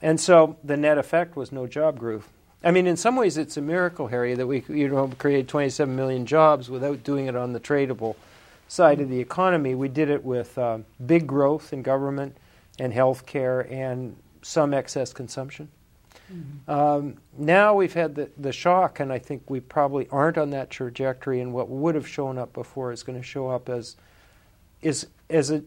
And 0.00 0.18
so 0.18 0.56
the 0.64 0.76
net 0.76 0.98
effect 0.98 1.36
was 1.36 1.52
no 1.52 1.66
job 1.66 1.98
growth. 1.98 2.28
I 2.64 2.70
mean, 2.70 2.86
in 2.86 2.96
some 2.96 3.16
ways, 3.16 3.36
it's 3.36 3.56
a 3.56 3.62
miracle, 3.62 4.06
Harry, 4.08 4.34
that 4.34 4.46
we 4.46 4.64
you 4.68 4.88
know 4.88 5.08
created 5.18 5.48
27 5.48 5.94
million 5.94 6.24
jobs 6.24 6.70
without 6.70 7.04
doing 7.04 7.26
it 7.26 7.36
on 7.36 7.52
the 7.52 7.60
tradable 7.60 8.16
side 8.66 9.00
of 9.00 9.10
the 9.10 9.20
economy. 9.20 9.74
We 9.74 9.88
did 9.88 10.08
it 10.08 10.24
with 10.24 10.56
uh, 10.56 10.78
big 11.04 11.26
growth 11.26 11.72
in 11.72 11.82
government 11.82 12.36
and 12.78 12.92
healthcare 12.92 13.70
and 13.70 14.16
some 14.42 14.74
excess 14.74 15.12
consumption. 15.12 15.68
Mm-hmm. 16.32 16.70
Um, 16.70 17.16
now 17.36 17.74
we've 17.74 17.92
had 17.94 18.14
the, 18.14 18.30
the 18.38 18.52
shock, 18.52 19.00
and 19.00 19.12
I 19.12 19.18
think 19.18 19.48
we 19.48 19.60
probably 19.60 20.08
aren't 20.10 20.38
on 20.38 20.50
that 20.50 20.70
trajectory. 20.70 21.40
And 21.40 21.52
what 21.52 21.68
would 21.68 21.94
have 21.94 22.06
shown 22.06 22.38
up 22.38 22.52
before 22.52 22.92
is 22.92 23.02
going 23.02 23.18
to 23.18 23.24
show 23.24 23.48
up 23.48 23.68
as 23.68 23.96
is 24.80 25.06
as 25.30 25.50
a 25.50 25.62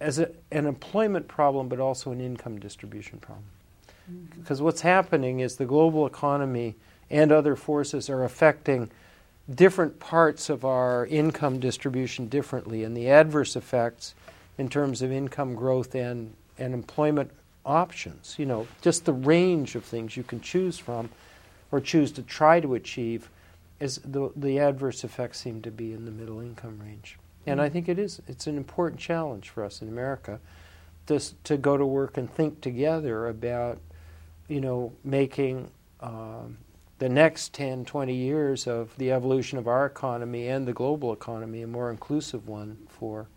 as 0.00 0.18
a, 0.18 0.30
an 0.52 0.66
employment 0.66 1.28
problem, 1.28 1.68
but 1.68 1.80
also 1.80 2.12
an 2.12 2.20
income 2.20 2.58
distribution 2.58 3.18
problem. 3.18 3.44
Because 4.38 4.62
what's 4.62 4.80
happening 4.80 5.40
is 5.40 5.56
the 5.56 5.66
global 5.66 6.06
economy 6.06 6.76
and 7.10 7.30
other 7.30 7.56
forces 7.56 8.08
are 8.08 8.24
affecting 8.24 8.90
different 9.54 9.98
parts 9.98 10.48
of 10.48 10.64
our 10.64 11.06
income 11.06 11.58
distribution 11.58 12.28
differently, 12.28 12.84
and 12.84 12.96
the 12.96 13.08
adverse 13.08 13.56
effects 13.56 14.14
in 14.56 14.68
terms 14.68 15.02
of 15.02 15.10
income 15.10 15.54
growth 15.54 15.94
and, 15.94 16.34
and 16.58 16.74
employment 16.74 17.30
options, 17.68 18.34
you 18.38 18.46
know, 18.46 18.66
just 18.80 19.04
the 19.04 19.12
range 19.12 19.74
of 19.74 19.84
things 19.84 20.16
you 20.16 20.22
can 20.22 20.40
choose 20.40 20.78
from 20.78 21.10
or 21.70 21.80
choose 21.80 22.10
to 22.12 22.22
try 22.22 22.60
to 22.60 22.74
achieve, 22.74 23.28
is 23.78 24.00
the, 24.04 24.30
the 24.34 24.58
adverse 24.58 25.04
effects 25.04 25.38
seem 25.38 25.62
to 25.62 25.70
be 25.70 25.92
in 25.92 26.04
the 26.04 26.10
middle 26.10 26.40
income 26.40 26.80
range. 26.82 27.18
And 27.46 27.60
I 27.60 27.68
think 27.68 27.88
it 27.88 27.98
is, 27.98 28.20
it's 28.26 28.46
an 28.46 28.56
important 28.56 29.00
challenge 29.00 29.48
for 29.50 29.64
us 29.64 29.80
in 29.80 29.88
America 29.88 30.40
to, 31.06 31.20
to 31.44 31.56
go 31.56 31.76
to 31.76 31.86
work 31.86 32.16
and 32.16 32.32
think 32.32 32.60
together 32.60 33.28
about, 33.28 33.78
you 34.48 34.60
know, 34.60 34.92
making 35.04 35.70
um, 36.00 36.58
the 36.98 37.08
next 37.08 37.54
10, 37.54 37.84
20 37.84 38.14
years 38.14 38.66
of 38.66 38.96
the 38.98 39.12
evolution 39.12 39.58
of 39.58 39.68
our 39.68 39.86
economy 39.86 40.48
and 40.48 40.66
the 40.66 40.72
global 40.72 41.12
economy 41.12 41.62
a 41.62 41.66
more 41.66 41.90
inclusive 41.90 42.48
one 42.48 42.76
for, 42.88 43.28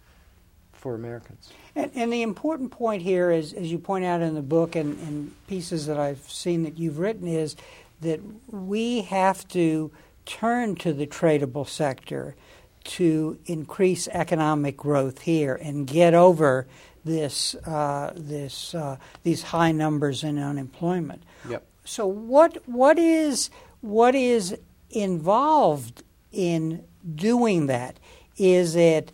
for 0.82 0.95
Americans. 0.95 1.49
And, 1.75 1.91
and 1.93 2.11
the 2.11 2.23
important 2.23 2.71
point 2.71 3.03
here 3.03 3.29
is, 3.29 3.53
as 3.53 3.71
you 3.71 3.77
point 3.77 4.03
out 4.03 4.21
in 4.21 4.34
the 4.34 4.41
book 4.41 4.75
and, 4.75 4.97
and 5.07 5.32
pieces 5.47 5.86
that 5.86 5.99
I've 5.99 6.27
seen 6.27 6.63
that 6.63 6.79
you've 6.79 6.97
written, 6.97 7.27
is 7.27 7.55
that 8.01 8.19
we 8.49 9.01
have 9.03 9.47
to 9.49 9.91
turn 10.25 10.75
to 10.77 10.91
the 10.91 11.05
tradable 11.05 11.67
sector 11.67 12.36
to 12.84 13.38
increase 13.45 14.07
economic 14.07 14.75
growth 14.75 15.21
here 15.21 15.53
and 15.53 15.86
get 15.86 16.15
over 16.15 16.65
this 17.05 17.53
uh, 17.53 18.11
this 18.15 18.73
uh, 18.73 18.97
these 19.21 19.43
high 19.43 19.71
numbers 19.71 20.23
in 20.23 20.39
unemployment. 20.39 21.21
Yep. 21.47 21.63
So 21.86 22.07
what 22.07 22.57
what 22.67 22.97
is 22.97 23.51
what 23.82 24.15
is 24.15 24.57
involved 24.89 26.01
in 26.32 26.84
doing 27.15 27.67
that? 27.67 27.99
Is 28.38 28.75
it 28.75 29.11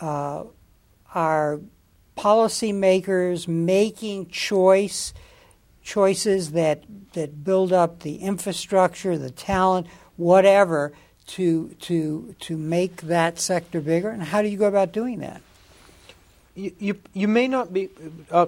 uh, 0.00 0.44
our 1.14 1.60
policymakers 2.16 3.46
making 3.46 4.28
choice 4.28 5.14
choices 5.82 6.52
that 6.52 6.82
that 7.14 7.42
build 7.44 7.72
up 7.72 8.00
the 8.00 8.16
infrastructure, 8.16 9.16
the 9.16 9.30
talent, 9.30 9.86
whatever 10.16 10.92
to 11.26 11.68
to 11.80 12.34
to 12.40 12.56
make 12.56 13.02
that 13.02 13.38
sector 13.38 13.80
bigger? 13.80 14.10
And 14.10 14.22
how 14.22 14.42
do 14.42 14.48
you 14.48 14.58
go 14.58 14.66
about 14.66 14.92
doing 14.92 15.20
that? 15.20 15.40
You, 16.54 16.72
you, 16.78 17.00
you 17.14 17.28
may 17.28 17.46
not 17.46 17.72
be. 17.72 17.88
Uh, 18.30 18.46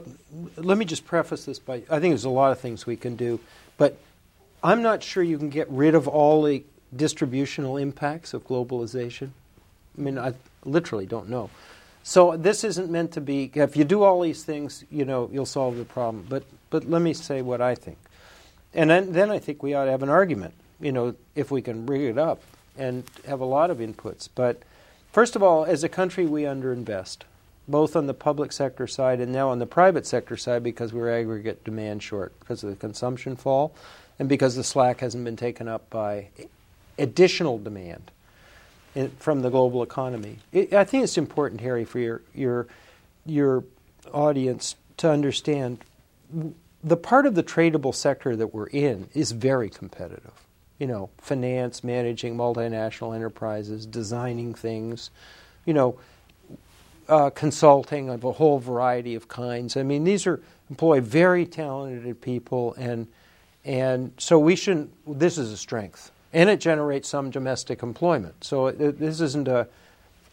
let 0.56 0.76
me 0.76 0.84
just 0.84 1.06
preface 1.06 1.44
this 1.44 1.58
by 1.58 1.76
I 1.88 2.00
think 2.00 2.12
there's 2.12 2.24
a 2.24 2.28
lot 2.28 2.52
of 2.52 2.60
things 2.60 2.84
we 2.86 2.96
can 2.96 3.16
do, 3.16 3.40
but 3.78 3.96
I'm 4.62 4.82
not 4.82 5.02
sure 5.02 5.22
you 5.22 5.38
can 5.38 5.48
get 5.48 5.70
rid 5.70 5.94
of 5.94 6.08
all 6.08 6.42
the 6.42 6.64
distributional 6.94 7.76
impacts 7.76 8.34
of 8.34 8.46
globalization. 8.46 9.30
I 9.96 10.00
mean, 10.00 10.18
I 10.18 10.34
literally 10.64 11.06
don't 11.06 11.28
know. 11.28 11.50
So 12.02 12.36
this 12.36 12.64
isn't 12.64 12.90
meant 12.90 13.12
to 13.12 13.20
be. 13.20 13.50
If 13.54 13.76
you 13.76 13.84
do 13.84 14.02
all 14.02 14.20
these 14.20 14.44
things, 14.44 14.84
you 14.90 15.04
know, 15.04 15.28
you'll 15.32 15.46
solve 15.46 15.76
the 15.76 15.84
problem. 15.84 16.26
But 16.28 16.44
but 16.70 16.88
let 16.88 17.02
me 17.02 17.12
say 17.12 17.42
what 17.42 17.60
I 17.60 17.74
think, 17.74 17.98
and 18.74 18.90
then 18.90 19.12
then 19.12 19.30
I 19.30 19.38
think 19.38 19.62
we 19.62 19.74
ought 19.74 19.84
to 19.84 19.90
have 19.90 20.02
an 20.02 20.08
argument. 20.08 20.54
You 20.80 20.92
know, 20.92 21.14
if 21.34 21.50
we 21.50 21.60
can 21.60 21.84
bring 21.84 22.02
it 22.02 22.18
up 22.18 22.42
and 22.78 23.04
have 23.26 23.40
a 23.40 23.44
lot 23.44 23.70
of 23.70 23.78
inputs. 23.78 24.28
But 24.34 24.62
first 25.12 25.36
of 25.36 25.42
all, 25.42 25.64
as 25.64 25.84
a 25.84 25.88
country, 25.88 26.24
we 26.24 26.42
underinvest 26.42 27.18
both 27.68 27.94
on 27.94 28.06
the 28.06 28.14
public 28.14 28.52
sector 28.52 28.86
side 28.86 29.20
and 29.20 29.32
now 29.32 29.48
on 29.48 29.58
the 29.58 29.66
private 29.66 30.06
sector 30.06 30.36
side 30.36 30.62
because 30.62 30.92
we're 30.92 31.10
aggregate 31.10 31.62
demand 31.64 32.02
short 32.02 32.38
because 32.40 32.64
of 32.64 32.70
the 32.70 32.76
consumption 32.76 33.36
fall 33.36 33.72
and 34.18 34.28
because 34.28 34.56
the 34.56 34.64
slack 34.64 35.00
hasn't 35.00 35.24
been 35.24 35.36
taken 35.36 35.68
up 35.68 35.88
by 35.90 36.28
additional 36.98 37.58
demand 37.58 38.10
in, 38.94 39.10
from 39.18 39.42
the 39.42 39.50
global 39.50 39.82
economy. 39.82 40.38
It, 40.52 40.72
I 40.72 40.84
think 40.84 41.04
it's 41.04 41.18
important, 41.18 41.60
Harry, 41.60 41.84
for 41.84 41.98
your 41.98 42.22
your 42.34 42.66
your 43.24 43.64
audience 44.12 44.76
to 44.98 45.10
understand 45.10 45.78
the 46.82 46.96
part 46.96 47.26
of 47.26 47.34
the 47.34 47.42
tradable 47.42 47.94
sector 47.94 48.36
that 48.36 48.48
we're 48.54 48.66
in 48.66 49.08
is 49.14 49.32
very 49.32 49.68
competitive. 49.70 50.32
You 50.78 50.86
know, 50.86 51.10
finance, 51.18 51.84
managing 51.84 52.36
multinational 52.36 53.14
enterprises, 53.14 53.84
designing 53.84 54.54
things, 54.54 55.10
you 55.66 55.74
know, 55.74 55.98
uh, 57.08 57.28
consulting 57.30 58.08
of 58.08 58.24
a 58.24 58.32
whole 58.32 58.58
variety 58.58 59.14
of 59.14 59.28
kinds. 59.28 59.76
I 59.76 59.82
mean, 59.82 60.04
these 60.04 60.26
are 60.26 60.40
employ 60.70 61.00
very 61.00 61.44
talented 61.44 62.20
people, 62.20 62.74
and 62.78 63.08
and 63.64 64.12
so 64.16 64.38
we 64.38 64.56
shouldn't. 64.56 64.90
This 65.18 65.36
is 65.36 65.52
a 65.52 65.56
strength, 65.56 66.10
and 66.32 66.48
it 66.48 66.60
generates 66.60 67.08
some 67.08 67.30
domestic 67.30 67.82
employment. 67.82 68.44
So 68.44 68.68
it, 68.68 68.98
this 68.98 69.20
isn't 69.20 69.48
a, 69.48 69.66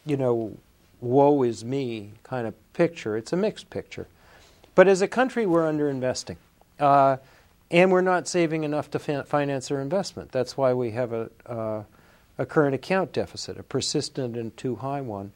you 0.06 0.18
know, 0.18 0.58
woe 1.02 1.44
is 1.44 1.64
me 1.64 2.12
kind 2.24 2.48
of 2.48 2.54
picture. 2.74 3.18
It's 3.18 3.34
a 3.34 3.38
mixed 3.38 3.70
picture. 3.70 4.08
But 4.76 4.88
as 4.88 5.02
a 5.02 5.08
country, 5.08 5.46
we're 5.46 5.66
underinvesting. 5.66 6.38
Uh, 6.80 7.18
and 7.70 7.92
we're 7.92 8.02
not 8.02 8.28
saving 8.28 8.64
enough 8.64 8.90
to 8.92 9.00
fin- 9.00 9.24
finance 9.24 9.72
our 9.72 9.82
investment. 9.82 10.32
That's 10.32 10.56
why 10.56 10.74
we 10.74 10.92
have 10.92 11.12
a, 11.14 11.30
uh, 11.46 11.84
a 12.38 12.46
current 12.46 12.76
account 12.76 13.12
deficit, 13.12 13.58
a 13.58 13.64
persistent 13.64 14.38
and 14.38 14.56
too 14.56 14.76
high 14.76 15.02
one. 15.02 15.32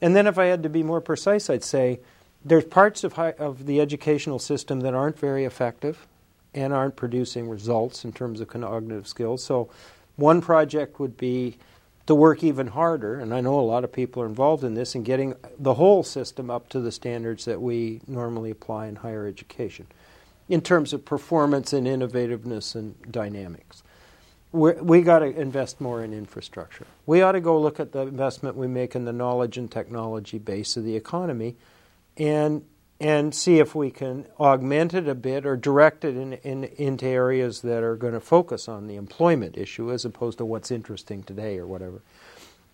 And 0.00 0.14
then, 0.14 0.26
if 0.26 0.38
I 0.38 0.46
had 0.46 0.62
to 0.62 0.68
be 0.68 0.82
more 0.82 1.00
precise, 1.00 1.48
I'd 1.48 1.64
say 1.64 2.00
there's 2.44 2.64
parts 2.64 3.04
of, 3.04 3.14
high, 3.14 3.32
of 3.32 3.66
the 3.66 3.80
educational 3.80 4.38
system 4.38 4.80
that 4.80 4.94
aren't 4.94 5.18
very 5.18 5.44
effective 5.44 6.06
and 6.52 6.72
aren't 6.72 6.96
producing 6.96 7.48
results 7.48 8.04
in 8.04 8.12
terms 8.12 8.40
of 8.40 8.48
cognitive 8.48 9.08
skills. 9.08 9.42
So, 9.42 9.70
one 10.16 10.40
project 10.40 11.00
would 11.00 11.16
be 11.16 11.56
to 12.06 12.14
work 12.14 12.44
even 12.44 12.68
harder, 12.68 13.18
and 13.18 13.32
I 13.32 13.40
know 13.40 13.58
a 13.58 13.62
lot 13.62 13.82
of 13.82 13.92
people 13.92 14.22
are 14.22 14.26
involved 14.26 14.62
in 14.62 14.74
this, 14.74 14.94
in 14.94 15.02
getting 15.02 15.34
the 15.58 15.74
whole 15.74 16.02
system 16.02 16.50
up 16.50 16.68
to 16.70 16.80
the 16.80 16.92
standards 16.92 17.46
that 17.46 17.62
we 17.62 18.00
normally 18.06 18.50
apply 18.50 18.86
in 18.86 18.96
higher 18.96 19.26
education 19.26 19.86
in 20.48 20.60
terms 20.60 20.92
of 20.92 21.04
performance 21.04 21.72
and 21.72 21.86
innovativeness 21.86 22.74
and 22.74 22.94
dynamics 23.10 23.82
we're, 24.54 24.80
we 24.80 25.02
got 25.02 25.18
to 25.18 25.26
invest 25.26 25.80
more 25.80 26.02
in 26.04 26.14
infrastructure. 26.14 26.86
We 27.06 27.22
ought 27.22 27.32
to 27.32 27.40
go 27.40 27.60
look 27.60 27.80
at 27.80 27.92
the 27.92 28.02
investment 28.02 28.56
we 28.56 28.68
make 28.68 28.94
in 28.94 29.04
the 29.04 29.12
knowledge 29.12 29.58
and 29.58 29.70
technology 29.70 30.38
base 30.38 30.76
of 30.76 30.84
the 30.84 30.96
economy, 30.96 31.56
and 32.16 32.64
and 33.00 33.34
see 33.34 33.58
if 33.58 33.74
we 33.74 33.90
can 33.90 34.26
augment 34.38 34.94
it 34.94 35.08
a 35.08 35.14
bit 35.14 35.44
or 35.44 35.56
direct 35.56 36.04
it 36.04 36.16
in, 36.16 36.34
in, 36.34 36.64
into 36.76 37.06
areas 37.06 37.62
that 37.62 37.82
are 37.82 37.96
going 37.96 38.12
to 38.12 38.20
focus 38.20 38.68
on 38.68 38.86
the 38.86 38.96
employment 38.96 39.56
issue 39.56 39.92
as 39.92 40.04
opposed 40.04 40.38
to 40.38 40.44
what's 40.44 40.70
interesting 40.70 41.22
today 41.22 41.58
or 41.58 41.66
whatever. 41.66 42.00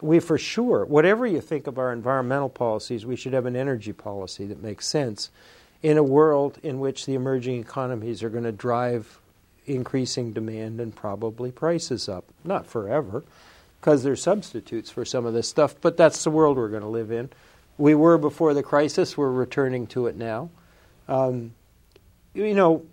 We 0.03 0.21
for 0.21 0.39
sure, 0.39 0.85
whatever 0.85 1.27
you 1.27 1.41
think 1.41 1.66
of 1.66 1.79
our 1.79 1.93
environmental 1.93 2.49
policies, 2.49 3.05
we 3.05 3.16
should 3.16 3.33
have 3.33 3.47
an 3.47 3.57
energy 3.57 3.93
policy 3.93 4.47
that 4.47 4.62
makes 4.62 4.87
sense 4.87 5.31
in 5.83 5.97
a 5.97 6.03
world 6.03 6.59
in 6.62 6.81
which 6.81 7.07
the 7.07 7.14
emerging 7.14 7.61
economies 7.61 8.23
are 8.23 8.31
going 8.31 8.45
to 8.45 8.53
drive 8.53 9.18
increasing 9.66 10.33
demand 10.33 10.81
and 10.81 10.95
probably 10.95 11.51
prices 11.51 12.09
up. 12.09 12.25
Not 12.45 12.66
forever, 12.66 13.25
because 13.81 14.03
there's 14.03 14.23
substitutes 14.23 14.91
for 14.91 15.05
some 15.05 15.25
of 15.25 15.35
this 15.35 15.49
stuff, 15.49 15.75
but 15.81 15.97
that's 15.97 16.25
the 16.25 16.31
world 16.31 16.57
we're 16.57 16.68
going 16.68 16.83
to 16.83 16.89
live 16.89 17.11
in. 17.11 17.31
We 17.81 17.95
were 17.95 18.18
before 18.18 18.53
the 18.53 18.62
crisis, 18.62 19.16
we're 19.16 19.31
returning 19.31 19.87
to 19.89 20.07
it 20.07 20.14
now. 20.14 20.51
Um, 21.09 21.55
you 22.35 22.53
know, 22.53 22.85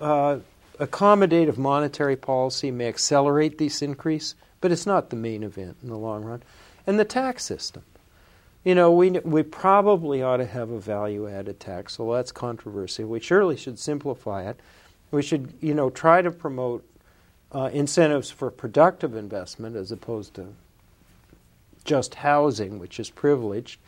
uh, 0.00 0.38
accommodative 0.78 1.58
monetary 1.58 2.14
policy 2.14 2.70
may 2.70 2.86
accelerate 2.86 3.58
this 3.58 3.82
increase, 3.82 4.36
but 4.60 4.70
it's 4.70 4.86
not 4.86 5.10
the 5.10 5.16
main 5.16 5.42
event 5.42 5.76
in 5.82 5.88
the 5.88 5.98
long 5.98 6.22
run. 6.22 6.44
And 6.86 7.00
the 7.00 7.04
tax 7.04 7.44
system. 7.44 7.82
You 8.62 8.76
know, 8.76 8.92
we, 8.92 9.10
we 9.10 9.42
probably 9.42 10.22
ought 10.22 10.36
to 10.36 10.46
have 10.46 10.70
a 10.70 10.78
value 10.78 11.28
added 11.28 11.58
tax, 11.58 11.94
so 11.94 12.12
that's 12.12 12.30
controversy. 12.30 13.02
We 13.02 13.18
surely 13.18 13.56
should 13.56 13.80
simplify 13.80 14.48
it. 14.48 14.60
We 15.10 15.20
should, 15.20 15.54
you 15.60 15.74
know, 15.74 15.90
try 15.90 16.22
to 16.22 16.30
promote 16.30 16.88
uh, 17.50 17.70
incentives 17.72 18.30
for 18.30 18.52
productive 18.52 19.16
investment 19.16 19.74
as 19.74 19.90
opposed 19.90 20.34
to 20.34 20.48
just 21.84 22.16
housing, 22.16 22.78
which 22.78 22.98
is 23.00 23.10
privileged, 23.10 23.78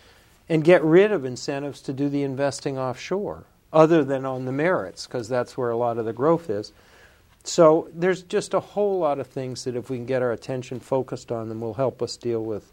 and 0.49 0.65
get 0.65 0.83
rid 0.83 1.13
of 1.13 1.25
incentives 1.25 1.81
to 1.83 1.93
do 1.93 2.09
the 2.09 2.23
investing 2.23 2.79
offshore, 2.79 3.45
other 3.73 4.03
than 4.03 4.25
on 4.25 4.45
the 4.45 4.53
merits, 4.53 5.07
because 5.07 5.29
that's 5.29 5.57
where 5.57 5.71
a 5.71 5.77
lot 5.77 5.99
of 5.99 6.05
the 6.05 6.13
growth 6.13 6.51
is. 6.51 6.73
So 7.45 7.89
there's 7.95 8.23
just 8.23 8.53
a 8.53 8.61
whole 8.61 8.99
lot 8.99 9.19
of 9.19 9.27
things 9.27 9.65
that 9.65 9.77
if 9.77 9.89
we 9.89 9.97
can 9.97 10.07
get 10.07 10.23
our 10.23 10.33
attention 10.33 10.81
focused 10.81 11.33
on 11.33 11.49
them 11.49 11.61
will 11.61 11.75
help 11.75 12.03
us 12.03 12.17
deal 12.17 12.45
with 12.45 12.73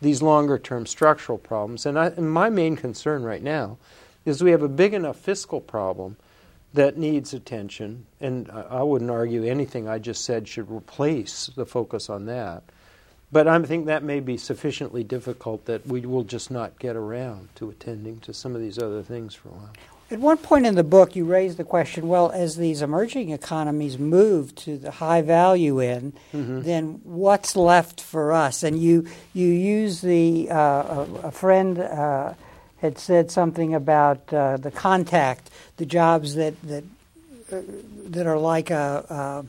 these 0.00 0.22
longer 0.22 0.58
term 0.58 0.86
structural 0.86 1.38
problems. 1.38 1.86
And, 1.86 1.98
I, 1.98 2.06
and 2.06 2.30
my 2.30 2.50
main 2.50 2.76
concern 2.76 3.22
right 3.22 3.42
now 3.42 3.78
is 4.24 4.42
we 4.42 4.50
have 4.50 4.62
a 4.62 4.68
big 4.68 4.94
enough 4.94 5.16
fiscal 5.16 5.60
problem 5.60 6.16
that 6.74 6.98
needs 6.98 7.32
attention, 7.32 8.06
and 8.20 8.50
I 8.50 8.82
wouldn't 8.82 9.10
argue 9.10 9.44
anything 9.44 9.88
I 9.88 9.98
just 9.98 10.24
said 10.24 10.46
should 10.46 10.70
replace 10.70 11.50
the 11.56 11.64
focus 11.64 12.10
on 12.10 12.26
that. 12.26 12.62
But 13.30 13.46
I 13.46 13.60
think 13.62 13.86
that 13.86 14.02
may 14.02 14.20
be 14.20 14.38
sufficiently 14.38 15.04
difficult 15.04 15.66
that 15.66 15.86
we 15.86 16.00
will 16.00 16.24
just 16.24 16.50
not 16.50 16.78
get 16.78 16.96
around 16.96 17.50
to 17.56 17.68
attending 17.68 18.20
to 18.20 18.32
some 18.32 18.54
of 18.54 18.62
these 18.62 18.78
other 18.78 19.02
things 19.02 19.34
for 19.34 19.48
a 19.50 19.52
while. 19.52 19.72
At 20.10 20.20
one 20.20 20.38
point 20.38 20.64
in 20.64 20.74
the 20.74 20.84
book, 20.84 21.14
you 21.14 21.26
raised 21.26 21.58
the 21.58 21.64
question 21.64 22.08
well, 22.08 22.30
as 22.30 22.56
these 22.56 22.80
emerging 22.80 23.28
economies 23.28 23.98
move 23.98 24.54
to 24.56 24.78
the 24.78 24.90
high 24.90 25.20
value 25.20 25.80
end, 25.80 26.14
mm-hmm. 26.32 26.62
then 26.62 27.00
what's 27.04 27.54
left 27.54 28.00
for 28.00 28.32
us? 28.32 28.62
And 28.62 28.80
you, 28.82 29.06
you 29.34 29.48
use 29.48 30.00
the, 30.00 30.48
uh, 30.50 30.56
a, 30.56 31.06
a, 31.24 31.30
friend 31.30 31.78
uh, 31.78 32.32
had 32.78 32.98
said 32.98 33.30
something 33.30 33.74
about 33.74 34.32
uh, 34.32 34.56
the 34.56 34.70
contact, 34.70 35.50
the 35.76 35.84
jobs 35.84 36.36
that, 36.36 36.54
that, 36.62 36.84
uh, 37.52 37.60
that 38.06 38.26
are 38.26 38.38
like 38.38 38.70
a, 38.70 39.44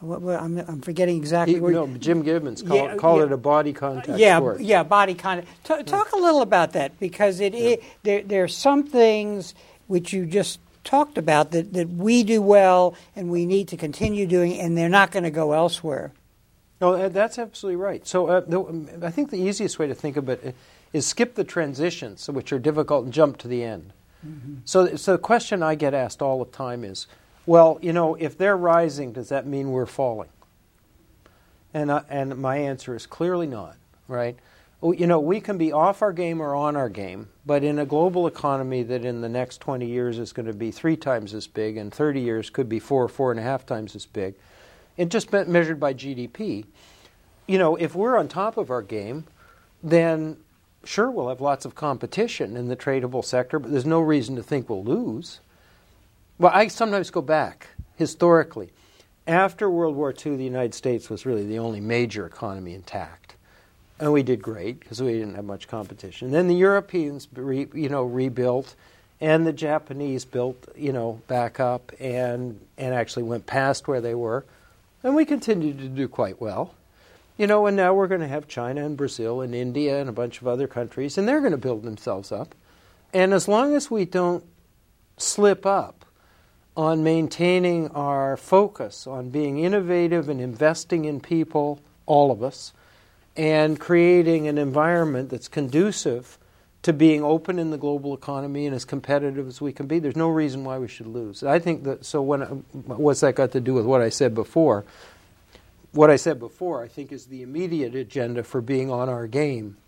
what, 0.00 0.22
what, 0.22 0.40
I'm, 0.40 0.58
I'm, 0.58 0.80
forgetting 0.80 1.16
exactly. 1.16 1.54
He, 1.54 1.60
no, 1.60 1.86
Jim 1.86 2.22
Gibbons 2.22 2.62
called, 2.62 2.90
yeah, 2.90 2.96
called 2.96 3.18
yeah, 3.18 3.26
it 3.26 3.32
a 3.32 3.36
body 3.36 3.72
contact. 3.72 4.18
Yeah, 4.18 4.36
sport. 4.38 4.60
yeah, 4.60 4.82
body 4.84 5.14
contact. 5.14 5.48
T- 5.64 5.82
talk 5.82 6.12
a 6.12 6.16
little 6.16 6.42
about 6.42 6.72
that 6.74 6.98
because 7.00 7.40
it, 7.40 7.52
yeah. 7.54 7.60
it 7.60 7.84
there 8.04 8.22
there 8.22 8.44
are 8.44 8.48
some 8.48 8.84
things 8.84 9.54
which 9.88 10.12
you 10.12 10.26
just 10.26 10.60
talked 10.84 11.18
about 11.18 11.50
that, 11.50 11.72
that 11.72 11.88
we 11.88 12.22
do 12.22 12.40
well 12.40 12.94
and 13.16 13.30
we 13.30 13.44
need 13.44 13.68
to 13.68 13.76
continue 13.76 14.26
doing, 14.26 14.58
and 14.58 14.76
they're 14.76 14.88
not 14.88 15.10
going 15.10 15.24
to 15.24 15.30
go 15.30 15.52
elsewhere. 15.52 16.12
No, 16.80 17.08
that's 17.08 17.38
absolutely 17.38 17.76
right. 17.76 18.06
So 18.06 18.28
uh, 18.28 18.40
the, 18.40 18.98
I 19.02 19.10
think 19.10 19.30
the 19.30 19.38
easiest 19.38 19.78
way 19.78 19.88
to 19.88 19.94
think 19.94 20.16
of 20.16 20.28
it 20.28 20.54
is 20.92 21.06
skip 21.06 21.34
the 21.34 21.44
transitions, 21.44 22.28
which 22.30 22.52
are 22.52 22.58
difficult, 22.58 23.04
and 23.04 23.12
jump 23.12 23.38
to 23.38 23.48
the 23.48 23.64
end. 23.64 23.92
Mm-hmm. 24.26 24.54
So, 24.64 24.96
so 24.96 25.12
the 25.12 25.18
question 25.18 25.62
I 25.62 25.74
get 25.74 25.92
asked 25.92 26.22
all 26.22 26.44
the 26.44 26.50
time 26.50 26.84
is, 26.84 27.06
well, 27.48 27.78
you 27.80 27.94
know, 27.94 28.14
if 28.14 28.36
they're 28.36 28.58
rising, 28.58 29.10
does 29.10 29.30
that 29.30 29.46
mean 29.46 29.70
we're 29.70 29.86
falling? 29.86 30.28
And, 31.72 31.90
uh, 31.90 32.02
and 32.10 32.36
my 32.36 32.58
answer 32.58 32.94
is 32.94 33.06
clearly 33.06 33.46
not, 33.46 33.76
right? 34.06 34.36
You 34.82 35.06
know, 35.06 35.18
we 35.18 35.40
can 35.40 35.56
be 35.56 35.72
off 35.72 36.02
our 36.02 36.12
game 36.12 36.42
or 36.42 36.54
on 36.54 36.76
our 36.76 36.90
game, 36.90 37.30
but 37.46 37.64
in 37.64 37.78
a 37.78 37.86
global 37.86 38.26
economy 38.26 38.82
that 38.82 39.02
in 39.02 39.22
the 39.22 39.30
next 39.30 39.62
20 39.62 39.86
years 39.86 40.18
is 40.18 40.34
going 40.34 40.44
to 40.44 40.52
be 40.52 40.70
three 40.70 40.94
times 40.94 41.32
as 41.32 41.46
big 41.46 41.78
and 41.78 41.90
30 41.90 42.20
years 42.20 42.50
could 42.50 42.68
be 42.68 42.78
four, 42.78 43.08
four 43.08 43.30
and 43.30 43.40
a 43.40 43.42
half 43.42 43.64
times 43.64 43.96
as 43.96 44.04
big, 44.04 44.34
it 44.98 45.08
just 45.08 45.32
measured 45.32 45.80
by 45.80 45.94
GDP. 45.94 46.66
You 47.46 47.56
know, 47.56 47.76
if 47.76 47.94
we're 47.94 48.18
on 48.18 48.28
top 48.28 48.58
of 48.58 48.70
our 48.70 48.82
game, 48.82 49.24
then 49.82 50.36
sure, 50.84 51.10
we'll 51.10 51.30
have 51.30 51.40
lots 51.40 51.64
of 51.64 51.74
competition 51.74 52.58
in 52.58 52.68
the 52.68 52.76
tradable 52.76 53.24
sector, 53.24 53.58
but 53.58 53.70
there's 53.70 53.86
no 53.86 54.00
reason 54.00 54.36
to 54.36 54.42
think 54.42 54.68
we'll 54.68 54.84
lose. 54.84 55.40
Well, 56.38 56.52
I 56.54 56.68
sometimes 56.68 57.10
go 57.10 57.20
back 57.20 57.66
historically. 57.96 58.70
After 59.26 59.68
World 59.68 59.96
War 59.96 60.14
II, 60.14 60.36
the 60.36 60.44
United 60.44 60.72
States 60.72 61.10
was 61.10 61.26
really 61.26 61.44
the 61.44 61.58
only 61.58 61.80
major 61.80 62.24
economy 62.24 62.74
intact. 62.74 63.34
And 63.98 64.12
we 64.12 64.22
did 64.22 64.40
great 64.40 64.78
because 64.78 65.02
we 65.02 65.14
didn't 65.14 65.34
have 65.34 65.44
much 65.44 65.66
competition. 65.66 66.30
Then 66.30 66.46
the 66.46 66.54
Europeans, 66.54 67.26
re, 67.34 67.66
you 67.74 67.88
know, 67.88 68.04
rebuilt, 68.04 68.76
and 69.20 69.44
the 69.44 69.52
Japanese 69.52 70.24
built, 70.24 70.68
you 70.76 70.92
know, 70.92 71.20
back 71.26 71.58
up 71.58 71.90
and 71.98 72.60
and 72.78 72.94
actually 72.94 73.24
went 73.24 73.46
past 73.46 73.88
where 73.88 74.00
they 74.00 74.14
were, 74.14 74.44
and 75.02 75.16
we 75.16 75.24
continued 75.24 75.78
to 75.78 75.88
do 75.88 76.06
quite 76.06 76.40
well, 76.40 76.76
you 77.36 77.48
know. 77.48 77.66
And 77.66 77.76
now 77.76 77.92
we're 77.92 78.06
going 78.06 78.20
to 78.20 78.28
have 78.28 78.46
China 78.46 78.86
and 78.86 78.96
Brazil 78.96 79.40
and 79.40 79.52
India 79.52 80.00
and 80.00 80.08
a 80.08 80.12
bunch 80.12 80.40
of 80.40 80.46
other 80.46 80.68
countries, 80.68 81.18
and 81.18 81.26
they're 81.26 81.40
going 81.40 81.50
to 81.50 81.58
build 81.58 81.82
themselves 81.82 82.30
up. 82.30 82.54
And 83.12 83.34
as 83.34 83.48
long 83.48 83.74
as 83.74 83.90
we 83.90 84.04
don't 84.04 84.44
slip 85.16 85.66
up 85.66 86.04
on 86.78 87.02
maintaining 87.02 87.88
our 87.88 88.36
focus 88.36 89.04
on 89.04 89.30
being 89.30 89.58
innovative 89.58 90.28
and 90.28 90.40
investing 90.40 91.06
in 91.06 91.18
people, 91.20 91.80
all 92.06 92.30
of 92.30 92.40
us, 92.40 92.72
and 93.36 93.80
creating 93.80 94.46
an 94.46 94.56
environment 94.58 95.28
that's 95.28 95.48
conducive 95.48 96.38
to 96.82 96.92
being 96.92 97.24
open 97.24 97.58
in 97.58 97.70
the 97.70 97.76
global 97.76 98.14
economy 98.14 98.64
and 98.64 98.76
as 98.76 98.84
competitive 98.84 99.48
as 99.48 99.60
we 99.60 99.72
can 99.72 99.88
be. 99.88 99.98
There's 99.98 100.14
no 100.14 100.28
reason 100.28 100.62
why 100.62 100.78
we 100.78 100.86
should 100.86 101.08
lose. 101.08 101.42
I 101.42 101.58
think 101.58 101.82
that. 101.82 102.06
So, 102.06 102.22
when 102.22 102.42
what's 102.72 103.20
that 103.20 103.34
got 103.34 103.50
to 103.52 103.60
do 103.60 103.74
with 103.74 103.84
what 103.84 104.00
I 104.00 104.08
said 104.08 104.32
before? 104.32 104.84
What 105.90 106.10
I 106.10 106.16
said 106.16 106.38
before, 106.38 106.84
I 106.84 106.86
think, 106.86 107.10
is 107.10 107.26
the 107.26 107.42
immediate 107.42 107.96
agenda 107.96 108.44
for 108.44 108.60
being 108.60 108.88
on 108.88 109.08
our 109.08 109.26
game. 109.26 109.78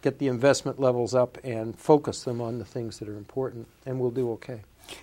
Get 0.00 0.18
the 0.18 0.28
investment 0.28 0.80
levels 0.80 1.14
up 1.14 1.36
and 1.44 1.78
focus 1.78 2.24
them 2.24 2.40
on 2.40 2.58
the 2.58 2.64
things 2.64 2.98
that 3.00 3.10
are 3.10 3.16
important, 3.16 3.68
and 3.84 4.00
we'll 4.00 4.10
do 4.10 4.30
okay. 4.32 4.62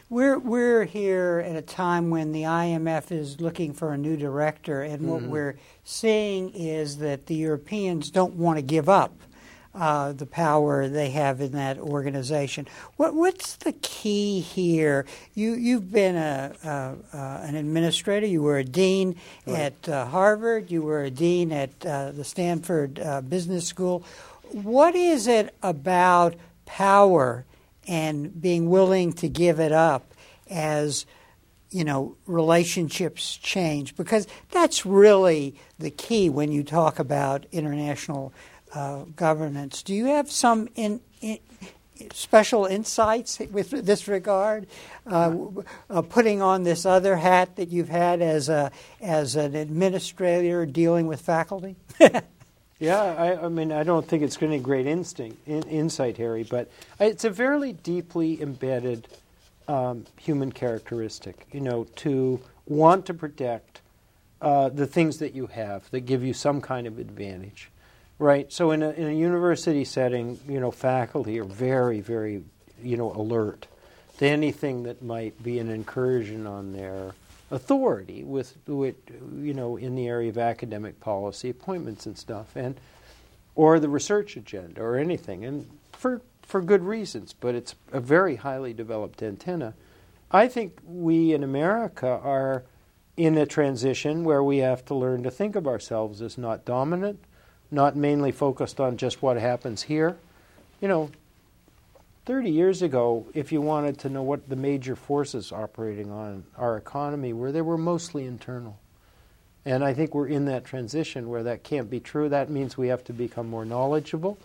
We're 0.09 0.37
we're 0.37 0.83
here 0.85 1.43
at 1.45 1.55
a 1.55 1.61
time 1.61 2.09
when 2.09 2.31
the 2.31 2.43
IMF 2.43 3.11
is 3.11 3.39
looking 3.39 3.73
for 3.73 3.93
a 3.93 3.97
new 3.97 4.17
director, 4.17 4.81
and 4.81 5.07
what 5.07 5.21
mm-hmm. 5.21 5.31
we're 5.31 5.55
seeing 5.83 6.49
is 6.49 6.97
that 6.97 7.27
the 7.27 7.35
Europeans 7.35 8.11
don't 8.11 8.35
want 8.35 8.57
to 8.57 8.61
give 8.61 8.89
up 8.89 9.13
uh, 9.73 10.11
the 10.11 10.25
power 10.25 10.87
they 10.87 11.11
have 11.11 11.39
in 11.39 11.53
that 11.53 11.77
organization. 11.77 12.67
What 12.97 13.13
what's 13.13 13.55
the 13.55 13.71
key 13.71 14.41
here? 14.41 15.05
You 15.33 15.53
you've 15.53 15.91
been 15.91 16.15
a, 16.15 16.53
a, 16.63 17.17
an 17.45 17.55
administrator. 17.55 18.25
You 18.25 18.41
were 18.41 18.57
a 18.57 18.65
dean 18.65 19.15
right. 19.45 19.59
at 19.59 19.89
uh, 19.89 20.05
Harvard. 20.07 20.71
You 20.71 20.81
were 20.81 21.03
a 21.03 21.09
dean 21.11 21.51
at 21.51 21.85
uh, 21.85 22.11
the 22.11 22.23
Stanford 22.23 22.99
uh, 22.99 23.21
Business 23.21 23.65
School. 23.65 24.03
What 24.51 24.95
is 24.95 25.27
it 25.27 25.55
about 25.63 26.35
power? 26.65 27.45
And 27.87 28.41
being 28.41 28.69
willing 28.69 29.13
to 29.13 29.29
give 29.29 29.59
it 29.59 29.71
up 29.71 30.13
as 30.49 31.05
you 31.69 31.83
know 31.83 32.15
relationships 32.25 33.37
change 33.37 33.95
because 33.95 34.27
that's 34.51 34.85
really 34.85 35.55
the 35.79 35.89
key 35.89 36.29
when 36.29 36.51
you 36.51 36.63
talk 36.63 36.99
about 36.99 37.45
international 37.51 38.33
uh, 38.73 39.03
governance. 39.15 39.83
Do 39.83 39.93
you 39.93 40.05
have 40.05 40.29
some 40.29 40.69
in, 40.75 41.01
in, 41.21 41.39
special 42.13 42.65
insights 42.65 43.39
with 43.51 43.71
this 43.71 44.07
regard? 44.07 44.67
Uh, 45.05 45.35
uh, 45.89 46.01
putting 46.01 46.41
on 46.41 46.63
this 46.63 46.85
other 46.85 47.15
hat 47.15 47.55
that 47.55 47.69
you've 47.69 47.89
had 47.89 48.21
as 48.21 48.49
a 48.49 48.71
as 49.01 49.35
an 49.35 49.55
administrator 49.55 50.65
dealing 50.65 51.07
with 51.07 51.21
faculty. 51.21 51.75
Yeah, 52.81 53.03
I, 53.03 53.45
I, 53.45 53.47
mean, 53.47 53.71
I 53.71 53.83
don't 53.83 54.07
think 54.07 54.23
it's 54.23 54.41
any 54.41 54.57
great 54.57 54.87
instinct, 54.87 55.47
in, 55.47 55.61
insight, 55.69 56.17
Harry, 56.17 56.41
but 56.41 56.71
it's 56.99 57.23
a 57.23 57.31
fairly 57.31 57.73
deeply 57.73 58.41
embedded 58.41 59.07
um, 59.67 60.05
human 60.17 60.51
characteristic. 60.51 61.45
You 61.51 61.61
know, 61.61 61.83
to 61.97 62.41
want 62.65 63.05
to 63.05 63.13
protect 63.13 63.81
uh, 64.41 64.69
the 64.69 64.87
things 64.87 65.19
that 65.19 65.35
you 65.35 65.45
have 65.45 65.91
that 65.91 66.01
give 66.01 66.23
you 66.23 66.33
some 66.33 66.59
kind 66.59 66.87
of 66.87 66.97
advantage, 66.97 67.69
right? 68.17 68.51
So, 68.51 68.71
in 68.71 68.81
a, 68.81 68.89
in 68.89 69.09
a 69.09 69.13
university 69.13 69.85
setting, 69.85 70.39
you 70.49 70.59
know, 70.59 70.71
faculty 70.71 71.39
are 71.39 71.43
very, 71.43 72.01
very, 72.01 72.43
you 72.81 72.97
know, 72.97 73.11
alert 73.11 73.67
to 74.17 74.25
anything 74.25 74.81
that 74.83 75.03
might 75.03 75.43
be 75.43 75.59
an 75.59 75.69
incursion 75.69 76.47
on 76.47 76.73
their 76.73 77.13
authority 77.51 78.23
with, 78.23 78.57
with 78.65 78.95
you 79.41 79.53
know 79.53 79.75
in 79.75 79.93
the 79.93 80.07
area 80.07 80.29
of 80.29 80.37
academic 80.37 80.99
policy 81.01 81.49
appointments 81.49 82.05
and 82.05 82.17
stuff 82.17 82.55
and 82.55 82.79
or 83.55 83.79
the 83.79 83.89
research 83.89 84.37
agenda 84.37 84.81
or 84.81 84.95
anything 84.95 85.43
and 85.43 85.69
for 85.91 86.21
for 86.41 86.61
good 86.61 86.81
reasons 86.81 87.33
but 87.33 87.53
it's 87.53 87.75
a 87.91 87.99
very 87.99 88.37
highly 88.37 88.73
developed 88.73 89.21
antenna. 89.21 89.73
I 90.31 90.47
think 90.47 90.77
we 90.85 91.33
in 91.33 91.43
america 91.43 92.07
are 92.07 92.63
in 93.17 93.37
a 93.37 93.45
transition 93.45 94.23
where 94.23 94.41
we 94.41 94.59
have 94.59 94.85
to 94.85 94.95
learn 94.95 95.21
to 95.23 95.31
think 95.31 95.57
of 95.57 95.67
ourselves 95.67 96.21
as 96.21 96.37
not 96.37 96.63
dominant 96.63 97.19
not 97.69 97.97
mainly 97.97 98.31
focused 98.31 98.79
on 98.81 98.97
just 98.97 99.21
what 99.21 99.37
happens 99.37 99.83
here. 99.83 100.17
You 100.81 100.87
know 100.87 101.11
30 102.25 102.51
years 102.51 102.81
ago, 102.81 103.25
if 103.33 103.51
you 103.51 103.61
wanted 103.61 103.97
to 103.99 104.09
know 104.09 104.21
what 104.21 104.47
the 104.47 104.55
major 104.55 104.95
forces 104.95 105.51
operating 105.51 106.11
on 106.11 106.43
our 106.57 106.77
economy 106.77 107.33
were, 107.33 107.51
they 107.51 107.61
were 107.61 107.77
mostly 107.77 108.25
internal. 108.25 108.77
And 109.65 109.83
I 109.83 109.93
think 109.93 110.13
we're 110.13 110.27
in 110.27 110.45
that 110.45 110.65
transition 110.65 111.29
where 111.29 111.43
that 111.43 111.63
can't 111.63 111.89
be 111.89 111.99
true. 111.99 112.29
That 112.29 112.49
means 112.49 112.77
we 112.77 112.87
have 112.87 113.03
to 113.05 113.13
become 113.13 113.49
more 113.49 113.65
knowledgeable. 113.65 114.37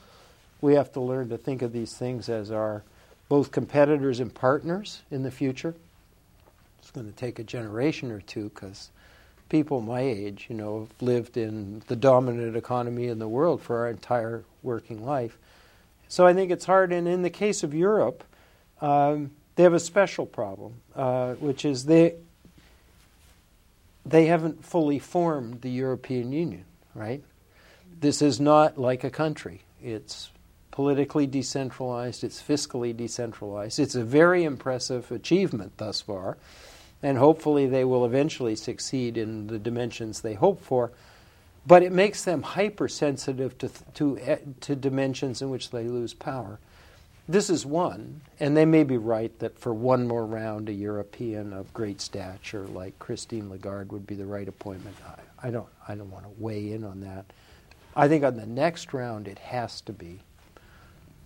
We 0.60 0.74
have 0.74 0.92
to 0.92 1.00
learn 1.00 1.28
to 1.30 1.38
think 1.38 1.62
of 1.62 1.72
these 1.72 1.94
things 1.94 2.28
as 2.28 2.50
our 2.50 2.82
both 3.28 3.50
competitors 3.50 4.20
and 4.20 4.34
partners 4.34 5.02
in 5.10 5.22
the 5.22 5.30
future. 5.30 5.74
It's 6.78 6.90
going 6.90 7.06
to 7.06 7.16
take 7.16 7.38
a 7.38 7.44
generation 7.44 8.10
or 8.10 8.20
two 8.20 8.50
because 8.50 8.90
people 9.48 9.80
my 9.80 10.00
age, 10.00 10.46
you 10.48 10.56
know, 10.56 10.80
have 10.80 11.02
lived 11.02 11.36
in 11.36 11.82
the 11.88 11.96
dominant 11.96 12.56
economy 12.56 13.08
in 13.08 13.18
the 13.18 13.28
world 13.28 13.62
for 13.62 13.78
our 13.78 13.90
entire 13.90 14.44
working 14.62 15.04
life. 15.04 15.38
So 16.08 16.26
I 16.26 16.34
think 16.34 16.50
it's 16.50 16.64
hard. 16.64 16.92
And 16.92 17.08
in 17.08 17.22
the 17.22 17.30
case 17.30 17.62
of 17.62 17.74
Europe, 17.74 18.24
um, 18.80 19.32
they 19.56 19.62
have 19.62 19.74
a 19.74 19.80
special 19.80 20.26
problem, 20.26 20.80
uh, 20.94 21.34
which 21.34 21.64
is 21.64 21.86
they 21.86 22.16
they 24.04 24.26
haven't 24.26 24.64
fully 24.64 25.00
formed 25.00 25.62
the 25.62 25.70
European 25.70 26.32
Union. 26.32 26.64
Right? 26.94 27.22
This 27.98 28.22
is 28.22 28.40
not 28.40 28.78
like 28.78 29.04
a 29.04 29.10
country. 29.10 29.62
It's 29.82 30.30
politically 30.70 31.26
decentralized. 31.26 32.22
It's 32.22 32.42
fiscally 32.42 32.94
decentralized. 32.94 33.78
It's 33.78 33.94
a 33.94 34.04
very 34.04 34.44
impressive 34.44 35.10
achievement 35.10 35.78
thus 35.78 36.02
far, 36.02 36.36
and 37.02 37.16
hopefully 37.16 37.66
they 37.66 37.84
will 37.84 38.04
eventually 38.04 38.56
succeed 38.56 39.16
in 39.16 39.46
the 39.46 39.58
dimensions 39.58 40.20
they 40.20 40.34
hope 40.34 40.62
for 40.62 40.92
but 41.66 41.82
it 41.82 41.92
makes 41.92 42.24
them 42.24 42.42
hypersensitive 42.42 43.58
to, 43.58 43.68
to, 43.94 44.38
to 44.60 44.76
dimensions 44.76 45.42
in 45.42 45.50
which 45.50 45.70
they 45.70 45.84
lose 45.84 46.14
power. 46.14 46.58
this 47.28 47.50
is 47.50 47.66
one, 47.66 48.20
and 48.40 48.56
they 48.56 48.64
may 48.64 48.84
be 48.84 48.96
right 48.96 49.36
that 49.40 49.58
for 49.58 49.74
one 49.74 50.06
more 50.06 50.24
round, 50.26 50.68
a 50.68 50.72
European 50.72 51.52
of 51.52 51.72
great 51.74 52.00
stature 52.00 52.66
like 52.68 52.98
Christine 53.00 53.50
Lagarde 53.50 53.90
would 53.92 54.06
be 54.06 54.14
the 54.14 54.26
right 54.26 54.46
appointment. 54.48 54.96
I, 55.06 55.48
I 55.48 55.50
don't, 55.50 55.68
I 55.88 55.96
don't 55.96 56.10
want 56.10 56.24
to 56.24 56.32
weigh 56.38 56.72
in 56.72 56.84
on 56.84 57.00
that. 57.00 57.26
I 57.96 58.08
think 58.08 58.24
on 58.24 58.36
the 58.36 58.46
next 58.46 58.92
round, 58.92 59.26
it 59.26 59.38
has 59.40 59.80
to 59.82 59.92
be 59.92 60.20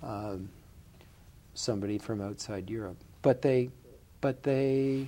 um, 0.02 0.48
somebody 1.54 1.98
from 1.98 2.22
outside 2.22 2.70
Europe. 2.70 2.96
But 3.22 3.42
they, 3.42 3.70
but 4.22 4.42
they, 4.42 5.06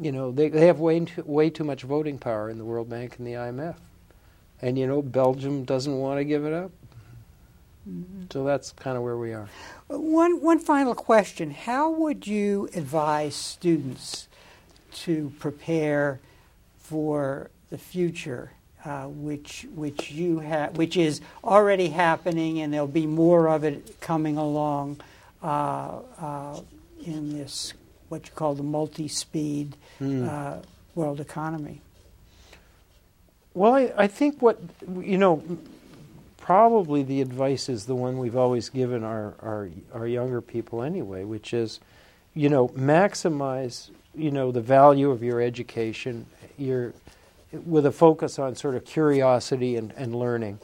you 0.00 0.12
know, 0.12 0.30
they, 0.30 0.48
they 0.48 0.66
have 0.66 0.80
way 0.80 1.00
too, 1.00 1.22
way 1.26 1.50
too 1.50 1.64
much 1.64 1.82
voting 1.82 2.18
power 2.18 2.50
in 2.50 2.58
the 2.58 2.64
World 2.64 2.88
Bank 2.88 3.16
and 3.18 3.26
the 3.26 3.32
IMF. 3.32 3.76
And, 4.62 4.78
you 4.78 4.86
know, 4.86 5.02
Belgium 5.02 5.64
doesn't 5.64 5.98
want 5.98 6.18
to 6.18 6.24
give 6.24 6.44
it 6.44 6.52
up. 6.52 6.70
Mm-hmm. 7.88 8.24
So 8.32 8.44
that's 8.44 8.72
kind 8.72 8.96
of 8.96 9.02
where 9.02 9.16
we 9.16 9.32
are. 9.32 9.48
One, 9.88 10.40
one 10.40 10.58
final 10.58 10.94
question. 10.94 11.50
How 11.50 11.90
would 11.90 12.26
you 12.26 12.68
advise 12.74 13.34
students 13.34 14.28
to 14.94 15.32
prepare 15.38 16.20
for 16.78 17.50
the 17.70 17.78
future, 17.78 18.52
uh, 18.84 19.04
which, 19.04 19.66
which, 19.74 20.10
you 20.10 20.40
ha- 20.40 20.70
which 20.74 20.96
is 20.96 21.20
already 21.44 21.88
happening 21.88 22.60
and 22.60 22.72
there'll 22.72 22.86
be 22.86 23.06
more 23.06 23.48
of 23.48 23.64
it 23.64 24.00
coming 24.00 24.36
along 24.36 25.00
uh, 25.42 25.98
uh, 26.18 26.60
in 27.04 27.36
this, 27.36 27.72
what 28.08 28.26
you 28.26 28.32
call 28.34 28.54
the 28.54 28.62
multi 28.62 29.08
speed 29.08 29.76
mm. 30.00 30.62
world 30.94 31.20
economy? 31.20 31.80
Well, 33.54 33.74
I, 33.74 33.92
I 33.96 34.06
think 34.06 34.42
what, 34.42 34.60
you 35.00 35.16
know, 35.16 35.42
probably 36.36 37.02
the 37.02 37.22
advice 37.22 37.70
is 37.70 37.86
the 37.86 37.94
one 37.94 38.18
we've 38.18 38.36
always 38.36 38.68
given 38.68 39.02
our, 39.02 39.34
our, 39.40 39.70
our 39.94 40.06
younger 40.06 40.42
people 40.42 40.82
anyway, 40.82 41.24
which 41.24 41.54
is, 41.54 41.80
you 42.34 42.50
know, 42.50 42.68
maximize, 42.68 43.88
you 44.14 44.30
know, 44.30 44.52
the 44.52 44.60
value 44.60 45.10
of 45.10 45.22
your 45.22 45.40
education, 45.40 46.26
your, 46.58 46.92
with 47.64 47.86
a 47.86 47.92
focus 47.92 48.38
on 48.38 48.54
sort 48.54 48.74
of 48.74 48.84
curiosity 48.84 49.76
and, 49.76 49.92
and 49.96 50.14
learning. 50.14 50.58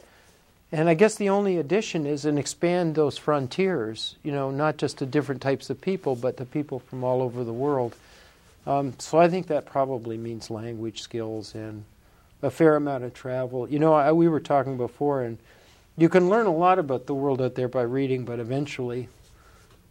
And 0.73 0.89
I 0.89 0.95
guess 0.95 1.13
the 1.13 1.29
only 1.29 1.57
addition 1.57 2.07
is 2.07 2.25
and 2.25 2.39
expand 2.39 2.95
those 2.95 3.15
frontiers, 3.15 4.15
you 4.23 4.31
know, 4.31 4.49
not 4.49 4.77
just 4.77 4.97
to 4.97 5.05
different 5.05 5.39
types 5.39 5.69
of 5.69 5.79
people, 5.79 6.15
but 6.15 6.37
to 6.37 6.45
people 6.45 6.79
from 6.79 7.03
all 7.03 7.21
over 7.21 7.43
the 7.43 7.53
world. 7.53 7.95
Um, 8.65 8.95
so 8.97 9.19
I 9.19 9.29
think 9.29 9.45
that 9.47 9.67
probably 9.67 10.17
means 10.17 10.49
language 10.49 11.03
skills 11.03 11.53
and 11.53 11.83
a 12.41 12.49
fair 12.49 12.75
amount 12.75 13.03
of 13.03 13.13
travel. 13.13 13.69
You 13.69 13.77
know, 13.77 13.93
I, 13.93 14.13
we 14.13 14.27
were 14.27 14.39
talking 14.39 14.75
before, 14.75 15.21
and 15.21 15.37
you 15.95 16.09
can 16.09 16.27
learn 16.27 16.47
a 16.47 16.53
lot 16.53 16.79
about 16.79 17.05
the 17.05 17.13
world 17.13 17.39
out 17.39 17.53
there 17.53 17.67
by 17.67 17.83
reading, 17.83 18.25
but 18.25 18.39
eventually, 18.39 19.09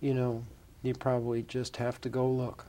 you 0.01 0.15
know, 0.15 0.43
you 0.83 0.95
probably 0.95 1.45
just 1.45 1.77
have 1.77 2.01
to 2.01 2.09
go 2.09 2.29
look. 2.29 2.67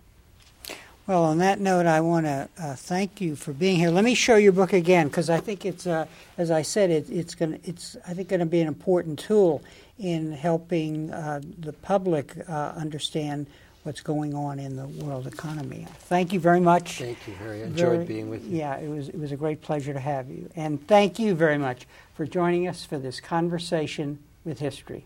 Well, 1.06 1.26
on 1.26 1.40
that 1.40 1.60
note, 1.60 1.86
I 1.86 2.00
want 2.00 2.26
to 2.28 2.48
uh, 2.58 2.76
thank 2.76 3.20
you 3.20 3.36
for 3.36 3.52
being 3.52 3.78
here. 3.78 3.90
Let 3.90 4.06
me 4.06 4.16
show 4.16 4.38
your 4.38 4.54
book 4.54 4.72
again 4.72 5.10
because 5.10 5.30
I 5.30 5.38
think 5.38 5.66
it's, 5.66 5.86
uh, 5.86 6.06
as 6.38 6.50
I 6.50 6.62
said, 6.62 6.90
it, 6.92 7.10
it's 7.10 7.36
going 7.36 7.60
it's 7.66 7.98
I 8.08 8.14
think 8.14 8.30
going 8.30 8.40
to 8.40 8.46
be 8.46 8.62
an 8.62 8.70
important 8.70 9.20
tool 9.20 9.62
in 10.00 10.32
helping 10.32 11.12
uh, 11.12 11.42
the 11.60 11.74
public 11.74 12.38
uh, 12.48 12.72
understand 12.78 13.48
what's 13.84 14.00
going 14.00 14.34
on 14.34 14.60
in 14.60 14.78
the 14.78 14.88
world 15.04 15.28
economy. 15.28 15.86
Thank 16.04 16.32
you 16.32 16.40
very 16.40 16.62
much. 16.62 17.00
Thank 17.00 17.28
you, 17.28 17.34
Harry. 17.34 17.64
I 17.64 17.66
enjoyed 17.66 17.90
very, 17.90 18.06
being 18.06 18.30
with 18.30 18.46
you. 18.46 18.60
Yeah, 18.60 18.78
it 18.78 18.88
was, 18.88 19.10
it 19.10 19.20
was 19.20 19.34
a 19.34 19.38
great 19.38 19.62
pleasure 19.62 19.92
to 19.92 20.00
have 20.00 20.30
you. 20.30 20.50
And 20.56 20.88
thank 20.88 21.20
you 21.20 21.36
very 21.36 21.58
much 21.58 21.86
for 22.14 22.26
joining 22.26 22.66
us 22.70 22.86
for 22.86 22.98
this 22.98 23.20
conversation 23.20 24.20
with 24.46 24.60
history. 24.60 25.06